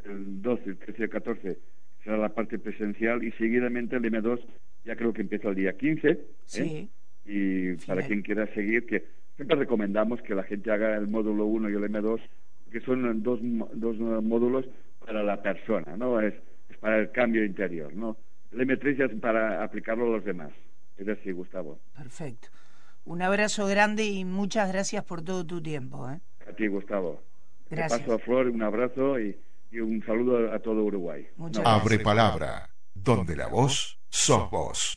12, 0.41 0.69
el 0.69 0.77
13 0.77 1.03
el 1.03 1.09
14, 1.09 1.57
será 2.03 2.17
la 2.17 2.29
parte 2.29 2.59
presencial. 2.59 3.23
Y 3.23 3.31
seguidamente 3.33 3.95
el 3.95 4.03
M2 4.03 4.39
ya 4.85 4.95
creo 4.95 5.13
que 5.13 5.21
empieza 5.21 5.49
el 5.49 5.55
día 5.55 5.73
15. 5.73 6.09
¿eh? 6.09 6.19
Sí. 6.45 6.89
Y 7.25 7.75
para 7.85 8.01
quien 8.05 8.21
quiera 8.21 8.47
seguir, 8.53 8.85
que 8.85 9.05
siempre 9.35 9.57
recomendamos 9.57 10.21
que 10.21 10.35
la 10.35 10.43
gente 10.43 10.71
haga 10.71 10.95
el 10.97 11.07
módulo 11.07 11.45
1 11.45 11.69
y 11.69 11.73
el 11.73 11.83
M2, 11.83 12.19
que 12.71 12.81
son 12.81 13.21
dos, 13.21 13.39
dos 13.73 13.97
módulos 13.99 14.65
para 15.05 15.23
la 15.23 15.41
persona, 15.41 15.95
¿no? 15.97 16.19
Es, 16.19 16.33
es 16.69 16.77
para 16.77 16.99
el 16.99 17.11
cambio 17.11 17.43
interior, 17.43 17.93
¿no? 17.93 18.17
El 18.51 18.67
M3 18.67 18.97
ya 18.97 19.05
es 19.05 19.13
para 19.19 19.63
aplicarlo 19.63 20.05
a 20.07 20.17
los 20.17 20.25
demás. 20.25 20.51
Es 20.97 21.07
así, 21.07 21.31
Gustavo. 21.31 21.79
Perfecto. 21.95 22.49
Un 23.05 23.21
abrazo 23.21 23.65
grande 23.67 24.05
y 24.05 24.25
muchas 24.25 24.71
gracias 24.71 25.03
por 25.03 25.23
todo 25.23 25.45
tu 25.45 25.61
tiempo. 25.61 26.09
¿eh? 26.09 26.19
A 26.47 26.53
ti, 26.53 26.67
Gustavo. 26.67 27.21
Gracias. 27.69 28.01
paso 28.01 28.13
a 28.13 28.19
Flor 28.19 28.47
un 28.47 28.61
abrazo 28.61 29.19
y, 29.19 29.35
un 29.79 30.03
saludo 30.05 30.51
a, 30.53 30.59
todo 30.59 30.83
Uruguay. 30.83 31.27
Abre 31.63 31.99
palabra, 31.99 32.69
donde 32.93 33.35
la 33.35 33.47
voz 33.47 33.99
sos 34.09 34.49
vos. 34.49 34.89